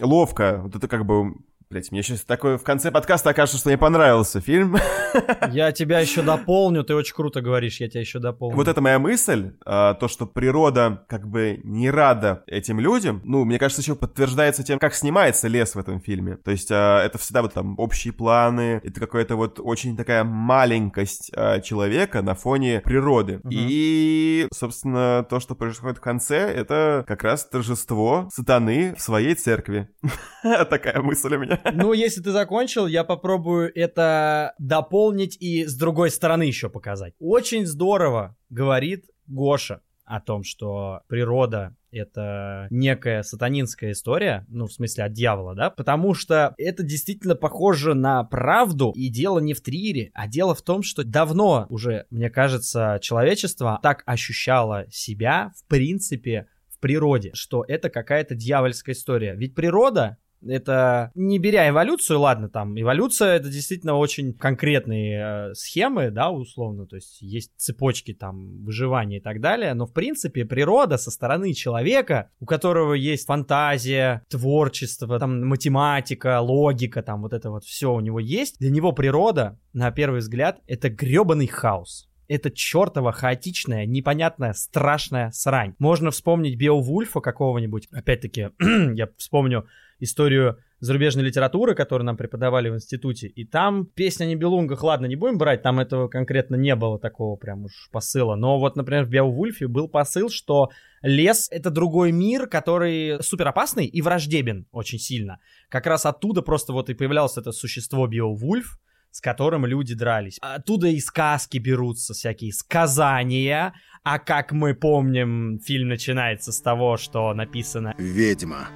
ловко, 0.00 0.60
вот 0.62 0.74
это 0.74 0.88
как 0.88 1.04
бы 1.04 1.34
Блять, 1.72 1.90
мне 1.90 2.02
сейчас 2.02 2.20
такое 2.20 2.58
в 2.58 2.64
конце 2.64 2.90
подкаста 2.90 3.30
окажется, 3.30 3.58
что 3.58 3.70
мне 3.70 3.78
понравился 3.78 4.42
фильм. 4.42 4.76
Я 5.50 5.72
тебя 5.72 6.00
еще 6.00 6.20
дополню, 6.20 6.84
ты 6.84 6.94
очень 6.94 7.14
круто 7.14 7.40
говоришь, 7.40 7.80
я 7.80 7.88
тебя 7.88 8.00
еще 8.00 8.18
дополню. 8.18 8.56
Вот 8.56 8.68
это 8.68 8.80
моя 8.80 8.98
мысль, 8.98 9.52
а, 9.64 9.94
то, 9.94 10.08
что 10.08 10.26
природа 10.26 11.04
как 11.08 11.28
бы 11.28 11.60
не 11.64 11.90
рада 11.90 12.44
этим 12.46 12.80
людям, 12.80 13.20
ну, 13.24 13.44
мне 13.44 13.58
кажется, 13.58 13.82
еще 13.82 13.94
подтверждается 13.94 14.62
тем, 14.62 14.78
как 14.78 14.94
снимается 14.94 15.48
лес 15.48 15.74
в 15.74 15.78
этом 15.78 16.00
фильме. 16.00 16.36
То 16.36 16.50
есть 16.50 16.70
а, 16.70 17.02
это 17.02 17.18
всегда 17.18 17.42
вот 17.42 17.54
там 17.54 17.78
общие 17.78 18.12
планы, 18.12 18.80
это 18.84 19.00
какая-то 19.00 19.36
вот 19.36 19.58
очень 19.58 19.96
такая 19.96 20.24
маленькость 20.24 21.30
а, 21.34 21.60
человека 21.60 22.22
на 22.22 22.34
фоне 22.34 22.80
природы. 22.80 23.40
Угу. 23.44 23.50
И, 23.50 24.46
собственно, 24.52 25.26
то, 25.28 25.40
что 25.40 25.54
происходит 25.54 25.98
в 25.98 26.02
конце, 26.02 26.36
это 26.36 27.04
как 27.06 27.22
раз 27.22 27.46
торжество 27.46 28.28
сатаны 28.32 28.94
в 28.94 29.00
своей 29.00 29.34
церкви. 29.34 29.88
Такая 30.42 31.00
мысль 31.00 31.34
у 31.34 31.38
меня. 31.38 31.61
Ну, 31.72 31.92
если 31.92 32.20
ты 32.20 32.30
закончил, 32.30 32.86
я 32.86 33.04
попробую 33.04 33.70
это 33.74 34.54
дополнить 34.58 35.36
и 35.40 35.64
с 35.64 35.76
другой 35.76 36.10
стороны 36.10 36.44
еще 36.44 36.68
показать. 36.68 37.14
Очень 37.18 37.66
здорово 37.66 38.36
говорит 38.50 39.06
Гоша 39.26 39.80
о 40.04 40.20
том, 40.20 40.44
что 40.44 41.00
природа 41.08 41.74
это 41.90 42.66
некая 42.70 43.22
сатанинская 43.22 43.92
история, 43.92 44.46
ну, 44.48 44.66
в 44.66 44.72
смысле, 44.72 45.04
от 45.04 45.12
дьявола, 45.12 45.54
да, 45.54 45.70
потому 45.70 46.14
что 46.14 46.54
это 46.58 46.82
действительно 46.82 47.34
похоже 47.34 47.94
на 47.94 48.24
правду, 48.24 48.92
и 48.96 49.08
дело 49.08 49.38
не 49.38 49.54
в 49.54 49.60
триере, 49.60 50.10
а 50.14 50.26
дело 50.26 50.54
в 50.54 50.62
том, 50.62 50.82
что 50.82 51.04
давно 51.04 51.66
уже, 51.68 52.06
мне 52.10 52.30
кажется, 52.30 52.98
человечество 53.00 53.78
так 53.82 54.02
ощущало 54.06 54.86
себя, 54.90 55.52
в 55.56 55.66
принципе, 55.68 56.46
в 56.68 56.78
природе, 56.80 57.30
что 57.34 57.64
это 57.66 57.90
какая-то 57.90 58.34
дьявольская 58.34 58.94
история. 58.94 59.34
Ведь 59.34 59.54
природа 59.54 60.16
это 60.46 61.10
не 61.14 61.38
беря 61.38 61.68
эволюцию, 61.68 62.20
ладно, 62.20 62.48
там 62.48 62.78
эволюция 62.80 63.36
это 63.36 63.48
действительно 63.48 63.96
очень 63.96 64.32
конкретные 64.32 65.50
э, 65.50 65.54
схемы, 65.54 66.10
да, 66.10 66.30
условно, 66.30 66.86
то 66.86 66.96
есть 66.96 67.20
есть 67.20 67.52
цепочки 67.56 68.14
там 68.14 68.64
выживания 68.64 69.18
и 69.18 69.20
так 69.20 69.40
далее, 69.40 69.74
но 69.74 69.86
в 69.86 69.92
принципе 69.92 70.44
природа 70.44 70.96
со 70.96 71.10
стороны 71.10 71.52
человека, 71.54 72.30
у 72.40 72.46
которого 72.46 72.94
есть 72.94 73.26
фантазия, 73.26 74.22
творчество, 74.28 75.18
там 75.18 75.46
математика, 75.46 76.40
логика, 76.40 77.02
там 77.02 77.22
вот 77.22 77.32
это 77.32 77.50
вот 77.50 77.64
все 77.64 77.92
у 77.92 78.00
него 78.00 78.20
есть, 78.20 78.58
для 78.58 78.70
него 78.70 78.92
природа, 78.92 79.58
на 79.72 79.90
первый 79.90 80.20
взгляд, 80.20 80.60
это 80.66 80.88
гребаный 80.88 81.46
хаос 81.46 82.08
это 82.28 82.50
чертова 82.50 83.12
хаотичная, 83.12 83.84
непонятная, 83.84 84.54
страшная 84.54 85.30
срань. 85.32 85.74
Можно 85.78 86.10
вспомнить 86.10 86.56
Беовульфа 86.56 87.20
какого-нибудь. 87.20 87.88
Опять-таки, 87.92 88.50
я 88.94 89.08
вспомню 89.18 89.66
историю 90.02 90.58
зарубежной 90.80 91.24
литературы, 91.24 91.74
которую 91.74 92.06
нам 92.06 92.16
преподавали 92.16 92.68
в 92.68 92.74
институте. 92.74 93.28
И 93.28 93.44
там 93.44 93.86
песня 93.86 94.24
о 94.24 94.28
Нибелунгах, 94.28 94.82
ладно, 94.82 95.06
не 95.06 95.14
будем 95.14 95.38
брать, 95.38 95.62
там 95.62 95.78
этого 95.78 96.08
конкретно 96.08 96.56
не 96.56 96.74
было 96.74 96.98
такого 96.98 97.36
прям 97.36 97.64
уж 97.64 97.88
посыла. 97.92 98.34
Но 98.34 98.58
вот, 98.58 98.74
например, 98.74 99.04
в 99.04 99.08
Беовульфе 99.08 99.68
был 99.68 99.88
посыл, 99.88 100.28
что 100.28 100.70
лес— 101.02 101.48
это 101.52 101.70
другой 101.70 102.10
мир, 102.10 102.48
который 102.48 103.22
супер 103.22 103.46
опасный 103.48 103.86
и 103.86 104.02
враждебен 104.02 104.66
очень 104.72 104.98
сильно. 104.98 105.38
Как 105.68 105.86
раз 105.86 106.04
оттуда 106.04 106.42
просто 106.42 106.72
вот 106.72 106.90
и 106.90 106.94
появлялось 106.94 107.36
это 107.36 107.52
существо 107.52 108.06
Беовульф, 108.08 108.78
с 109.12 109.20
которым 109.20 109.66
люди 109.66 109.94
дрались. 109.94 110.38
Оттуда 110.40 110.88
и 110.88 110.98
сказки 110.98 111.58
берутся, 111.58 112.12
всякие 112.14 112.52
сказания. 112.52 113.74
А 114.02 114.18
как 114.18 114.50
мы 114.50 114.74
помним, 114.74 115.60
фильм 115.60 115.88
начинается 115.88 116.50
с 116.50 116.60
того, 116.60 116.96
что 116.96 117.32
написано 117.34 117.94
«Ведьма». 117.98 118.68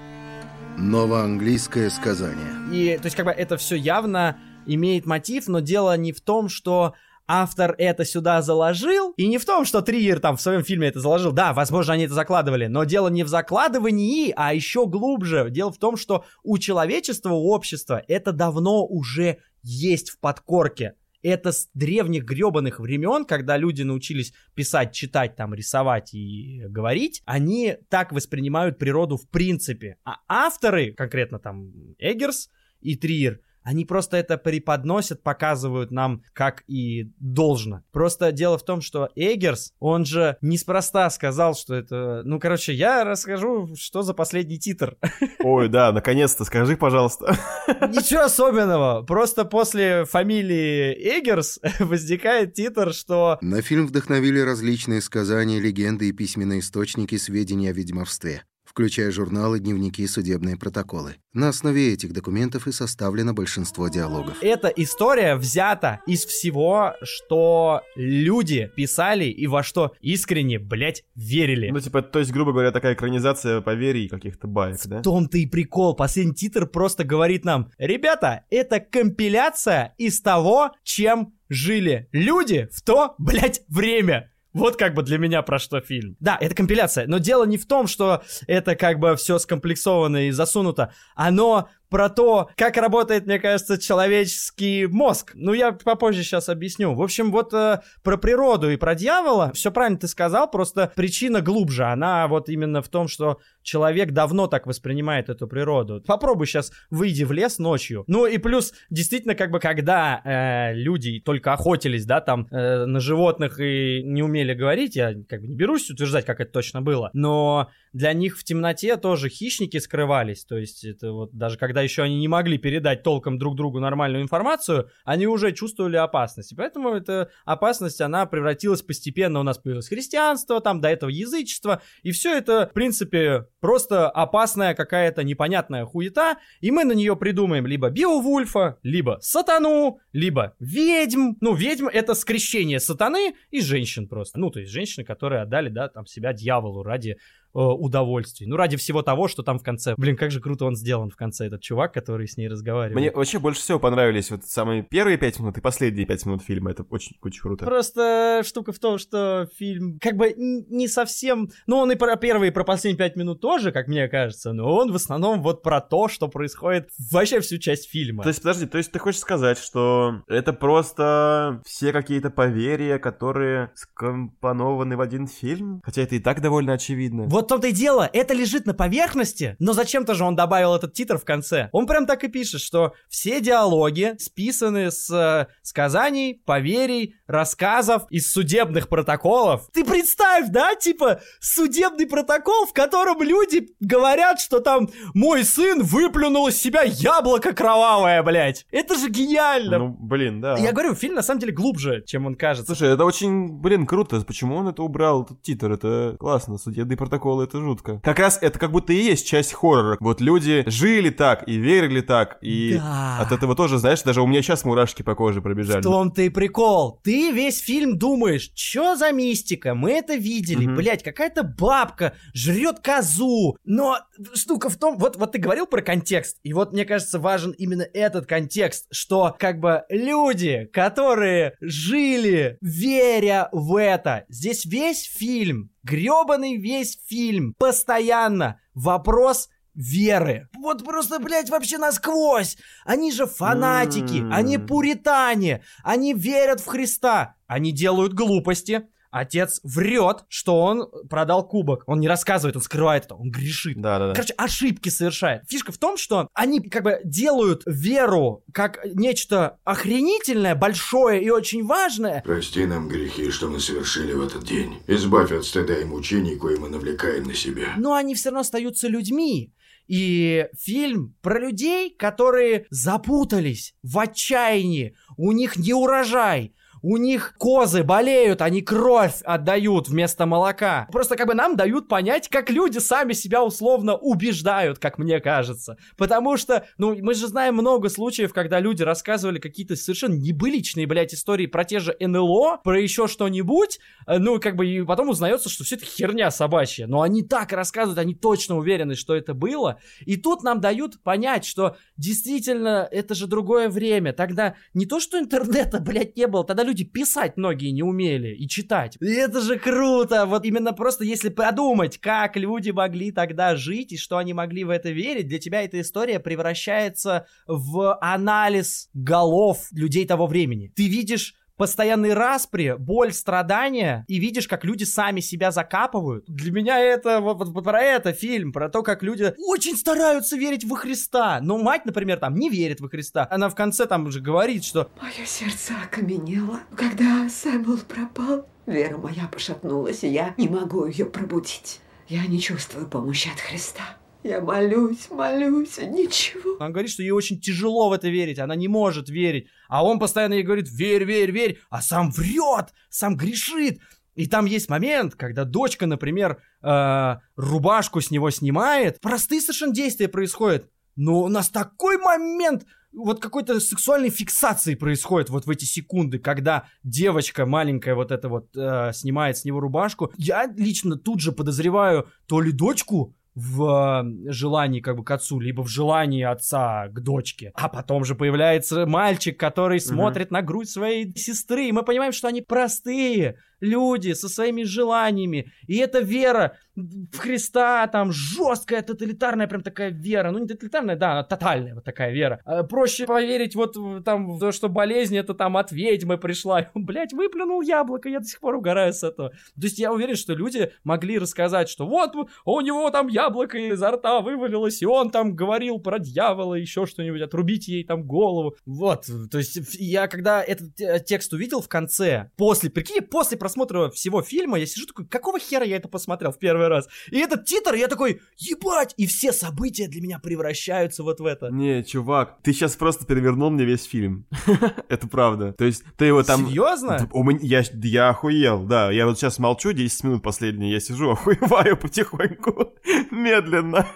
Новоанглийское 0.79 1.91
сказание. 1.91 2.53
И, 2.73 2.99
то 2.99 3.07
есть, 3.07 3.17
как 3.17 3.27
бы 3.27 3.33
это 3.33 3.57
все 3.57 3.77
явно 3.77 4.39
имеет 4.67 5.07
мотив, 5.07 5.49
но 5.49 5.61
дело 5.61 5.97
не 5.97 6.13
в 6.13 6.21
том, 6.21 6.49
что 6.49 6.95
автор 7.27 7.75
это 7.79 8.05
сюда 8.05 8.43
заложил, 8.43 9.13
и 9.17 9.27
не 9.27 9.39
в 9.39 9.45
том, 9.45 9.65
что 9.65 9.81
Триер 9.81 10.21
там 10.21 10.37
в 10.37 10.41
своем 10.41 10.63
фильме 10.63 10.89
это 10.89 11.01
заложил. 11.01 11.33
Да, 11.33 11.53
возможно, 11.53 11.95
они 11.95 12.05
это 12.05 12.15
закладывали, 12.15 12.67
но 12.67 12.85
дело 12.85 13.09
не 13.09 13.25
в 13.25 13.29
закладывании, 13.29 14.33
а 14.37 14.55
еще 14.55 14.87
глубже. 14.87 15.49
Дело 15.51 15.73
в 15.73 15.79
том, 15.79 15.97
что 15.97 16.25
у 16.43 16.59
человечества, 16.59 17.31
у 17.31 17.49
общества 17.51 18.03
это 18.07 18.33
давно 18.33 18.85
уже 18.87 19.39
есть 19.63 20.11
в 20.11 20.21
подкорке. 20.21 20.95
Это 21.23 21.53
с 21.53 21.69
древних 21.75 22.25
гребаных 22.25 22.81
времен, 22.81 23.25
когда 23.25 23.57
люди 23.57 23.83
научились 23.83 24.33
писать, 24.55 24.93
читать, 24.93 25.37
там, 25.37 25.55
рисовать 25.55 26.15
и 26.15 26.63
говорить, 26.69 27.23
они 27.25 27.77
так 27.89 28.13
воспринимают 28.13 28.79
природу 28.79 29.17
в 29.17 29.29
принципе. 29.29 29.97
А 30.05 30.19
авторы, 30.29 30.93
конкретно 30.93 31.39
там 31.39 31.73
Эггерс 31.99 32.51
и 32.81 32.97
Триер, 32.97 33.41
они 33.67 33.85
просто 33.85 34.17
это 34.17 34.39
преподносят, 34.39 35.25
показывают 35.25 35.91
нам, 35.91 36.23
как 36.33 36.63
и 36.69 37.11
должно. 37.19 37.83
Просто 37.91 38.31
дело 38.31 38.59
в 38.59 38.65
том, 38.65 38.81
что 38.81 39.11
Эггерс, 39.17 39.73
он 39.81 40.05
же 40.05 40.37
неспроста 40.41 41.11
сказал, 41.11 41.57
что 41.57 41.75
это... 41.75 42.23
Ну, 42.25 42.39
короче, 42.39 42.73
я 42.73 43.03
расскажу, 43.03 43.75
что 43.77 44.03
за 44.03 44.15
последний 44.15 44.61
титр. 44.61 44.97
Ой, 45.41 45.69
да, 45.69 45.91
наконец-то, 45.91 46.45
скажи, 46.45 46.77
пожалуйста. 46.77 47.37
Ничего 47.67 48.21
особенного. 48.21 49.03
Просто 49.03 49.45
после 49.45 50.05
фамилии 50.05 50.93
Эггерс 51.19 51.59
возникает 51.81 52.55
титр, 52.55 52.93
что... 52.93 53.39
На 53.41 53.63
фильм 53.63 53.89
вдохновили 53.89 54.39
различные 54.39 55.01
сказания, 55.01 55.59
легенды 55.59 56.09
и 56.09 56.13
письменные 56.13 56.61
источники 56.61 57.17
сведений 57.17 57.69
о 57.69 57.73
ведьмовстве 57.73 58.45
включая 58.77 59.11
журналы, 59.11 59.59
дневники 59.59 60.03
и 60.03 60.07
судебные 60.07 60.59
протоколы. 60.59 61.17
На 61.33 61.49
основе 61.49 61.95
этих 61.95 62.13
документов 62.13 62.67
и 62.67 62.73
составлено 62.73 63.33
большинство 63.33 63.89
диалогов. 63.89 64.37
Эта 64.43 64.69
история 64.69 65.37
взята 65.37 66.03
из 66.07 66.27
всего, 66.27 66.93
что 67.03 67.81
люди 67.95 68.71
писали 68.77 69.25
и 69.25 69.47
во 69.47 69.63
что 69.63 69.95
искренне, 70.03 70.59
блядь, 70.59 71.05
верили. 71.15 71.71
Ну, 71.71 71.81
типа, 71.81 72.03
то 72.03 72.19
есть, 72.19 72.31
грубо 72.33 72.53
говоря, 72.53 72.71
такая 72.71 72.93
экранизация 72.93 73.63
поверий 73.63 74.09
каких-то 74.09 74.47
баек, 74.47 74.79
да? 74.85 74.99
В 74.99 75.03
том-то 75.03 75.39
и 75.39 75.47
прикол. 75.47 75.97
Последний 75.97 76.35
титр 76.35 76.67
просто 76.67 77.05
говорит 77.05 77.47
нам, 77.47 77.71
ребята, 77.79 78.45
это 78.51 78.81
компиляция 78.81 79.95
из 79.97 80.21
того, 80.21 80.73
чем 80.83 81.33
жили 81.49 82.11
люди 82.13 82.69
в 82.71 82.83
то, 82.83 83.15
блядь, 83.17 83.63
время. 83.69 84.31
Вот 84.57 84.77
как 84.77 84.95
бы 84.95 85.03
для 85.03 85.19
меня 85.19 85.43
про 85.43 85.59
что 85.59 85.81
фильм. 85.81 86.17
Да, 86.21 86.39
это 86.41 86.55
компиляция, 86.55 87.07
но 87.07 87.19
дело 87.19 87.45
не 87.45 87.59
в 87.59 87.67
том, 87.67 87.87
что 87.87 88.23
это 88.47 88.75
как 88.75 88.99
бы 88.99 89.15
все 89.17 89.39
скомплексовано 89.39 90.29
и 90.29 90.31
засунуто. 90.31 90.93
Оно 91.15 91.69
про 91.89 92.09
то, 92.09 92.51
как 92.57 92.77
работает, 92.77 93.27
мне 93.27 93.39
кажется, 93.39 93.79
человеческий 93.79 94.87
мозг. 94.87 95.33
Ну, 95.35 95.53
я 95.53 95.73
попозже 95.73 96.23
сейчас 96.23 96.49
объясню. 96.49 96.95
В 96.95 97.03
общем, 97.03 97.31
вот 97.31 97.53
э, 97.55 97.81
про 98.03 98.17
природу 98.17 98.71
и 98.71 98.77
про 98.77 98.95
дьявола, 98.95 99.53
все 99.55 99.71
правильно 99.71 99.99
ты 99.99 100.09
сказал, 100.09 100.51
просто 100.51 100.93
причина 100.97 101.41
глубже. 101.41 101.85
Она 101.85 102.27
вот 102.29 102.49
именно 102.49 102.83
в 102.83 102.89
том, 102.89 103.09
что 103.09 103.39
человек 103.63 104.13
давно 104.13 104.47
так 104.47 104.67
воспринимает 104.67 105.29
эту 105.29 105.47
природу. 105.47 106.03
Попробуй 106.07 106.47
сейчас 106.47 106.73
выйди 106.91 107.25
в 107.25 107.33
лес 107.33 107.59
ночью. 107.59 108.05
Ну 108.07 108.27
и 108.27 108.39
плюс, 108.39 108.73
действительно, 108.91 109.35
как 109.35 109.51
бы, 109.51 109.61
когда 109.61 110.21
э, 110.25 110.75
люди 110.75 111.21
только 111.21 111.53
охотились, 111.53 112.07
да, 112.07 112.21
там, 112.21 112.47
э, 112.51 112.85
на 112.85 113.01
животных 113.01 113.61
и 113.61 114.03
не 114.05 114.23
умели 114.23 114.55
говорить, 114.55 114.97
я 114.97 115.15
как 115.29 115.41
бы 115.41 115.49
не 115.49 115.57
берусь 115.57 115.91
утверждать, 115.91 116.25
как 116.25 116.41
это 116.41 116.53
точно 116.53 116.83
было, 116.83 117.11
но 117.13 117.71
для 117.93 118.13
них 118.13 118.39
в 118.39 118.45
темноте 118.45 118.97
тоже 118.97 119.29
хищники 119.29 119.79
скрывались. 119.79 120.45
То 120.45 120.59
есть 120.59 120.85
это 120.85 121.13
вот 121.13 121.33
даже 121.33 121.59
когда 121.59 121.76
еще 121.81 122.03
они 122.03 122.19
не 122.19 122.29
могли 122.29 122.59
передать 122.59 123.03
толком 123.03 123.39
друг 123.39 123.57
другу 123.57 123.81
нормальную 123.81 124.23
информацию, 124.23 124.91
они 125.05 125.27
уже 125.27 125.53
чувствовали 125.53 125.97
опасность. 125.97 126.53
И 126.53 126.55
поэтому 126.55 126.91
эта 126.91 127.31
опасность, 127.45 128.01
она 128.01 128.27
превратилась 128.27 128.83
постепенно. 128.83 129.41
У 129.41 129.43
нас 129.43 129.59
появилось 129.59 129.89
христианство, 129.89 130.61
там 130.61 130.81
до 130.81 130.89
этого 130.89 131.11
язычество. 131.11 131.83
И 132.03 132.13
все 132.13 132.37
это, 132.37 132.69
в 132.71 132.75
принципе, 132.75 133.47
просто 133.61 134.09
опасная 134.09 134.75
какая-то 134.75 135.25
непонятная 135.25 135.85
хуета. 135.85 136.37
И 136.61 136.71
мы 136.71 136.85
на 136.85 136.93
нее 136.93 137.17
придумаем 137.17 137.67
либо 137.67 137.91
Биовульфа, 137.91 138.79
либо 138.83 139.19
сатану, 139.21 139.99
либо 140.13 140.55
ведьм. 140.61 141.35
Ну, 141.41 141.55
ведьм 141.55 141.89
это 141.89 142.15
скрещение 142.15 142.81
сатаны 142.81 143.35
и 143.51 143.61
женщин 143.61 144.09
просто. 144.09 144.39
Ну, 144.39 144.51
то 144.51 144.61
есть 144.61 144.73
женщины, 144.73 145.05
которые 145.05 145.43
отдали, 145.43 145.69
да, 145.69 145.89
там 145.89 146.07
себя 146.07 146.33
дьяволу 146.33 146.83
ради 146.83 147.19
удовольствий. 147.57 148.47
Ну, 148.47 148.57
ради 148.57 148.77
всего 148.77 149.03
того, 149.03 149.29
что 149.29 149.43
там 149.43 149.59
в 149.59 149.63
конце. 149.63 149.95
Блин, 149.97 150.17
как 150.17 150.31
же 150.31 150.41
круто 150.41 150.67
он 150.67 150.77
сделан 150.77 151.11
в 151.11 151.17
конце, 151.17 151.47
этот 151.47 151.63
чувак, 151.63 151.95
который 151.95 152.29
с 152.29 152.37
ней 152.37 152.49
разговаривает. 152.49 152.97
Мне 152.97 153.11
вообще 153.11 153.39
больше 153.39 153.61
всего 153.61 153.79
понравились 153.79 154.31
вот 154.31 154.45
самые 154.45 154.83
первые 154.83 155.19
пять 155.19 155.39
минут 155.41 155.57
и 155.59 155.61
последние 155.61 156.07
пять 156.07 156.25
минут 156.27 156.43
фильма. 156.43 156.71
Это 156.71 156.85
очень, 156.91 157.17
очень 157.23 157.41
круто. 157.41 157.65
Просто 157.65 158.43
штука 158.45 158.73
в 158.73 158.79
том, 158.79 158.99
что 158.99 159.49
фильм 159.57 159.99
как 160.01 160.17
бы 160.17 160.35
не 160.37 160.89
совсем... 160.89 161.49
Ну, 161.67 161.79
он 161.79 161.93
и 161.93 161.97
про 161.97 162.17
первые, 162.17 162.51
и 162.51 162.55
про 162.55 162.65
последние 162.65 162.99
пять 162.99 163.17
минут 163.17 163.41
тоже, 163.41 163.73
как 163.73 163.89
мне 163.89 164.09
кажется, 164.09 164.53
но 164.53 164.75
он 164.77 164.93
в 164.93 164.97
основном 164.97 165.43
вот 165.43 165.63
про 165.63 165.81
то, 165.81 166.09
что 166.09 166.29
происходит 166.29 166.91
вообще 167.11 167.41
всю 167.41 167.59
часть 167.59 167.89
фильма. 167.91 168.23
То 168.23 168.29
есть, 168.29 168.43
подожди, 168.43 168.67
то 168.67 168.79
есть 168.79 168.93
ты 168.93 168.99
хочешь 168.99 169.21
сказать, 169.21 169.59
что 169.59 170.23
это 170.29 170.53
просто 170.53 171.63
все 171.65 171.93
какие-то 171.93 172.31
поверья, 172.31 172.99
которые 172.99 173.71
скомпонованы 173.75 174.97
в 174.97 175.01
один 175.01 175.27
фильм? 175.27 175.81
Хотя 175.85 176.03
это 176.03 176.17
и 176.17 176.19
так 176.19 176.41
довольно 176.41 176.73
очевидно. 176.75 177.25
Вот 177.25 177.46
в 177.47 177.49
том-то 177.49 177.69
и 177.69 177.73
дело, 177.73 178.09
это 178.13 178.35
лежит 178.35 178.67
на 178.67 178.75
поверхности, 178.75 179.57
но 179.59 179.73
зачем-то 179.73 180.15
же 180.15 180.25
он 180.25 180.37
добавил 180.37 180.75
этот 180.75 180.93
титр 180.93 181.19
в 181.19 181.25
конце. 181.25 181.69
Он 181.73 181.87
прям 181.87 182.07
так 182.07 182.25
и 182.25 182.29
пишет, 182.29 182.61
что 182.61 182.93
все 183.09 183.41
диалоги 183.41 184.15
списаны 184.19 184.91
с 184.91 185.11
э, 185.11 185.47
сказаний, 185.63 186.43
поверий, 186.45 187.15
рассказов, 187.27 188.03
из 188.11 188.33
судебных 188.33 188.89
протоколов. 188.89 189.69
Ты 189.73 189.85
представь, 189.85 190.49
да, 190.49 190.75
типа 190.75 191.21
судебный 191.41 192.07
протокол, 192.07 192.67
в 192.67 192.73
котором 192.73 193.23
люди 193.23 193.69
говорят, 193.81 194.41
что 194.41 194.61
там 194.61 194.89
мой 195.15 195.45
сын 195.45 195.83
выплюнул 195.83 196.49
из 196.49 196.61
себя 196.61 196.83
яблоко 196.83 197.53
кровавое, 197.53 198.23
блядь. 198.23 198.67
Это 198.71 198.97
же 198.97 199.09
гениально. 199.09 199.79
Ну, 199.79 199.89
блин, 199.89 200.41
да. 200.41 200.57
Я 200.57 200.73
говорю, 200.73 200.95
фильм 200.95 201.15
на 201.15 201.23
самом 201.23 201.41
деле 201.41 201.53
глубже, 201.53 202.03
чем 202.07 202.27
он 202.27 202.35
кажется. 202.35 202.75
Слушай, 202.75 202.95
это 202.95 203.05
очень, 203.05 203.49
блин, 203.49 203.87
круто. 203.87 204.21
Почему 204.21 204.57
он 204.57 204.69
это 204.69 204.83
убрал, 204.83 205.23
этот 205.23 205.43
титр? 205.43 205.73
Это 205.73 206.17
классно, 206.19 206.59
судебный 206.59 206.97
протокол 206.97 207.36
прикол, 207.37 207.41
это 207.43 207.61
жутко. 207.61 208.01
Как 208.03 208.19
раз 208.19 208.39
это 208.41 208.59
как 208.59 208.73
будто 208.73 208.93
и 208.93 208.97
есть 208.97 209.27
часть 209.27 209.53
хоррора. 209.53 209.97
Вот 210.01 210.21
люди 210.21 210.65
жили 210.67 211.11
так 211.11 211.47
и 211.49 211.57
верили 211.57 212.01
так, 212.01 212.39
и 212.41 212.77
да. 212.79 213.19
от 213.21 213.33
этого 213.33 213.55
тоже, 213.55 213.79
знаешь, 213.79 214.03
даже 214.03 214.23
у 214.23 214.27
меня 214.27 214.43
сейчас 214.43 214.65
мурашки 214.65 215.03
по 215.03 215.15
коже 215.15 215.43
пробежали. 215.43 215.81
В 215.81 215.85
том-то 215.85 216.23
и 216.23 216.29
прикол. 216.29 217.01
Ты 217.03 217.33
весь 217.33 217.61
фильм 217.61 217.99
думаешь, 217.99 218.51
что 218.55 218.97
за 218.97 219.13
мистика? 219.13 219.75
Мы 219.75 219.93
это 219.93 220.15
видели, 220.15 220.67
угу. 220.67 220.77
блять, 220.77 221.03
какая-то 221.03 221.43
бабка 221.43 222.15
жрет 222.35 222.81
козу. 222.81 223.57
Но 223.65 223.99
штука 224.35 224.69
в 224.69 224.77
том, 224.77 224.99
вот, 224.99 225.17
вот 225.17 225.33
ты 225.33 225.39
говорил 225.39 225.67
про 225.67 225.83
контекст, 225.83 226.39
и 226.43 226.53
вот 226.53 226.73
мне 226.73 226.85
кажется 226.85 227.19
важен 227.19 227.53
именно 227.53 227.87
этот 227.93 228.27
контекст, 228.27 228.87
что 228.91 229.35
как 229.39 229.61
бы 229.61 229.85
люди, 229.89 230.69
которые 230.73 231.55
жили, 231.61 232.59
веря 232.61 233.49
в 233.53 233.77
это, 233.77 234.25
здесь 234.29 234.65
весь 234.65 235.05
фильм 235.05 235.71
гребаный 235.87 236.57
весь 236.57 236.99
фильм. 237.07 237.55
Постоянно 237.59 238.61
вопрос 238.75 239.49
веры. 239.75 240.49
Вот 240.59 240.85
просто, 240.85 241.19
блядь, 241.19 241.51
вообще 241.51 241.79
насквозь. 241.79 242.57
Они 242.85 243.13
же 243.13 243.27
фанатики, 243.27 244.21
М. 244.21 244.33
они 244.33 244.59
пуритане, 244.59 245.63
они 245.85 246.15
верят 246.15 246.61
в 246.61 246.67
Христа, 246.67 247.35
они 247.47 247.73
делают 247.73 248.15
глупости. 248.15 248.89
Отец 249.11 249.61
врет, 249.63 250.25
что 250.29 250.61
он 250.61 250.89
продал 251.09 251.47
кубок. 251.47 251.83
Он 251.87 252.01
не 252.01 252.09
рассказывает, 252.09 252.57
он 252.57 252.63
скрывает 252.63 253.05
это, 253.07 253.15
он 253.15 253.31
грешит. 253.31 253.81
Да-да-да. 253.81 254.15
Короче, 254.15 254.35
ошибки 254.35 254.89
совершает. 254.89 255.43
Фишка 255.49 255.73
в 255.73 255.79
том, 255.79 255.97
что 255.97 256.29
они 256.35 256.61
как 256.61 256.83
бы 256.83 257.01
делают 257.05 257.63
веру 257.67 258.45
как 258.53 258.81
нечто 258.95 259.59
охренительное, 259.65 260.55
большое 260.55 261.23
и 261.23 261.31
очень 261.31 261.65
важное, 261.65 262.23
Прости 262.25 262.65
нам 262.67 262.89
грехи, 262.89 263.31
что 263.31 263.49
мы 263.49 263.61
совершили 263.61 264.13
в 264.13 264.23
этот 264.23 264.45
день. 264.45 264.83
Избавь 264.87 265.33
от 265.33 265.45
стыда 265.45 265.79
и 265.79 265.85
мучений, 265.85 266.37
кое 266.37 266.59
мы 266.59 266.69
навлекаем 266.69 267.25
на 267.25 267.35
себя. 267.35 267.75
но 267.77 267.95
они 267.95 268.15
все 268.15 268.31
равно 268.31 268.41
остаются 268.41 268.89
людьми. 268.89 269.53
И 269.87 270.49
фильм 270.59 271.15
про 271.23 271.39
людей, 271.39 271.95
которые 271.97 272.67
запутались 272.71 273.75
в 273.83 273.99
отчаянии, 273.99 274.97
у 275.17 275.31
них 275.33 275.57
не 275.57 275.73
урожай, 275.75 276.55
у 276.89 276.99
них 276.99 277.35
козы 277.37 277.83
болеют, 277.83 278.41
они 278.41 278.63
кровь 278.63 279.21
отдают 279.25 279.89
вместо 279.89 280.25
молока. 280.25 280.87
Просто 280.93 281.17
как 281.17 281.27
бы 281.27 281.35
нам 281.35 281.57
дают 281.57 281.89
понять, 281.89 282.29
как 282.29 282.49
люди 282.49 282.79
сами 282.79 283.13
себя 283.13 283.43
условно 283.43 283.97
убеждают, 283.97 284.79
как 284.79 284.97
мне 284.97 285.19
кажется. 285.19 285.79
Потому 285.97 286.37
что, 286.37 286.65
ну, 286.79 286.97
мы 287.03 287.15
же 287.15 287.27
знаем 287.27 287.55
много 287.55 287.89
случаев, 287.89 288.33
когда 288.33 288.61
люди 288.61 288.85
рассказывали 288.85 289.41
какие-то 289.41 289.75
совершенно 289.75 290.15
небыличные, 290.15 290.87
блядь, 290.87 291.13
истории 291.13 291.47
про 291.47 291.65
те 291.65 291.81
же 291.81 291.97
НЛО, 291.99 292.61
про 292.63 292.81
еще 292.81 293.09
что-нибудь, 293.09 293.81
э, 294.07 294.19
ну, 294.19 294.39
как 294.39 294.55
бы, 294.55 294.65
и 294.65 294.85
потом 294.85 295.09
узнается, 295.09 295.49
что 295.49 295.65
все 295.65 295.75
это 295.75 295.85
херня 295.85 296.31
собачья. 296.31 296.87
Но 296.87 297.03
они 297.03 297.25
так 297.25 297.53
рассказывают, 297.53 297.99
они 297.99 298.15
точно 298.15 298.59
уверены, 298.59 298.95
что 298.95 299.17
это 299.17 299.35
было. 299.35 299.81
И 300.05 300.17
тут 300.17 300.45
нам 300.45 300.61
дают 300.61 301.03
понять, 301.03 301.47
что 301.47 301.77
действительно 301.97 302.87
это 302.89 303.17
же 303.17 303.27
другое 303.27 303.69
время. 303.69 304.13
Тогда 304.13 304.55
не 304.73 304.87
то, 304.87 305.01
что 305.01 305.19
интернета, 305.19 305.81
блядь, 305.85 306.17
не 306.17 306.29
было, 306.29 306.45
тогда 306.45 306.63
люди 306.63 306.76
писать 306.85 307.37
многие 307.37 307.71
не 307.71 307.83
умели 307.83 308.35
и 308.35 308.49
читать. 308.49 308.97
И 309.01 309.13
это 309.13 309.41
же 309.41 309.59
круто! 309.59 310.27
Вот 310.27 310.45
именно 310.45 310.73
просто 310.73 311.05
если 311.05 311.29
подумать, 311.29 311.99
как 311.99 312.37
люди 312.37 312.71
могли 312.71 313.11
тогда 313.13 313.57
жить 313.57 313.93
и 313.93 313.97
что 313.97 314.19
они 314.19 314.33
могли 314.33 314.65
в 314.65 314.71
это 314.71 314.91
верить, 314.91 315.29
для 315.29 315.39
тебя 315.39 315.63
эта 315.63 315.81
история 315.81 316.21
превращается 316.21 317.27
в 317.47 317.99
анализ 318.01 318.89
голов 318.95 319.69
людей 319.73 320.07
того 320.07 320.27
времени. 320.27 320.73
Ты 320.75 320.89
видишь 320.89 321.35
постоянные 321.57 322.15
распри, 322.15 322.75
боль, 322.79 323.13
страдания, 323.13 324.05
и 324.09 324.19
видишь, 324.19 324.49
как 324.49 324.65
люди 324.65 324.85
сами 324.85 325.21
себя 325.21 325.51
закапывают. 325.51 326.25
Для 326.27 326.53
меня 326.53 326.79
это 326.79 327.21
вот, 327.21 327.49
вот 327.49 327.65
про 327.65 327.81
это 327.81 328.13
фильм, 328.13 328.53
про 328.53 328.69
то, 328.69 328.83
как 328.83 329.03
люди 329.03 329.35
очень 329.39 329.77
стараются 329.77 330.37
верить 330.37 330.65
во 330.65 330.77
Христа. 330.77 331.41
Но 331.41 331.59
мать, 331.59 331.85
например, 331.87 332.19
там 332.19 332.35
не 332.35 332.51
верит 332.51 332.81
во 332.81 332.89
Христа. 332.89 333.27
Она 333.31 333.49
в 333.49 333.55
конце 333.55 333.87
там 333.87 334.07
уже 334.07 334.21
говорит, 334.21 334.65
что 334.65 334.91
Мое 335.01 335.27
сердце 335.27 335.75
окаменело. 335.83 336.61
Когда 336.77 337.29
Сэмюэл 337.29 337.81
пропал, 337.89 338.49
вера 338.67 338.97
моя 338.99 339.29
пошатнулась, 339.29 340.05
и 340.05 340.09
я 340.09 340.35
не 340.37 340.49
могу 340.49 340.87
ее 340.87 341.07
пробудить. 341.07 341.81
Я 342.09 342.27
не 342.27 342.41
чувствую 342.41 342.87
помощи 342.87 343.29
от 343.33 343.41
Христа. 343.41 343.83
Я 344.27 344.41
молюсь, 344.41 345.09
молюсь, 345.09 345.79
ничего. 345.79 346.57
Она 346.59 346.71
говорит, 346.71 346.91
что 346.91 347.03
ей 347.03 347.13
очень 347.13 347.41
тяжело 347.41 347.89
в 347.89 347.93
это 347.93 348.09
верить, 348.09 348.41
она 348.41 348.57
не 348.57 348.67
может 348.67 349.09
верить. 349.09 349.47
А 349.69 349.85
он 349.85 350.01
постоянно 350.01 350.35
ей 350.35 350.43
говорит, 350.43 350.69
верь, 350.69 351.05
верь, 351.05 351.31
верь, 351.31 351.61
а 351.71 351.81
сам 351.81 352.11
врет, 352.11 352.75
сам 352.91 353.17
грешит. 353.17 353.81
И 354.17 354.27
там 354.27 354.47
есть 354.47 354.69
момент, 354.69 355.15
когда 355.15 355.45
дочка, 355.45 355.87
например, 355.87 356.43
э, 356.61 357.17
рубашку 357.37 358.01
с 358.01 358.11
него 358.11 358.31
снимает. 358.31 359.01
Простые 359.01 359.41
совершенно 359.41 359.73
действия 359.73 360.09
происходят. 360.09 360.69
Но 360.97 361.23
у 361.23 361.29
нас 361.29 361.49
такой 361.49 361.97
момент 361.97 362.65
вот 362.93 363.21
какой-то 363.21 363.61
сексуальной 363.61 364.11
фиксации 364.11 364.75
происходит 364.75 365.31
вот 365.31 365.47
в 365.47 365.51
эти 365.51 365.67
секунды, 365.67 366.19
когда 366.19 366.65
девочка 366.83 367.47
маленькая 367.47 367.95
вот 367.95 368.11
эта 368.11 368.29
вот 368.29 368.49
э, 368.57 368.91
снимает 368.93 369.37
с 369.39 369.45
него 369.45 369.61
рубашку. 369.61 370.13
Я 370.17 370.47
лично 370.47 370.97
тут 370.97 371.21
же 371.21 371.31
подозреваю 371.31 372.09
то 372.27 372.41
ли 372.41 372.51
дочку, 372.51 373.15
в 373.37 374.03
желании 374.29 374.81
как 374.81 374.97
бы 374.97 375.05
к 375.05 375.11
отцу, 375.11 375.39
либо 375.39 375.61
в 375.61 375.69
желании 375.69 376.23
отца 376.23 376.89
к 376.89 377.01
дочке. 377.01 377.53
А 377.55 377.69
потом 377.69 378.03
же 378.03 378.15
появляется 378.15 378.87
мальчик, 378.87 379.39
который 379.39 379.79
смотрит 379.79 380.31
на 380.31 380.41
грудь 380.41 380.71
своей 380.71 381.13
сестры. 381.15 381.67
И 381.67 381.73
мы 381.73 381.83
понимаем, 381.83 382.13
что 382.13 382.29
они 382.29 382.41
простые 382.41 383.37
люди 383.61 384.13
со 384.13 384.29
своими 384.29 384.63
желаниями. 384.63 385.53
И 385.67 385.79
эта 385.79 386.01
вера 386.01 386.57
в 386.77 387.17
Христа, 387.17 387.87
там, 387.87 388.13
жесткая, 388.13 388.83
тоталитарная 388.83 389.47
прям 389.47 389.63
такая 389.63 389.91
вера. 389.91 390.31
Ну, 390.31 390.39
не 390.41 390.47
тоталитарная, 390.47 390.97
да, 390.97 391.13
она 391.13 391.23
тотальная 391.23 391.75
вот 391.75 391.85
такая 391.85 392.13
вера. 392.13 392.41
А, 392.45 392.65
проще 392.65 393.07
поверить 393.07 393.55
вот 393.55 393.77
там 394.05 394.37
в 394.37 394.39
то, 394.39 394.53
что 394.53 394.69
болезнь 394.69 395.17
это 395.17 395.33
там 395.35 395.57
от 395.57 395.73
ведьмы 395.73 396.19
пришла. 396.19 396.69
Блядь, 396.75 397.15
выплюнул 397.15 397.63
яблоко, 397.63 398.09
я 398.09 398.21
до 398.21 398.27
сих 398.27 398.41
пор 398.41 398.57
угораю 398.57 398.93
с 398.93 399.03
этого. 399.03 399.31
То 399.31 399.63
есть 399.63 399.79
я 399.79 399.93
уверен, 399.93 400.17
что 400.17 400.35
люди 400.35 400.71
могли 400.85 401.19
рассказать, 401.19 401.69
что 401.71 401.87
вот 401.87 402.13
у 402.45 402.61
него 402.61 402.91
там 402.91 403.09
яблоко 403.09 403.59
изо 403.59 403.91
рта 403.91 404.21
вывалилось, 404.21 404.83
и 404.83 404.87
он 404.87 405.11
там 405.11 405.35
говорил 405.35 405.79
про 405.79 405.99
дьявола, 405.99 406.55
еще 406.55 406.85
что-нибудь, 406.85 407.23
отрубить 407.23 407.69
ей 407.69 407.85
там 407.85 408.07
голову. 408.07 408.57
Вот, 408.67 409.07
то 409.31 409.39
есть 409.39 409.59
я 409.79 410.09
когда 410.09 410.43
этот 410.43 410.79
э, 410.81 411.01
текст 411.01 411.33
увидел 411.33 411.61
в 411.61 411.69
конце, 411.69 412.31
после, 412.37 412.71
прикинь, 412.71 413.03
после 413.03 413.39
просмотра 413.47 413.91
всего 413.91 414.23
фильма, 414.23 414.59
я 414.59 414.67
сижу 414.67 414.87
такой, 414.87 415.07
какого 415.07 415.39
хера 415.39 415.65
я 415.65 415.77
это 415.77 415.89
посмотрел 415.89 416.33
в 416.33 416.39
первый 416.39 416.67
раз? 416.67 416.89
И 417.13 417.19
этот 417.19 417.45
титр, 417.45 417.75
я 417.75 417.87
такой, 417.87 418.21
ебать, 418.37 418.93
и 418.97 419.07
все 419.07 419.33
события 419.33 419.87
для 419.87 420.01
меня 420.01 420.19
превращаются 420.19 421.05
вот 421.05 421.21
в 421.21 421.25
это. 421.25 421.49
Не, 421.51 421.85
чувак, 421.85 422.39
ты 422.43 422.53
сейчас 422.53 422.75
просто 422.75 423.07
перевернул 423.07 423.51
мне 423.51 423.65
весь 423.65 423.85
фильм. 423.85 424.27
Это 424.89 425.07
правда. 425.07 425.53
То 425.53 425.65
есть 425.65 425.85
ты 425.97 426.07
его 426.07 426.25
там... 426.25 426.49
Серьезно? 426.49 427.09
Я, 427.41 427.63
я 427.85 428.09
охуел, 428.09 428.65
да. 428.65 428.91
Я 428.91 429.07
вот 429.07 429.17
сейчас 429.17 429.39
молчу 429.39 429.73
10 429.73 430.05
минут 430.05 430.23
последние, 430.25 430.73
я 430.73 430.81
сижу, 430.81 431.11
охуеваю 431.13 431.77
потихоньку, 431.77 432.73
медленно. 433.13 433.87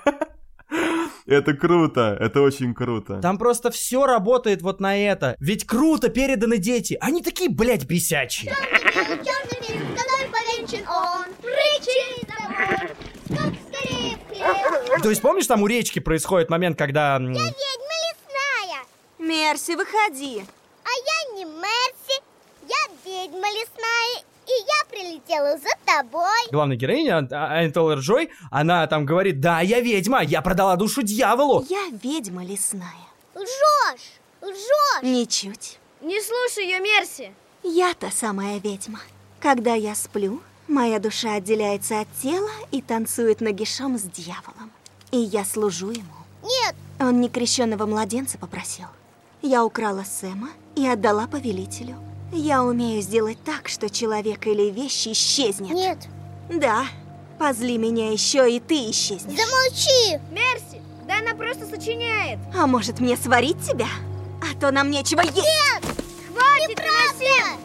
Это 1.31 1.55
круто, 1.55 2.17
это 2.19 2.41
очень 2.43 2.75
круто. 2.75 3.21
Там 3.21 3.39
просто 3.39 3.71
все 3.71 4.05
работает 4.05 4.63
вот 4.63 4.81
на 4.81 4.99
это. 4.99 5.37
Ведь 5.39 5.65
круто 5.65 6.09
переданы 6.09 6.59
дети. 6.59 6.99
Они 7.01 7.23
такие, 7.23 7.49
блядь, 7.49 7.85
бесячие. 7.87 8.53
То 15.03 15.09
есть 15.09 15.23
помнишь, 15.23 15.47
там 15.47 15.63
у 15.63 15.67
речки 15.67 15.99
происходит 15.99 16.51
момент, 16.51 16.77
когда... 16.77 17.17
м, 17.17 17.29
Ведьма 17.33 17.45
лесная, 17.49 18.83
Мерси, 19.19 19.75
выходи. 19.77 20.45
а 20.85 20.89
я 20.91 21.37
не 21.37 21.45
Мерси, 21.45 22.21
я 22.69 22.77
ведьма 23.05 23.47
лесная, 23.49 24.25
и 24.51 24.65
я 24.67 24.85
прилетела 24.91 25.57
за 25.57 25.69
тобой. 25.85 26.51
главная 26.51 26.77
героиня, 26.77 27.27
Ань 27.31 27.73
Толлер 27.73 27.99
Джой, 27.99 28.31
она 28.51 28.87
там 28.87 29.07
говорит, 29.07 29.41
да, 29.41 29.61
я 29.61 29.81
ведьма, 29.81 30.23
я 30.23 30.43
продала 30.43 30.77
душу 30.77 31.03
дьяволу. 31.03 31.65
Я 31.69 31.89
ведьма 32.03 32.45
лесная. 32.45 33.09
Лжешь, 33.35 34.21
лжешь. 34.43 35.03
Ничуть. 35.03 35.79
Не 36.01 36.21
слушай 36.21 36.65
ее, 36.65 36.81
Мерси. 36.81 37.33
Я 37.63 37.95
та 37.95 38.11
самая 38.11 38.59
ведьма. 38.59 39.01
Когда 39.39 39.75
я 39.75 39.95
сплю, 39.95 40.43
моя 40.67 40.99
душа 40.99 41.35
отделяется 41.35 42.01
от 42.01 42.09
тела 42.23 42.51
и 42.71 42.83
танцует 42.83 43.41
нагишом 43.41 43.99
с 43.99 44.03
дьяволом. 44.03 44.73
И 45.13 45.19
я 45.19 45.45
служу 45.45 45.91
ему. 45.91 46.15
Нет, 46.43 46.75
Он 46.99 47.21
некрещенного 47.21 47.87
младенца 47.87 48.39
попросил. 48.39 48.87
Я 49.43 49.65
украла 49.65 50.05
Сэма 50.05 50.49
и 50.75 50.87
отдала 50.87 51.27
повелителю. 51.27 51.97
Я 52.33 52.63
умею 52.63 53.03
сделать 53.03 53.39
так, 53.45 53.69
что 53.69 53.91
человек 53.91 54.47
или 54.47 54.71
вещь 54.71 55.07
исчезнет. 55.09 55.71
нет, 55.71 55.99
Да, 56.49 56.85
позли 57.39 57.77
меня 57.77 58.11
еще 58.13 58.51
и 58.51 58.61
ты 58.61 58.91
исчезнешь. 58.91 59.37
замолчи. 59.39 60.21
Мерси, 60.31 60.81
да 61.09 61.19
она 61.19 61.35
просто 61.35 61.67
сочиняет. 61.67 62.39
А 62.57 62.67
может 62.67 63.01
мне 63.01 63.17
сварить 63.17 63.61
тебя? 63.67 63.89
А 64.43 64.59
то 64.61 64.71
нам 64.71 64.91
нечего 64.91 65.21
есть. 65.23 65.35
Хватит, 65.37 66.77
Томасин. 66.77 67.59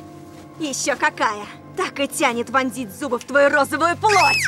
Еще 0.59 0.95
какая? 0.95 1.45
Так 1.77 1.99
и 1.99 2.07
тянет 2.07 2.49
вонзить 2.49 2.89
зубы 2.97 3.19
в 3.19 3.25
твою 3.25 3.49
розовую 3.49 3.95
плоть. 3.97 4.43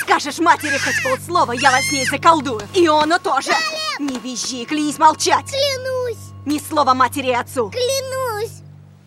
Скажешь 0.00 0.38
матери 0.38 0.78
хоть 0.78 1.02
полслова, 1.02 1.52
я 1.52 1.70
вас 1.70 1.84
с 1.86 1.92
ней 1.92 2.04
заколдую. 2.06 2.60
И 2.74 2.86
Ону 2.86 3.18
тоже. 3.18 3.52
Не 3.98 4.18
визжи, 4.18 4.64
клянись 4.66 4.98
молчать. 4.98 5.46
Клянусь, 5.46 6.18
Ни 6.44 6.58
слова 6.58 6.94
матери 6.94 7.28
и 7.28 7.32
отцу. 7.34 7.70
клянусь. 7.70 8.25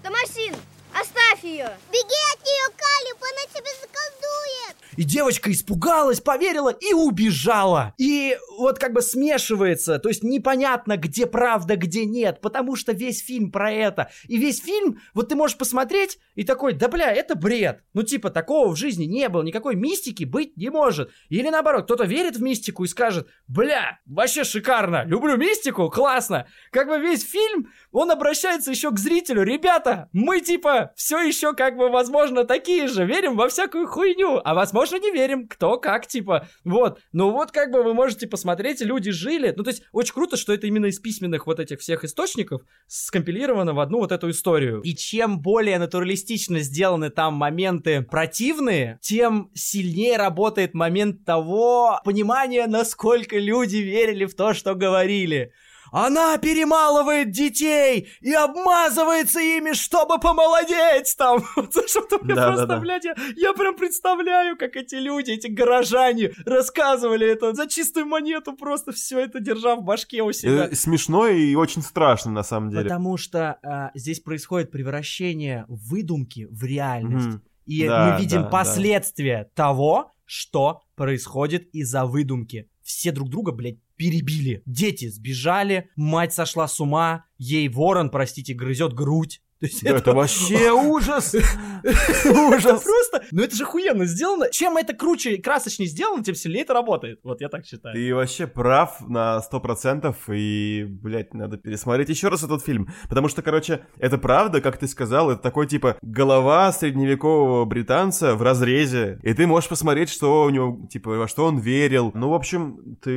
Томасин, 0.10 0.55
оставь 0.91 1.43
ее! 1.43 1.70
Беги 1.91 2.20
от 2.34 2.43
нее, 2.43 2.76
Калиб, 2.76 3.18
она 3.22 3.45
тебя 3.53 3.72
заколдует. 3.80 4.68
И 4.98 5.04
девочка 5.04 5.52
испугалась, 5.52 6.20
поверила 6.20 6.70
и 6.70 6.94
убежала. 6.94 7.94
И 7.98 8.38
вот 8.58 8.80
как 8.80 8.94
бы 8.94 9.02
смешивается, 9.02 10.00
то 10.00 10.10
есть 10.10 10.24
непонятно, 10.24 10.98
где 10.98 11.26
правда, 11.26 11.76
где 11.76 12.06
нет, 12.06 12.42
потому 12.42 12.76
что 12.76 12.92
весь 12.92 13.24
фильм 13.24 13.52
про 13.52 13.72
это. 13.72 14.12
И 14.28 14.38
весь 14.38 14.62
фильм, 14.62 15.00
вот 15.14 15.30
ты 15.30 15.36
можешь 15.36 15.58
посмотреть 15.58 16.20
и 16.36 16.44
такой, 16.44 16.74
да 16.74 16.88
бля, 16.88 17.12
это 17.12 17.36
бред. 17.36 17.84
Ну 17.94 18.04
типа 18.04 18.30
такого 18.30 18.70
в 18.70 18.76
жизни 18.76 19.06
не 19.06 19.30
было, 19.30 19.44
никакой 19.44 19.76
мистики 19.76 20.24
быть 20.24 20.58
не 20.58 20.70
может. 20.70 21.12
Или 21.30 21.50
наоборот, 21.50 21.86
кто-то 21.86 22.06
верит 22.06 22.38
в 22.38 22.42
мистику 22.42 22.84
и 22.84 22.88
скажет, 22.88 23.28
бля, 23.48 24.00
вообще 24.06 24.44
шикарно, 24.44 25.04
люблю 25.06 25.38
мистику, 25.38 25.90
классно. 25.90 26.48
Как 26.72 26.88
бы 26.88 27.00
весь 27.00 27.24
фильм, 27.24 27.70
он 27.92 28.12
обращается 28.12 28.72
еще 28.72 28.92
к 28.92 29.00
зрителю, 29.00 29.44
ребята, 29.44 30.10
мы 30.12 30.42
типа 30.42 30.92
все 30.96 31.20
еще 31.20 31.54
как 31.54 31.78
бы, 31.78 31.90
возможно, 31.90 32.44
такие 32.44 32.88
же, 32.88 33.06
верим 33.06 33.36
во 33.36 33.50
всякую 33.50 33.88
хуйню, 33.88 34.42
а 34.44 34.54
возможно 34.54 34.79
не 35.00 35.12
верим, 35.12 35.48
кто 35.48 35.78
как, 35.78 36.08
типа, 36.08 36.48
вот. 36.64 37.00
Ну 37.12 37.32
вот 37.32 37.52
как 37.52 37.72
бы 37.72 37.84
вы 37.84 37.94
можете 37.94 38.28
посмотреть, 38.28 38.82
люди 38.82 39.12
жили, 39.12 39.54
ну 39.56 39.64
то 39.64 39.70
есть 39.70 39.84
очень 39.92 40.14
круто, 40.14 40.38
что 40.38 40.54
это 40.54 40.68
именно 40.68 40.86
из 40.86 41.00
письменных 41.00 41.48
вот 41.48 41.60
этих 41.60 41.80
всех 41.80 42.04
источников 42.04 42.62
скомпилировано 42.88 43.74
в 43.74 43.80
одну 43.80 44.00
вот 44.00 44.12
эту 44.12 44.30
историю. 44.30 44.82
И 44.82 44.96
чем 44.96 45.42
более 45.42 45.80
натуралистично 45.80 46.60
сделаны 46.60 47.10
там 47.10 47.34
моменты 47.36 48.02
противные, 48.02 49.00
тем 49.02 49.52
сильнее 49.54 50.18
работает 50.18 50.74
момент 50.74 51.26
того 51.26 52.00
понимания, 52.04 52.68
насколько 52.68 53.38
люди 53.38 53.78
верили 53.78 54.26
в 54.26 54.36
то, 54.36 54.54
что 54.54 54.76
говорили. 54.76 55.52
Она 55.92 56.38
перемалывает 56.38 57.32
детей 57.32 58.10
и 58.22 58.34
обмазывается 58.34 59.40
ими, 59.40 59.74
чтобы 59.74 60.20
помолодеть 60.20 61.16
там. 61.18 61.44
Что-то 61.88 62.20
мне 62.24 62.36
Да, 62.36 62.48
просто, 62.48 62.66
да, 62.68 62.76
да. 62.76 62.80
блядь, 62.80 63.06
я, 63.06 63.16
я 63.36 63.54
прям 63.54 63.76
представляю, 63.76 64.58
как 64.58 64.76
эти 64.76 64.96
люди, 64.96 65.32
эти 65.32 65.48
горожане 65.48 66.32
рассказывали 66.46 67.28
это 67.28 67.54
за 67.54 67.68
чистую 67.68 68.06
монету, 68.06 68.54
просто 68.54 68.92
все 68.92 69.20
это 69.20 69.40
держа 69.40 69.76
в 69.76 69.84
башке 69.84 70.22
у 70.22 70.32
себя. 70.32 70.68
Э, 70.68 70.76
Смешно 70.76 71.28
и 71.28 71.56
очень 71.56 71.82
страшно, 71.82 72.32
на 72.32 72.44
самом 72.44 72.70
деле. 72.70 72.84
Потому 72.84 73.18
что 73.18 73.58
а, 73.64 73.92
здесь 73.96 74.20
происходит 74.20 74.72
превращение 74.72 75.66
выдумки 75.68 76.48
в 76.50 76.64
реальность. 76.64 77.28
Мгм. 77.28 77.44
И 77.66 77.88
Да, 77.88 78.12
мы 78.14 78.22
видим 78.22 78.38
да, 78.40 78.44
да. 78.44 78.50
последствия 78.50 79.52
того, 79.56 80.12
что 80.26 80.82
происходит 80.96 81.70
из-за 81.74 82.06
выдумки. 82.06 82.70
Все 82.82 83.12
друг 83.12 83.30
друга, 83.30 83.52
блядь, 83.52 83.78
перебили. 84.00 84.64
Дети 84.66 85.10
сбежали, 85.10 85.89
мать 85.97 86.34
сошла 86.34 86.70
с 86.70 86.80
ума, 86.80 87.26
ей 87.38 87.68
ворон, 87.68 88.10
простите, 88.10 88.54
грызет 88.54 88.93
грудь. 88.93 89.41
То 89.60 89.66
есть 89.66 89.84
Да 89.84 89.97
это 89.97 90.14
вообще 90.14 90.72
ужас! 90.72 91.36
Ужас! 92.26 92.84
Просто, 92.84 93.24
ну 93.32 93.43
это 93.43 93.55
же 93.55 93.64
охуенно 93.64 94.05
сделано. 94.05 94.49
Чем 94.51 94.78
это 94.78 94.93
круче 94.93 95.36
и 95.36 95.41
красочнее 95.41 95.89
сделано, 95.89 96.24
тем 96.24 96.36
сильнее 96.36 96.64
это 96.64 96.74
работает. 96.74 97.20
Вот 97.24 97.41
я 97.41 97.49
так 97.49 97.66
считаю. 97.66 97.93
Ты 97.93 98.16
вообще 98.16 98.47
прав 98.47 99.01
на 99.07 99.41
сто 99.41 99.60
процентов, 99.60 100.16
и, 100.30 100.86
блядь, 100.88 101.34
надо 101.34 101.57
пересмотреть 101.57 102.10
еще 102.10 102.30
раз 102.30 102.43
этот 102.43 102.64
фильм. 102.64 102.89
Потому 103.10 103.28
что, 103.28 103.41
короче, 103.41 103.86
это 103.97 104.18
правда, 104.18 104.62
как 104.62 104.78
ты 104.78 104.88
сказал, 104.88 105.32
это 105.32 105.41
такой, 105.41 105.68
типа, 105.68 105.97
голова 106.01 106.72
средневекового 106.72 107.66
британца 107.66 108.36
в 108.36 108.41
разрезе, 108.41 109.20
и 109.24 109.34
ты 109.34 109.45
можешь 109.45 109.70
посмотреть, 109.70 110.10
что 110.10 110.43
у 110.43 110.49
него, 110.49 110.88
типа, 110.88 111.12
во 111.12 111.28
что 111.28 111.45
он 111.45 111.60
верил. 111.60 112.12
Ну, 112.14 112.30
в 112.30 112.34
общем, 112.34 112.97
ты 113.01 113.12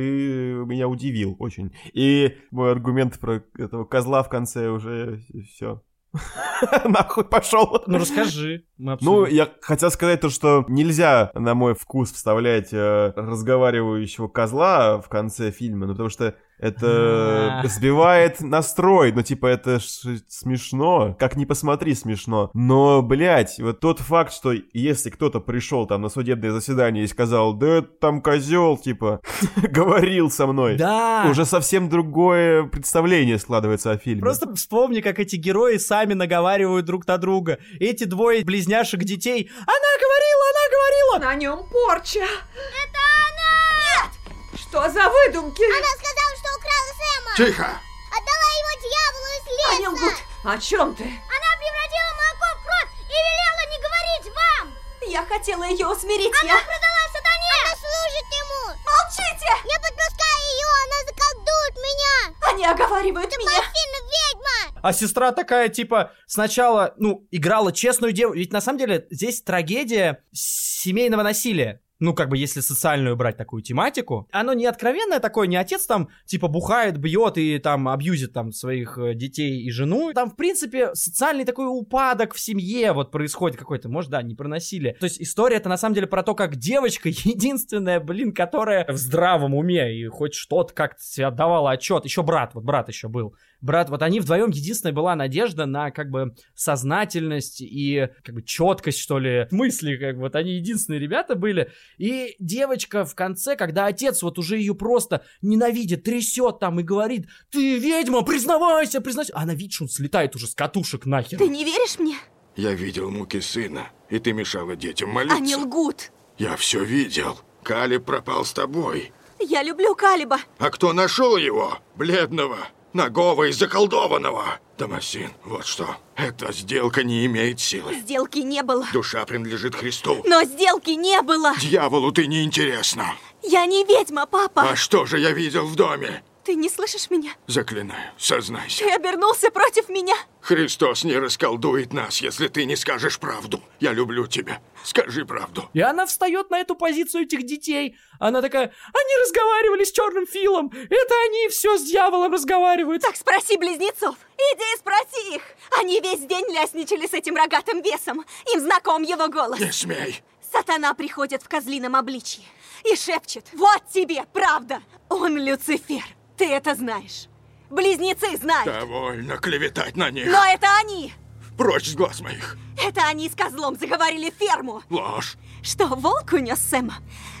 меня 0.65 0.87
удивил 0.87 1.35
очень. 1.39 1.73
И 1.93 2.35
мой 2.51 2.71
аргумент 2.71 3.19
про 3.19 3.43
этого 3.57 3.85
козла 3.85 4.23
в 4.23 4.29
конце 4.29 4.69
уже 4.69 5.21
все. 5.53 5.81
Нахуй 6.85 7.23
пошел. 7.23 7.83
Ну 7.87 7.97
расскажи. 7.97 8.65
Ну, 8.77 9.25
я 9.25 9.49
хотел 9.61 9.89
сказать 9.91 10.21
то, 10.21 10.29
что 10.29 10.65
нельзя, 10.67 11.31
на 11.33 11.53
мой 11.55 11.73
вкус, 11.73 12.11
вставлять 12.11 12.71
э, 12.71 13.13
разговаривающего 13.15 14.27
козла 14.27 15.01
в 15.01 15.09
конце 15.09 15.51
фильма, 15.51 15.87
ну, 15.87 15.93
потому 15.93 16.09
что 16.09 16.35
это 16.59 17.61
А. 17.63 17.67
сбивает 17.67 18.41
настрой, 18.41 19.11
ну, 19.11 19.21
типа, 19.21 19.47
это 19.47 19.79
ж 19.79 19.83
смешно, 20.27 21.15
как 21.19 21.35
ни 21.35 21.45
посмотри, 21.45 21.93
смешно. 21.95 22.51
Но, 22.53 23.01
блядь, 23.01 23.59
вот 23.59 23.79
тот 23.79 23.99
факт, 23.99 24.33
что 24.33 24.53
если 24.73 25.09
кто-то 25.09 25.39
пришел 25.39 25.85
там 25.87 26.01
на 26.01 26.09
судебное 26.09 26.51
заседание 26.51 27.03
и 27.03 27.07
сказал, 27.07 27.53
да 27.53 27.81
там 27.81 28.21
козел, 28.21 28.77
типа, 28.77 29.21
говорил 29.57 30.29
со 30.31 30.47
мной, 30.47 30.75
Да. 30.77 31.25
уже 31.29 31.45
совсем 31.45 31.89
другое 31.89 32.63
представление 32.63 33.39
складывается 33.39 33.91
о 33.91 33.97
фильме. 33.97 34.21
Просто 34.21 34.53
вспомни, 34.55 35.01
как 35.01 35.19
эти 35.19 35.35
герои 35.35 35.77
сами 35.77 36.13
наговаривают 36.13 36.85
друг 36.85 37.07
на 37.07 37.17
друга. 37.17 37.57
Эти 37.79 38.03
двое 38.05 38.43
близняшек 38.43 39.01
детей. 39.03 39.49
Она 39.61 39.91
говорила, 39.99 40.43
она 40.49 40.69
говорила. 40.71 41.33
На 41.33 41.35
нем 41.35 41.65
порча. 41.69 42.19
Это 42.19 42.99
она! 43.27 43.53
Нет! 43.79 44.59
Что 44.59 44.81
за 44.89 45.01
выдумки? 45.09 45.63
Она 45.63 45.87
сказала, 45.97 46.33
что 46.37 46.42
украла 46.63 46.91
Сэма! 46.99 47.33
Тихо! 47.37 47.67
Отдала 48.13 48.49
его 48.61 48.71
дьяволу 48.83 49.29
из 49.37 49.45
леса! 49.57 49.75
Они 49.75 49.87
лгут. 49.87 50.17
О 50.43 50.57
чем 50.57 50.95
ты? 50.95 51.03
Она 51.03 51.49
превратила 51.59 52.11
молоко 52.19 52.47
в 52.55 52.63
кровь 52.63 52.93
и 53.03 53.15
велела 53.27 53.63
не 53.71 53.79
говорить 53.83 54.27
вам! 54.39 54.65
Я 55.07 55.25
хотела 55.25 55.63
ее 55.63 55.87
усмирить, 55.87 56.33
Она 56.41 56.53
я... 56.53 56.61
продала 56.61 57.03
сатане! 57.11 57.51
Она 57.63 57.75
служит 57.75 58.27
ему! 58.31 58.61
Молчите! 58.87 59.51
Не 59.65 59.77
подпускай 59.83 60.37
ее, 60.53 60.69
она 60.85 60.97
заколдует 61.07 61.75
меня! 61.77 62.35
Они 62.51 62.65
оговаривают 62.65 63.37
меня! 63.37 63.51
Пассивно 63.51 63.99
ведьма! 64.13 64.79
А 64.81 64.93
сестра 64.93 65.31
такая, 65.31 65.69
типа, 65.69 66.11
сначала, 66.27 66.93
ну, 66.97 67.27
играла 67.31 67.71
честную 67.71 68.11
девушку. 68.13 68.37
Ведь 68.37 68.51
на 68.51 68.61
самом 68.61 68.79
деле 68.79 69.07
здесь 69.09 69.41
трагедия 69.41 70.23
семейного 70.33 71.23
насилия. 71.23 71.81
Ну, 72.03 72.13
как 72.13 72.27
бы, 72.27 72.37
если 72.37 72.59
социальную 72.59 73.15
брать 73.15 73.37
такую 73.37 73.63
тематику. 73.63 74.27
Оно 74.33 74.51
не 74.51 74.65
откровенное 74.65 75.21
такое, 75.21 75.47
не 75.47 75.55
отец 75.55 75.85
там, 75.85 76.09
типа, 76.25 76.49
бухает, 76.49 76.97
бьет 76.97 77.37
и 77.37 77.59
там 77.59 77.87
абьюзит 77.87 78.33
там 78.33 78.51
своих 78.51 78.97
э, 78.97 79.13
детей 79.13 79.61
и 79.61 79.71
жену. 79.71 80.11
Там, 80.13 80.29
в 80.29 80.35
принципе, 80.35 80.93
социальный 80.95 81.45
такой 81.45 81.67
упадок 81.67 82.33
в 82.33 82.39
семье 82.41 82.91
вот 82.91 83.09
происходит 83.09 83.57
какой-то, 83.57 83.87
может, 83.87 84.11
да, 84.11 84.21
не 84.21 84.35
про 84.35 84.49
насилие. 84.49 84.95
То 84.95 85.05
есть 85.05 85.21
история 85.21 85.55
это 85.55 85.69
на 85.69 85.77
самом 85.77 85.95
деле 85.95 86.07
про 86.07 86.23
то, 86.23 86.35
как 86.35 86.57
девочка, 86.57 87.07
единственная, 87.23 88.01
блин, 88.01 88.33
которая 88.33 88.85
в 88.89 88.97
здравом 88.97 89.55
уме 89.55 89.97
и 89.97 90.05
хоть 90.07 90.33
что-то 90.33 90.73
как-то 90.73 91.01
себе 91.01 91.27
отдавала 91.27 91.71
отчет. 91.71 92.03
Еще 92.03 92.21
брат, 92.21 92.53
вот 92.53 92.65
брат 92.65 92.89
еще 92.89 93.07
был. 93.07 93.33
Брат, 93.63 93.89
вот 93.89 94.01
они 94.01 94.19
вдвоем 94.19 94.49
единственная 94.49 94.93
была 94.93 95.15
надежда 95.15 95.65
на 95.65 95.89
как 95.89 96.09
бы 96.09 96.35
сознательность 96.53 97.61
и 97.61 98.09
как 98.21 98.35
бы 98.35 98.43
четкость, 98.43 98.99
что 98.99 99.19
ли, 99.19 99.47
мысли, 99.51 99.95
как 99.95 100.15
бы, 100.15 100.23
вот 100.23 100.35
они 100.35 100.55
единственные 100.55 100.99
ребята 100.99 101.35
были. 101.35 101.71
И 101.97 102.35
девочка 102.39 103.05
в 103.05 103.15
конце, 103.15 103.55
когда 103.55 103.85
отец 103.85 104.21
вот 104.21 104.37
уже 104.37 104.57
ее 104.57 104.75
просто 104.75 105.23
ненавидит, 105.41 106.03
трясет 106.03 106.59
там 106.59 106.81
и 106.81 106.83
говорит, 106.83 107.29
ты 107.51 107.79
ведьма, 107.79 108.23
признавайся, 108.23 108.99
признавайся. 108.99 109.31
Она 109.37 109.53
видит, 109.53 109.71
что 109.71 109.85
он 109.85 109.89
слетает 109.89 110.35
уже 110.35 110.47
с 110.47 110.55
катушек 110.55 111.05
нахер. 111.05 111.37
Ты 111.37 111.47
не 111.47 111.63
веришь 111.63 111.97
мне? 111.99 112.17
Я 112.57 112.73
видел 112.73 113.09
муки 113.09 113.39
сына, 113.39 113.87
и 114.09 114.19
ты 114.19 114.33
мешала 114.33 114.75
детям 114.75 115.09
молиться. 115.09 115.37
Они 115.37 115.55
лгут. 115.55 116.11
Я 116.37 116.57
все 116.57 116.83
видел. 116.83 117.39
Калиб 117.63 118.03
пропал 118.03 118.43
с 118.43 118.51
тобой. 118.51 119.13
Я 119.39 119.63
люблю 119.63 119.95
Калиба. 119.95 120.39
А 120.57 120.69
кто 120.69 120.91
нашел 120.91 121.37
его? 121.37 121.77
Бледного, 121.95 122.57
нагого 122.93 123.45
и 123.45 123.51
заколдованного. 123.51 124.59
Томасин, 124.77 125.31
вот 125.43 125.65
что. 125.65 125.95
Эта 126.15 126.51
сделка 126.51 127.03
не 127.03 127.25
имеет 127.25 127.59
силы. 127.59 127.93
Сделки 127.95 128.39
не 128.39 128.63
было. 128.63 128.85
Душа 128.91 129.25
принадлежит 129.25 129.75
Христу. 129.75 130.21
Но 130.25 130.43
сделки 130.43 130.91
не 130.91 131.21
было. 131.21 131.53
Дьяволу 131.59 132.11
ты 132.11 132.27
не 132.27 132.43
интересна. 132.43 133.13
Я 133.43 133.65
не 133.65 133.83
ведьма, 133.83 134.25
папа. 134.25 134.63
А 134.71 134.75
что 134.75 135.05
же 135.05 135.19
я 135.19 135.31
видел 135.31 135.65
в 135.65 135.75
доме? 135.75 136.23
Ты 136.43 136.55
не 136.55 136.69
слышишь 136.69 137.09
меня? 137.09 137.31
Заклинаю, 137.47 138.11
сознайся. 138.17 138.83
Ты 138.83 138.91
обернулся 138.91 139.49
против 139.49 139.87
меня. 139.87 140.15
Христос 140.41 141.05
не 141.05 141.17
расколдует 141.17 141.93
нас, 141.93 142.21
если 142.21 142.49
ты 142.49 142.65
не 142.65 142.75
скажешь 142.75 143.17
правду. 143.17 143.63
Я 143.79 143.93
люблю 143.93 144.27
тебя. 144.27 144.61
Скажи 144.83 145.25
правду. 145.25 145.69
И 145.73 145.79
она 145.79 146.05
встает 146.05 146.49
на 146.49 146.59
эту 146.59 146.75
позицию 146.75 147.23
этих 147.23 147.45
детей. 147.45 147.95
Она 148.19 148.41
такая, 148.41 148.73
они 148.93 149.23
разговаривали 149.23 149.85
с 149.85 149.91
черным 149.93 150.27
Филом. 150.27 150.69
Это 150.73 151.15
они 151.25 151.47
все 151.47 151.77
с 151.77 151.83
дьяволом 151.83 152.33
разговаривают. 152.33 153.03
Так 153.03 153.15
спроси 153.15 153.55
близнецов. 153.55 154.15
Иди 154.35 154.63
и 154.75 154.77
спроси 154.77 155.35
их. 155.35 155.43
Они 155.79 156.01
весь 156.01 156.25
день 156.25 156.45
лясничали 156.53 157.07
с 157.07 157.13
этим 157.13 157.37
рогатым 157.37 157.81
бесом. 157.81 158.25
Им 158.53 158.59
знаком 158.59 159.03
его 159.03 159.29
голос. 159.29 159.59
Не 159.61 159.71
смей. 159.71 160.21
Сатана 160.51 160.93
приходит 160.93 161.41
в 161.41 161.47
козлином 161.47 161.95
обличье 161.95 162.43
и 162.83 162.95
шепчет 162.95 163.45
«Вот 163.53 163.81
тебе 163.91 164.23
правда! 164.33 164.81
Он 165.09 165.37
Люцифер! 165.37 166.03
Ты 166.37 166.49
это 166.49 166.75
знаешь! 166.75 167.27
Близнецы 167.69 168.37
знают! 168.37 168.65
Довольно 168.65 169.37
клеветать 169.37 169.95
на 169.95 170.09
них. 170.11 170.27
Но 170.27 170.43
это 170.45 170.67
они! 170.79 171.13
Прочь 171.57 171.89
с 171.89 171.95
глаз 171.95 172.21
моих. 172.21 172.57
Это 172.83 173.01
они 173.07 173.29
с 173.29 173.35
козлом 173.35 173.77
заговорили 173.77 174.31
ферму! 174.37 174.81
Ложь. 174.89 175.37
Что, 175.61 175.87
волк 175.87 176.33
унес 176.33 176.59
Сэма? 176.59 176.95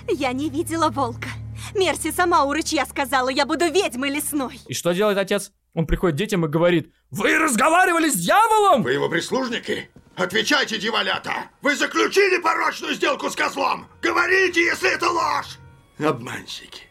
Я 0.07 0.31
не 0.33 0.49
видела 0.49 0.89
волка. 0.89 1.29
Мерси 1.75 2.11
сама 2.11 2.43
у 2.43 2.53
рычья 2.53 2.85
сказала, 2.85 3.29
я 3.29 3.45
буду 3.45 3.65
ведьмой 3.71 4.09
лесной. 4.09 4.59
И 4.67 4.73
что 4.73 4.91
делает 4.93 5.17
отец? 5.17 5.51
Он 5.73 5.87
приходит 5.87 6.15
к 6.15 6.19
детям 6.19 6.45
и 6.45 6.49
говорит, 6.49 6.93
вы 7.09 7.37
разговаривали 7.37 8.09
с 8.09 8.15
дьяволом? 8.15 8.83
Вы 8.83 8.93
его 8.93 9.09
прислужники? 9.09 9.89
Отвечайте, 10.15 10.77
дьяволята! 10.77 11.49
Вы 11.61 11.75
заключили 11.75 12.39
порочную 12.39 12.93
сделку 12.93 13.29
с 13.29 13.35
козлом! 13.35 13.87
Говорите, 14.01 14.63
если 14.63 14.93
это 14.93 15.09
ложь! 15.09 15.57
Обманщики. 15.97 16.83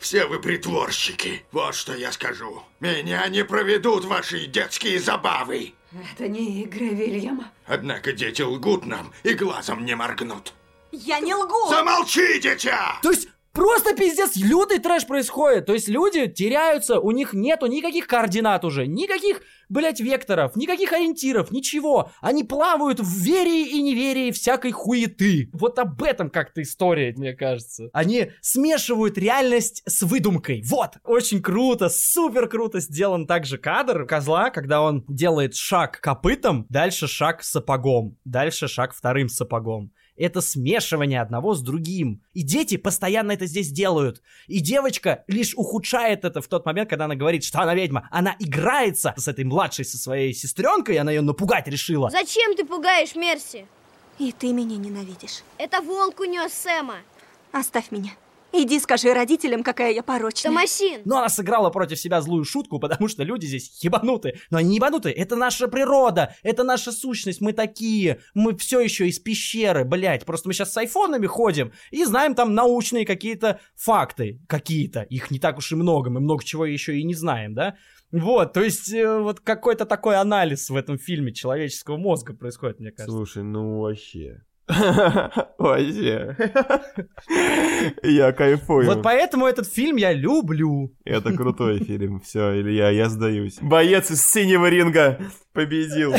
Все 0.00 0.24
вы 0.26 0.40
притворщики. 0.40 1.44
Вот 1.52 1.74
что 1.74 1.94
я 1.94 2.10
скажу. 2.10 2.62
Меня 2.80 3.28
не 3.28 3.44
проведут 3.44 4.06
ваши 4.06 4.46
детские 4.46 4.98
забавы. 4.98 5.74
Это 5.92 6.26
не 6.26 6.62
игры 6.62 6.88
Вильяма. 6.88 7.52
Однако 7.66 8.12
дети 8.12 8.40
лгут 8.40 8.86
нам 8.86 9.12
и 9.24 9.34
глазом 9.34 9.84
не 9.84 9.94
моргнут. 9.94 10.54
Я 10.90 11.20
не 11.20 11.34
лгу! 11.34 11.68
Замолчи, 11.68 12.40
дитя! 12.40 12.98
То 13.02 13.10
есть 13.10 13.28
Просто 13.60 13.94
пиздец, 13.94 14.36
лютый 14.36 14.78
трэш 14.78 15.06
происходит. 15.06 15.66
То 15.66 15.74
есть 15.74 15.86
люди 15.86 16.26
теряются, 16.28 16.98
у 16.98 17.10
них 17.10 17.34
нету 17.34 17.66
никаких 17.66 18.06
координат 18.06 18.64
уже, 18.64 18.86
никаких, 18.86 19.42
блять, 19.68 20.00
векторов, 20.00 20.56
никаких 20.56 20.94
ориентиров, 20.94 21.50
ничего. 21.50 22.10
Они 22.22 22.42
плавают 22.42 23.00
в 23.00 23.18
вере 23.18 23.66
и 23.66 23.82
неверии 23.82 24.30
всякой 24.30 24.70
хуеты. 24.70 25.50
Вот 25.52 25.78
об 25.78 26.02
этом 26.02 26.30
как-то 26.30 26.62
история, 26.62 27.12
мне 27.14 27.34
кажется. 27.34 27.90
Они 27.92 28.30
смешивают 28.40 29.18
реальность 29.18 29.82
с 29.84 30.00
выдумкой. 30.04 30.62
Вот, 30.64 30.92
очень 31.04 31.42
круто, 31.42 31.90
супер 31.90 32.48
круто 32.48 32.80
сделан 32.80 33.26
также 33.26 33.58
кадр 33.58 34.06
козла, 34.06 34.48
когда 34.48 34.80
он 34.80 35.04
делает 35.06 35.54
шаг 35.54 36.00
копытом, 36.00 36.64
дальше 36.70 37.06
шаг 37.06 37.42
сапогом, 37.42 38.16
дальше 38.24 38.68
шаг 38.68 38.94
вторым 38.94 39.28
сапогом 39.28 39.92
это 40.20 40.40
смешивание 40.40 41.20
одного 41.20 41.54
с 41.54 41.62
другим. 41.62 42.22
И 42.32 42.42
дети 42.42 42.76
постоянно 42.76 43.32
это 43.32 43.46
здесь 43.46 43.70
делают. 43.70 44.22
И 44.46 44.60
девочка 44.60 45.24
лишь 45.26 45.54
ухудшает 45.56 46.24
это 46.24 46.40
в 46.40 46.48
тот 46.48 46.66
момент, 46.66 46.90
когда 46.90 47.06
она 47.06 47.14
говорит, 47.14 47.42
что 47.44 47.60
она 47.60 47.74
ведьма. 47.74 48.08
Она 48.10 48.36
играется 48.38 49.14
с 49.16 49.28
этой 49.28 49.44
младшей, 49.44 49.84
со 49.84 49.98
своей 49.98 50.34
сестренкой, 50.34 50.96
и 50.96 50.98
она 50.98 51.10
ее 51.10 51.22
напугать 51.22 51.66
решила. 51.68 52.10
Зачем 52.10 52.54
ты 52.54 52.64
пугаешь 52.64 53.14
Мерси? 53.14 53.66
И 54.18 54.32
ты 54.32 54.52
меня 54.52 54.76
ненавидишь. 54.76 55.42
Это 55.56 55.80
волк 55.80 56.20
унес 56.20 56.52
Сэма. 56.52 56.96
Оставь 57.52 57.90
меня. 57.90 58.12
Иди 58.52 58.80
скажи 58.80 59.12
родителям, 59.12 59.62
какая 59.62 59.92
я 59.92 60.02
порочная. 60.02 60.50
Томасин! 60.50 61.02
Но 61.04 61.18
она 61.18 61.28
сыграла 61.28 61.70
против 61.70 61.98
себя 61.98 62.20
злую 62.20 62.44
шутку, 62.44 62.78
потому 62.78 63.08
что 63.08 63.22
люди 63.22 63.46
здесь 63.46 63.82
ебанутые. 63.82 64.40
Но 64.50 64.58
они 64.58 64.70
не 64.70 64.76
ебанутые, 64.76 65.14
это 65.14 65.36
наша 65.36 65.68
природа, 65.68 66.34
это 66.42 66.64
наша 66.64 66.92
сущность, 66.92 67.40
мы 67.40 67.52
такие, 67.52 68.20
мы 68.34 68.56
все 68.56 68.80
еще 68.80 69.08
из 69.08 69.18
пещеры, 69.18 69.84
блять. 69.84 70.24
Просто 70.24 70.48
мы 70.48 70.54
сейчас 70.54 70.72
с 70.72 70.76
айфонами 70.76 71.26
ходим 71.26 71.72
и 71.90 72.04
знаем 72.04 72.34
там 72.34 72.54
научные 72.54 73.06
какие-то 73.06 73.60
факты, 73.76 74.40
какие-то. 74.48 75.02
Их 75.02 75.30
не 75.30 75.38
так 75.38 75.58
уж 75.58 75.72
и 75.72 75.76
много, 75.76 76.10
мы 76.10 76.20
много 76.20 76.44
чего 76.44 76.66
еще 76.66 76.98
и 76.98 77.04
не 77.04 77.14
знаем, 77.14 77.54
да? 77.54 77.76
Вот, 78.12 78.52
то 78.52 78.60
есть 78.60 78.92
э, 78.92 79.20
вот 79.20 79.38
какой-то 79.38 79.86
такой 79.86 80.16
анализ 80.16 80.68
в 80.68 80.74
этом 80.74 80.98
фильме 80.98 81.32
человеческого 81.32 81.96
мозга 81.96 82.34
происходит, 82.34 82.80
мне 82.80 82.90
кажется. 82.90 83.16
Слушай, 83.16 83.44
ну 83.44 83.80
вообще. 83.80 84.42
Вообще. 85.58 86.36
Я 88.02 88.32
кайфую. 88.32 88.86
Вот 88.86 89.02
поэтому 89.02 89.46
этот 89.46 89.66
фильм 89.66 89.96
я 89.96 90.12
люблю. 90.12 90.94
Это 91.04 91.32
крутой 91.32 91.78
фильм. 91.78 92.20
Все, 92.20 92.60
Илья, 92.60 92.90
я 92.90 93.08
сдаюсь. 93.08 93.58
Боец 93.60 94.10
из 94.10 94.24
синего 94.24 94.68
ринга 94.68 95.18
победил. 95.52 96.14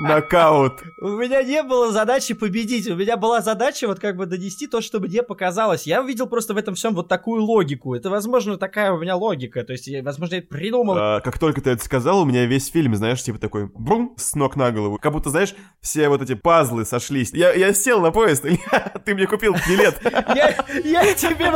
Нокаут. 0.00 0.82
У 1.00 1.08
меня 1.08 1.42
не 1.42 1.62
было 1.62 1.90
задачи 1.90 2.34
победить. 2.34 2.88
У 2.88 2.96
меня 2.96 3.16
была 3.16 3.40
задача 3.40 3.86
вот 3.86 3.98
как 3.98 4.16
бы 4.16 4.26
донести 4.26 4.66
то, 4.66 4.80
что 4.82 5.00
мне 5.00 5.22
показалось. 5.22 5.86
Я 5.86 6.02
увидел 6.02 6.26
просто 6.26 6.52
в 6.52 6.58
этом 6.58 6.74
всем 6.74 6.94
вот 6.94 7.08
такую 7.08 7.42
логику. 7.42 7.94
Это, 7.94 8.10
возможно, 8.10 8.58
такая 8.58 8.92
у 8.92 8.98
меня 8.98 9.16
логика. 9.16 9.64
То 9.64 9.72
есть, 9.72 9.86
я, 9.86 10.02
возможно, 10.02 10.34
я 10.34 10.40
это 10.40 10.48
придумал. 10.48 10.96
А, 10.98 11.20
как 11.20 11.38
только 11.38 11.62
ты 11.62 11.70
это 11.70 11.82
сказал, 11.82 12.20
у 12.20 12.24
меня 12.26 12.44
весь 12.44 12.70
фильм, 12.70 12.94
знаешь, 12.94 13.22
типа 13.22 13.38
такой 13.38 13.66
бум, 13.66 14.14
с 14.18 14.34
ног 14.34 14.56
на 14.56 14.70
голову. 14.70 14.98
Как 14.98 15.12
будто, 15.12 15.30
знаешь, 15.30 15.54
все 15.80 16.08
вот 16.08 16.20
эти 16.20 16.34
пазлы 16.34 16.84
сошлись. 16.84 17.32
Я, 17.32 17.52
я 17.54 17.72
сел 17.72 18.00
на 18.00 18.10
поезд, 18.10 18.44
Илья, 18.44 18.92
ты 19.04 19.14
мне 19.14 19.26
купил 19.26 19.56
билет. 19.66 19.98
Я, 20.34 21.14
тебе 21.14 21.52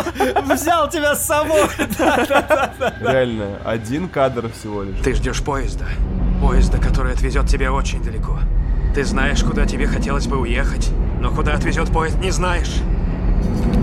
взял 0.54 0.88
тебя 0.88 1.14
с 1.14 1.26
собой. 1.26 1.68
Реально, 3.00 3.60
один 3.64 4.08
кадр 4.08 4.50
всего 4.50 4.82
лишь. 4.82 4.98
Ты 5.00 5.14
ждешь 5.14 5.42
поезда. 5.70 5.86
Поезда, 6.40 6.78
который 6.78 7.12
отвезет 7.12 7.46
тебя 7.46 7.72
очень 7.72 8.02
далеко. 8.02 8.38
Ты 8.94 9.04
знаешь, 9.04 9.42
куда 9.44 9.66
тебе 9.66 9.86
хотелось 9.86 10.26
бы 10.26 10.38
уехать, 10.38 10.90
но 11.20 11.30
куда 11.30 11.54
отвезет 11.54 11.92
поезд, 11.92 12.18
не 12.20 12.30
знаешь. 12.30 12.80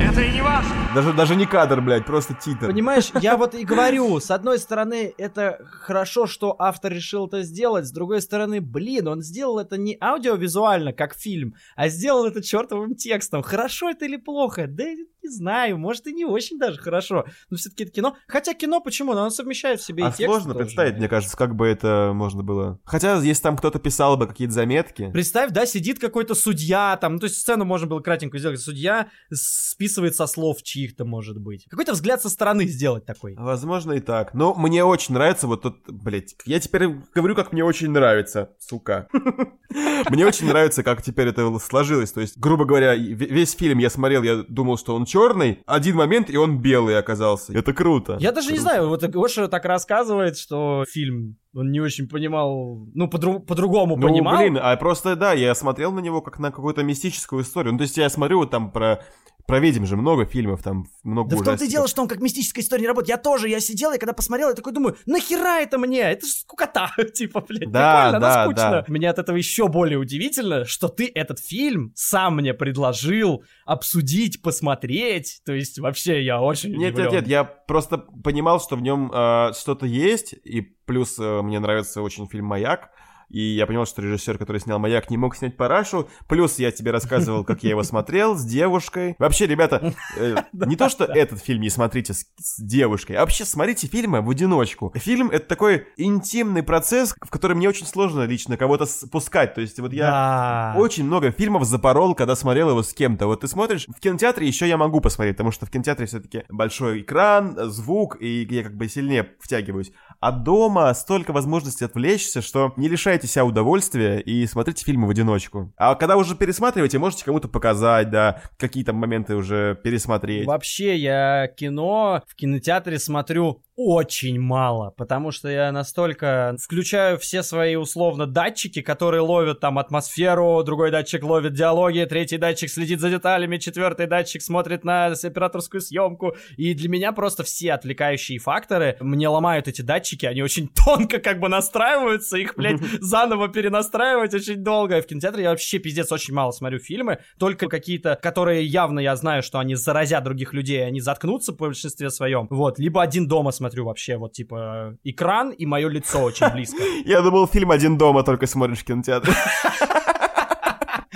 Это 0.02 0.22
и 0.22 0.32
не 0.32 0.42
важно. 0.42 0.76
Даже, 0.94 1.14
даже 1.14 1.36
не 1.36 1.46
кадр, 1.46 1.82
блядь, 1.82 2.06
просто 2.06 2.34
титр. 2.34 2.68
Понимаешь, 2.68 3.12
я 3.22 3.38
вот 3.38 3.56
и 3.56 3.64
говорю, 3.64 4.20
с 4.20 4.30
одной 4.32 4.60
стороны, 4.60 5.14
это 5.18 5.60
хорошо, 5.66 6.28
что 6.28 6.56
автор 6.60 6.92
решил 6.92 7.28
это 7.28 7.42
сделать, 7.44 7.86
с 7.86 7.92
другой 7.92 8.22
стороны, 8.22 8.62
блин, 8.62 9.08
он 9.08 9.22
сделал 9.22 9.60
это 9.60 9.78
не 9.78 9.98
аудиовизуально, 10.00 10.94
как 10.94 11.16
фильм, 11.16 11.56
а 11.76 11.88
сделал 11.88 12.26
это 12.26 12.44
чертовым 12.44 12.96
текстом. 12.96 13.42
Хорошо 13.42 13.90
это 13.90 14.06
или 14.06 14.18
плохо? 14.18 14.68
Да 14.68 14.84
не 15.28 15.34
знаю, 15.34 15.78
может 15.78 16.08
и 16.08 16.14
не 16.14 16.26
очень 16.26 16.58
даже 16.58 16.80
хорошо, 16.80 17.26
но 17.50 17.58
все-таки 17.58 17.84
это 17.84 17.92
кино. 17.92 18.18
Хотя 18.28 18.54
кино 18.54 18.80
почему? 18.80 19.14
Но 19.14 19.22
оно 19.22 19.30
совмещает 19.30 19.80
в 19.80 19.86
себе 19.86 20.06
а 20.06 20.10
и 20.10 20.12
текст. 20.12 20.26
сложно 20.26 20.54
тоже. 20.54 20.66
представить, 20.66 20.98
мне 20.98 21.08
кажется, 21.08 21.36
как 21.38 21.56
бы 21.56 21.68
это 21.68 22.12
можно 22.14 22.44
было. 22.44 22.80
Хотя, 22.86 23.18
если 23.18 23.44
там 23.44 23.58
кто-то 23.58 23.80
писал 23.80 24.18
бы 24.18 24.28
какие-то 24.28 24.54
заметки. 24.54 25.12
Представь, 25.12 25.52
да, 25.52 25.66
сидит 25.66 26.00
какой-то 26.00 26.34
судья, 26.36 26.98
там, 26.98 27.14
ну, 27.14 27.20
то 27.20 27.26
есть 27.26 27.40
сцену 27.40 27.66
можно 27.66 27.88
было 27.88 28.00
кратенько 28.00 28.38
сделать. 28.38 28.60
Судья 28.60 29.10
списывает 29.32 30.16
со 30.16 30.28
слов 30.28 30.64
чьих-то, 30.64 31.06
может 31.06 31.40
быть. 31.40 31.66
Какой-то 31.70 31.94
взгляд 31.94 32.22
со 32.22 32.30
стороны 32.30 32.66
сделать 32.68 33.06
такой. 33.06 33.36
Возможно 33.36 33.94
и 33.94 34.00
так. 34.00 34.34
Но 34.34 34.54
мне 34.56 34.84
очень 34.84 35.14
нравится 35.14 35.48
вот 35.48 35.62
тот, 35.62 35.78
блять, 35.88 36.36
я 36.46 36.60
теперь 36.60 36.88
говорю, 37.14 37.36
как 37.36 37.52
мне 37.52 37.64
очень 37.64 37.92
нравится, 37.92 38.52
сука. 38.60 39.08
Мне 40.10 40.26
очень 40.26 40.48
нравится, 40.48 40.82
как 40.82 41.02
теперь 41.02 41.28
это 41.28 41.58
сложилось. 41.60 42.12
То 42.12 42.22
есть, 42.22 42.38
грубо 42.38 42.66
говоря, 42.66 42.96
весь 42.96 43.52
фильм 43.52 43.80
я 43.80 43.90
смотрел, 43.90 44.24
я 44.24 44.44
думал, 44.48 44.78
что 44.78 44.96
он 44.96 45.06
черный. 45.18 45.60
Один 45.66 45.96
момент, 45.96 46.30
и 46.30 46.38
он 46.38 46.60
белый 46.60 46.98
оказался. 46.98 47.58
Это 47.58 47.74
круто. 47.74 48.18
Я 48.20 48.32
даже 48.32 48.48
круто. 48.48 48.54
не 48.54 48.60
знаю, 48.60 48.90
вот 48.90 49.04
Гоша 49.04 49.48
так 49.48 49.66
рассказывает, 49.66 50.38
что 50.38 50.86
фильм 50.90 51.38
он 51.54 51.72
не 51.72 51.80
очень 51.80 52.08
понимал, 52.08 52.88
ну, 52.94 53.08
по-дру- 53.08 53.40
по-другому 53.40 53.98
ну, 53.98 54.08
понимал. 54.08 54.38
блин, 54.38 54.60
а 54.62 54.76
просто, 54.78 55.16
да, 55.16 55.34
я 55.34 55.56
смотрел 55.56 55.92
на 55.92 56.00
него 56.00 56.22
как 56.22 56.40
на 56.40 56.52
какую-то 56.52 56.84
мистическую 56.84 57.42
историю. 57.42 57.74
Ну, 57.74 57.80
то 57.80 57.84
есть 57.84 57.98
я 57.98 58.10
смотрю 58.10 58.40
вот 58.40 58.52
там 58.52 58.72
про 58.72 59.04
про 59.48 59.60
ведьм 59.60 59.86
же 59.86 59.96
много 59.98 60.26
фильмов, 60.26 60.62
там 60.62 60.86
много 61.04 61.30
Да 61.32 61.36
в 61.38 61.40
том-то 61.40 61.52
и 61.52 61.54
ужастиков. 61.54 61.72
дело, 61.72 61.88
что 61.88 62.02
он 62.02 62.08
как 62.10 62.20
мистическая 62.20 62.62
история 62.62 62.82
не 62.82 62.88
работает. 62.88 63.10
Я 63.10 63.18
тоже, 63.18 63.48
я 63.50 63.60
сидел, 63.62 63.94
и 63.94 63.98
когда 63.98 64.14
посмотрел, 64.14 64.50
я 64.50 64.56
такой 64.56 64.74
думаю, 64.74 64.98
нахера 65.06 65.62
это 65.62 65.78
мне? 65.78 66.02
Это 66.02 66.26
же 66.28 66.34
скукота, 66.34 66.92
типа, 67.14 67.42
блядь, 67.48 67.72
Да, 67.72 68.04
прикольно, 68.12 68.20
да, 68.20 68.36
но 68.46 68.52
скучно. 68.52 68.72
да. 68.72 68.86
Мне 68.90 69.10
от 69.10 69.20
этого 69.20 69.38
еще 69.38 69.68
более 69.70 69.98
удивительно, 69.98 70.66
что 70.66 70.90
ты 70.90 71.10
этот 71.16 71.40
фильм 71.40 71.94
сам 71.96 72.36
мне 72.36 72.54
предложил 72.54 73.44
обсудить, 73.66 74.42
посмотреть. 74.42 75.42
То 75.46 75.54
есть, 75.54 75.80
вообще, 75.80 76.24
я 76.24 76.42
очень 76.42 76.72
Нет, 76.72 76.94
удивлен. 76.94 77.12
нет, 77.12 77.22
нет, 77.22 77.28
я 77.28 77.44
просто 77.46 77.98
понимал, 78.00 78.60
что 78.60 78.76
в 78.76 78.82
нем 78.82 79.12
э, 79.14 79.54
что-то 79.58 79.86
есть, 79.86 80.34
и 80.44 80.62
плюс 80.86 81.18
э, 81.20 81.42
мне 81.42 81.60
нравится 81.60 82.02
очень 82.02 82.28
фильм 82.28 82.46
«Маяк», 82.48 82.90
и 83.30 83.40
я 83.40 83.68
понял, 83.68 83.86
что 83.86 84.02
режиссер, 84.02 84.38
который 84.38 84.62
снял 84.62 84.80
«Маяк», 84.80 85.10
не 85.10 85.18
мог 85.18 85.36
снять 85.36 85.58
«Парашу», 85.58 86.08
плюс 86.28 86.60
я 86.60 86.72
тебе 86.72 86.92
рассказывал, 86.92 87.44
как 87.44 87.64
я 87.64 87.72
его 87.72 87.84
смотрел 87.84 88.36
с 88.36 88.46
девушкой. 88.46 89.16
Вообще, 89.20 89.48
ребята, 89.48 89.94
э, 90.18 90.36
не 90.54 90.76
то, 90.76 90.90
что 90.90 91.06
этот 91.06 91.40
фильм 91.44 91.62
не 91.62 91.70
смотрите 91.70 92.14
с, 92.14 92.26
девушкой, 92.58 93.14
а 93.14 93.22
вообще 93.22 93.46
смотрите 93.46 93.88
фильмы 93.88 94.22
в 94.22 94.30
одиночку. 94.30 94.92
Фильм— 94.96 95.30
это 95.32 95.48
такой 95.48 95.88
интимный 95.98 96.64
процесс, 96.64 97.16
в 97.22 97.30
который 97.30 97.56
мне 97.56 97.70
очень 97.70 97.86
сложно 97.86 98.24
лично 98.24 98.58
кого-то 98.58 98.86
спускать, 98.86 99.54
то 99.54 99.62
есть 99.62 99.80
вот 99.80 99.94
я 99.94 100.74
очень 100.78 101.04
много 101.04 101.32
фильмов 101.32 101.66
запорол, 101.66 102.16
когда 102.16 102.36
смотрел 102.36 102.70
его 102.70 102.84
с 102.84 102.94
кем-то. 102.94 103.28
Вот 103.28 103.42
ты 103.42 103.48
смотришь, 103.48 103.88
в 103.88 104.00
кинотеатре 104.00 104.48
еще 104.48 104.68
я 104.68 104.78
могу 104.78 105.02
посмотреть, 105.02 105.36
потому 105.36 105.52
что 105.52 105.66
в 105.66 105.70
кинотеатре 105.70 106.06
все-таки 106.08 106.44
большой 106.50 107.02
экран, 107.02 107.58
звук, 107.70 108.18
и 108.20 108.48
я 108.50 108.64
как 108.64 108.76
бы 108.76 108.88
сильнее 108.88 109.30
втягиваюсь. 109.40 109.92
А 110.20 110.32
дома 110.32 110.94
столько 110.94 111.32
возможностей 111.32 111.86
отвлечься, 111.86 112.42
что 112.42 112.74
не 112.76 112.90
лишайте 113.18 113.28
себя 113.28 113.46
удовольствия 113.46 114.20
и 114.20 114.46
смотрите 114.46 114.86
фильмы 114.86 115.08
в 115.08 115.10
одиночку. 115.10 115.74
А 115.76 115.96
когда 115.96 116.18
уже 116.18 116.36
пересматриваете, 116.36 117.00
можете 117.00 117.26
кому-то 117.26 117.48
показать, 117.48 118.12
да, 118.12 118.42
какие-то 118.58 118.94
моменты 118.94 119.36
уже 119.36 119.76
пересмотреть. 119.84 120.46
Вообще, 120.46 120.96
я 120.96 121.48
кино 121.48 122.22
в 122.28 122.36
кинотеатре 122.36 123.00
смотрю 123.00 123.64
очень 123.78 124.40
мало, 124.40 124.90
потому 124.98 125.30
что 125.30 125.50
я 125.50 125.72
настолько 125.72 126.56
включаю 126.60 127.20
все 127.20 127.44
свои 127.44 127.76
условно 127.76 128.26
датчики, 128.26 128.82
которые 128.82 129.22
ловят 129.22 129.60
там 129.60 129.78
атмосферу, 129.78 130.64
другой 130.64 130.90
датчик 130.90 131.24
ловит 131.24 131.54
диалоги, 131.54 132.04
третий 132.10 132.38
датчик 132.38 132.72
следит 132.72 133.00
за 133.00 133.12
деталями, 133.12 133.58
четвертый 133.58 134.08
датчик 134.08 134.42
смотрит 134.42 134.84
на 134.84 135.06
операторскую 135.06 135.80
съемку, 135.80 136.36
и 136.58 136.74
для 136.74 136.90
меня 136.90 137.12
просто 137.12 137.44
все 137.44 137.74
отвлекающие 137.74 138.40
факторы. 138.40 138.98
Мне 139.00 139.30
ломают 139.30 139.68
эти 139.68 139.84
датчики, 139.84 140.26
они 140.26 140.42
очень 140.42 140.70
тонко 140.86 141.20
как 141.20 141.40
бы 141.40 141.48
настраиваются, 141.48 142.38
их, 142.38 142.56
блядь, 142.58 142.82
заново 143.00 143.48
перенастраивать 143.48 144.34
очень 144.34 144.64
долго. 144.64 145.04
В 145.04 145.06
кинотеатре 145.06 145.44
я 145.44 145.50
вообще 145.52 145.78
пиздец 145.78 146.12
очень 146.12 146.34
мало 146.34 146.50
смотрю 146.50 146.80
фильмы, 146.80 147.20
только 147.38 147.68
какие-то, 147.68 148.16
которые 148.20 148.66
явно 148.66 149.00
я 149.00 149.16
знаю, 149.16 149.44
что 149.44 149.60
они 149.60 149.76
заразят 149.76 150.24
других 150.24 150.54
людей, 150.54 150.84
они 150.84 151.00
заткнутся 151.00 151.54
в 151.54 151.58
большинстве 151.58 152.10
своем, 152.10 152.48
вот, 152.50 152.80
либо 152.80 153.04
один 153.04 153.28
дома 153.28 153.52
смотрю 153.52 153.67
смотрю 153.68 153.86
вообще 153.86 154.18
вот 154.18 154.32
типа 154.32 154.96
экран 155.04 155.50
и 155.50 155.66
мое 155.66 155.90
лицо 155.90 156.24
очень 156.24 156.50
близко. 156.54 156.82
Я 157.06 157.22
думал, 157.22 157.48
фильм 157.48 157.72
«Один 157.72 157.98
дома» 157.98 158.24
только 158.24 158.48
смотришь 158.48 158.80
в 158.80 158.86
кинотеатре. 158.86 159.34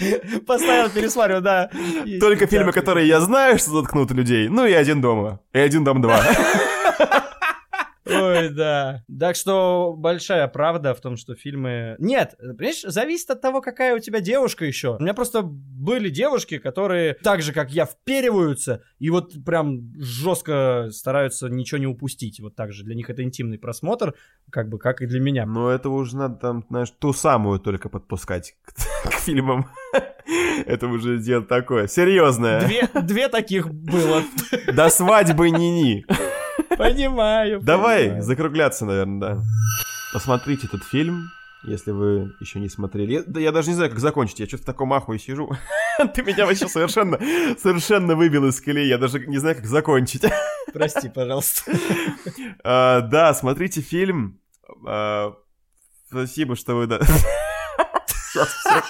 Постоянно 0.48 0.90
пересматриваю, 0.90 1.44
да. 1.44 1.70
Только 2.20 2.48
фильмы, 2.48 2.72
которые 2.72 3.08
я 3.08 3.22
знаю, 3.22 3.60
что 3.60 3.70
заткнут 3.72 4.12
людей. 4.12 4.50
Ну 4.50 4.66
и 4.66 4.74
«Один 4.74 5.00
дома». 5.00 5.40
И 5.54 5.60
«Один 5.60 5.84
дом 5.84 6.04
2». 6.04 7.31
Ой, 8.06 8.50
да. 8.50 9.04
Так 9.20 9.36
что 9.36 9.94
большая 9.98 10.48
правда 10.48 10.94
в 10.94 11.02
том, 11.02 11.18
что 11.18 11.36
фильмы... 11.36 11.96
Нет, 12.00 12.36
понимаешь, 12.40 12.82
зависит 12.82 13.30
от 13.30 13.42
того, 13.42 13.62
какая 13.62 13.96
у 13.96 14.00
тебя 14.00 14.20
девушка 14.20 14.66
еще. 14.66 14.98
У 14.98 15.02
меня 15.02 15.14
просто 15.14 15.42
были 15.44 16.10
девушки, 16.10 16.58
которые 16.58 17.16
так 17.16 17.42
же, 17.42 17.54
как 17.54 17.72
я, 17.72 17.86
впериваются 17.86 18.84
и 19.00 19.10
вот 19.10 19.44
прям 19.44 19.94
жестко 20.00 20.90
стараются 20.92 21.48
ничего 21.50 21.80
не 21.80 21.88
упустить. 21.88 22.40
Вот 22.40 22.56
так 22.56 22.72
же. 22.72 22.84
Для 22.84 22.96
них 22.96 23.10
это 23.10 23.24
интимный 23.24 23.58
просмотр, 23.58 24.16
как 24.50 24.70
бы, 24.70 24.80
как 24.80 25.02
и 25.02 25.06
для 25.06 25.20
меня. 25.20 25.46
Но 25.46 25.70
это 25.70 25.90
уже 25.90 26.18
надо 26.18 26.36
там, 26.36 26.66
знаешь, 26.70 26.92
ту 26.92 27.14
самую 27.14 27.60
только 27.60 27.90
подпускать 27.90 28.56
к, 28.64 28.74
к 29.10 29.14
фильмам. 29.14 29.70
Это 30.66 30.88
уже 30.88 31.18
дело 31.18 31.44
такое, 31.44 31.88
серьезное. 31.88 32.62
Две, 32.62 32.88
две 33.02 33.28
таких 33.28 33.74
было. 33.74 34.24
До 34.72 34.90
свадьбы 34.90 35.50
ни-ни. 35.50 36.06
Понимаю. 36.82 37.60
Давай 37.62 38.22
закругляться, 38.22 38.86
наверное, 38.86 39.20
да. 39.20 39.44
Посмотрите 40.14 40.66
этот 40.66 40.84
фильм, 40.84 41.30
если 41.64 41.92
вы 41.92 42.34
еще 42.40 42.60
не 42.60 42.70
смотрели. 42.70 43.14
Я, 43.14 43.24
да 43.24 43.40
я 43.40 43.52
даже 43.52 43.70
не 43.70 43.76
знаю, 43.76 43.92
как 43.92 44.00
закончить. 44.00 44.40
Я 44.40 44.48
что-то 44.48 44.64
в 44.64 44.66
таком 44.66 44.92
ахуе 44.92 45.20
сижу. 45.20 45.52
Ты 46.16 46.24
меня 46.24 46.48
вообще 46.48 46.68
совершенно, 46.68 47.20
совершенно 47.60 48.16
выбил 48.16 48.48
из 48.48 48.60
колеи. 48.60 48.88
Я 48.88 48.98
даже 48.98 49.20
не 49.28 49.38
знаю, 49.38 49.58
как 49.58 49.66
закончить. 49.66 50.24
Прости, 50.74 51.08
пожалуйста. 51.10 51.72
А, 52.64 53.02
да, 53.02 53.36
смотрите 53.36 53.82
фильм. 53.82 54.40
А, 54.88 55.36
спасибо, 56.10 56.56
что 56.56 56.76
вы... 56.76 56.88
Сейчас 58.08 58.48
все. 58.48 58.84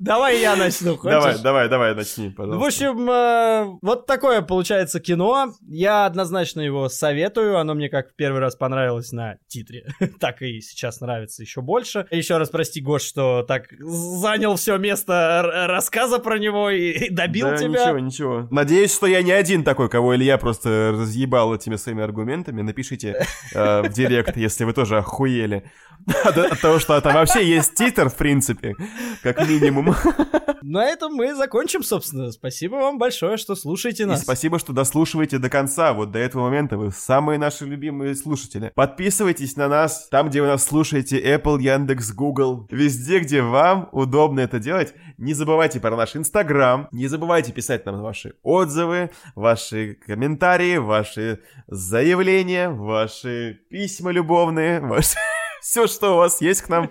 Давай 0.00 0.40
я 0.40 0.56
начну, 0.56 0.96
хочешь? 0.96 1.12
Давай, 1.12 1.38
давай, 1.42 1.68
давай, 1.68 1.94
начни, 1.94 2.30
пожалуйста. 2.30 2.62
В 2.62 2.66
общем, 2.66 3.10
э, 3.10 3.78
вот 3.82 4.06
такое 4.06 4.42
получается 4.42 5.00
кино. 5.00 5.52
Я 5.68 6.06
однозначно 6.06 6.60
его 6.60 6.88
советую. 6.88 7.58
Оно 7.58 7.74
мне 7.74 7.88
как 7.88 8.10
в 8.10 8.14
первый 8.14 8.40
раз 8.40 8.56
понравилось 8.56 9.12
на 9.12 9.36
титре, 9.46 9.86
так 10.20 10.42
и 10.42 10.60
сейчас 10.60 11.00
нравится 11.00 11.42
еще 11.42 11.60
больше. 11.60 12.06
Еще 12.10 12.36
раз 12.36 12.50
прости, 12.50 12.80
Гош, 12.80 13.02
что 13.02 13.42
так 13.42 13.68
занял 13.78 14.56
все 14.56 14.76
место 14.76 15.66
рассказа 15.68 16.18
про 16.18 16.38
него 16.38 16.70
и, 16.70 17.10
добил 17.10 17.48
да, 17.50 17.56
тебя. 17.56 17.68
ничего, 17.68 17.98
ничего. 17.98 18.48
Надеюсь, 18.50 18.94
что 18.94 19.06
я 19.06 19.22
не 19.22 19.32
один 19.32 19.64
такой, 19.64 19.88
кого 19.88 20.14
Илья 20.14 20.38
просто 20.38 20.92
разъебал 20.92 21.54
этими 21.54 21.76
своими 21.76 22.02
аргументами. 22.02 22.62
Напишите 22.62 23.26
э, 23.54 23.82
в 23.82 23.88
директ, 23.90 24.36
если 24.36 24.64
вы 24.64 24.72
тоже 24.72 24.98
охуели. 24.98 25.64
От, 26.24 26.60
того, 26.60 26.78
что 26.78 26.96
это 26.96 27.10
вообще 27.10 27.46
есть 27.46 27.74
титр, 27.74 28.08
в 28.08 28.16
принципе, 28.16 28.74
как 29.22 29.46
минимум. 29.60 29.94
На 30.62 30.84
этом 30.84 31.14
мы 31.14 31.34
закончим, 31.34 31.82
собственно. 31.82 32.30
Спасибо 32.30 32.76
вам 32.76 32.98
большое, 32.98 33.36
что 33.36 33.54
слушаете 33.54 34.04
И 34.04 34.06
нас. 34.06 34.22
спасибо, 34.22 34.58
что 34.58 34.72
дослушиваете 34.72 35.38
до 35.38 35.50
конца. 35.50 35.92
Вот 35.92 36.12
до 36.12 36.18
этого 36.18 36.44
момента 36.44 36.78
вы 36.78 36.92
самые 36.92 37.38
наши 37.38 37.64
любимые 37.64 38.14
слушатели. 38.14 38.72
Подписывайтесь 38.74 39.56
на 39.56 39.68
нас 39.68 40.08
там, 40.08 40.28
где 40.28 40.40
вы 40.40 40.46
нас 40.46 40.64
слушаете. 40.64 41.20
Apple, 41.20 41.60
Яндекс, 41.60 42.12
Google. 42.12 42.68
Везде, 42.70 43.18
где 43.18 43.42
вам 43.42 43.88
удобно 43.92 44.40
это 44.40 44.58
делать. 44.58 44.94
Не 45.18 45.34
забывайте 45.34 45.80
про 45.80 45.96
наш 45.96 46.16
Инстаграм. 46.16 46.88
Не 46.92 47.08
забывайте 47.08 47.52
писать 47.52 47.84
нам 47.84 48.00
ваши 48.00 48.34
отзывы, 48.42 49.10
ваши 49.34 49.94
комментарии, 50.06 50.76
ваши 50.76 51.40
заявления, 51.66 52.68
ваши 52.70 53.60
письма 53.68 54.10
любовные, 54.12 54.80
ваши... 54.80 55.16
Все, 55.60 55.86
что 55.86 56.14
у 56.14 56.16
вас 56.16 56.40
есть 56.40 56.62
к 56.62 56.68
нам, 56.68 56.90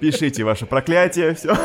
пишите 0.00 0.44
ваше 0.44 0.66
проклятие, 0.66 1.34
все. 1.34 1.56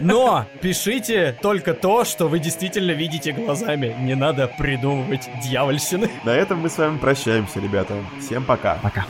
Но 0.00 0.46
пишите 0.60 1.36
только 1.40 1.74
то, 1.74 2.04
что 2.04 2.28
вы 2.28 2.38
действительно 2.38 2.92
видите 2.92 3.32
глазами. 3.32 3.94
Не 4.00 4.14
надо 4.14 4.48
придумывать 4.48 5.28
дьявольщины. 5.42 6.10
На 6.24 6.30
этом 6.30 6.60
мы 6.60 6.68
с 6.68 6.78
вами 6.78 6.98
прощаемся, 6.98 7.60
ребята. 7.60 7.94
Всем 8.20 8.44
пока. 8.44 8.78
Пока. 8.82 9.06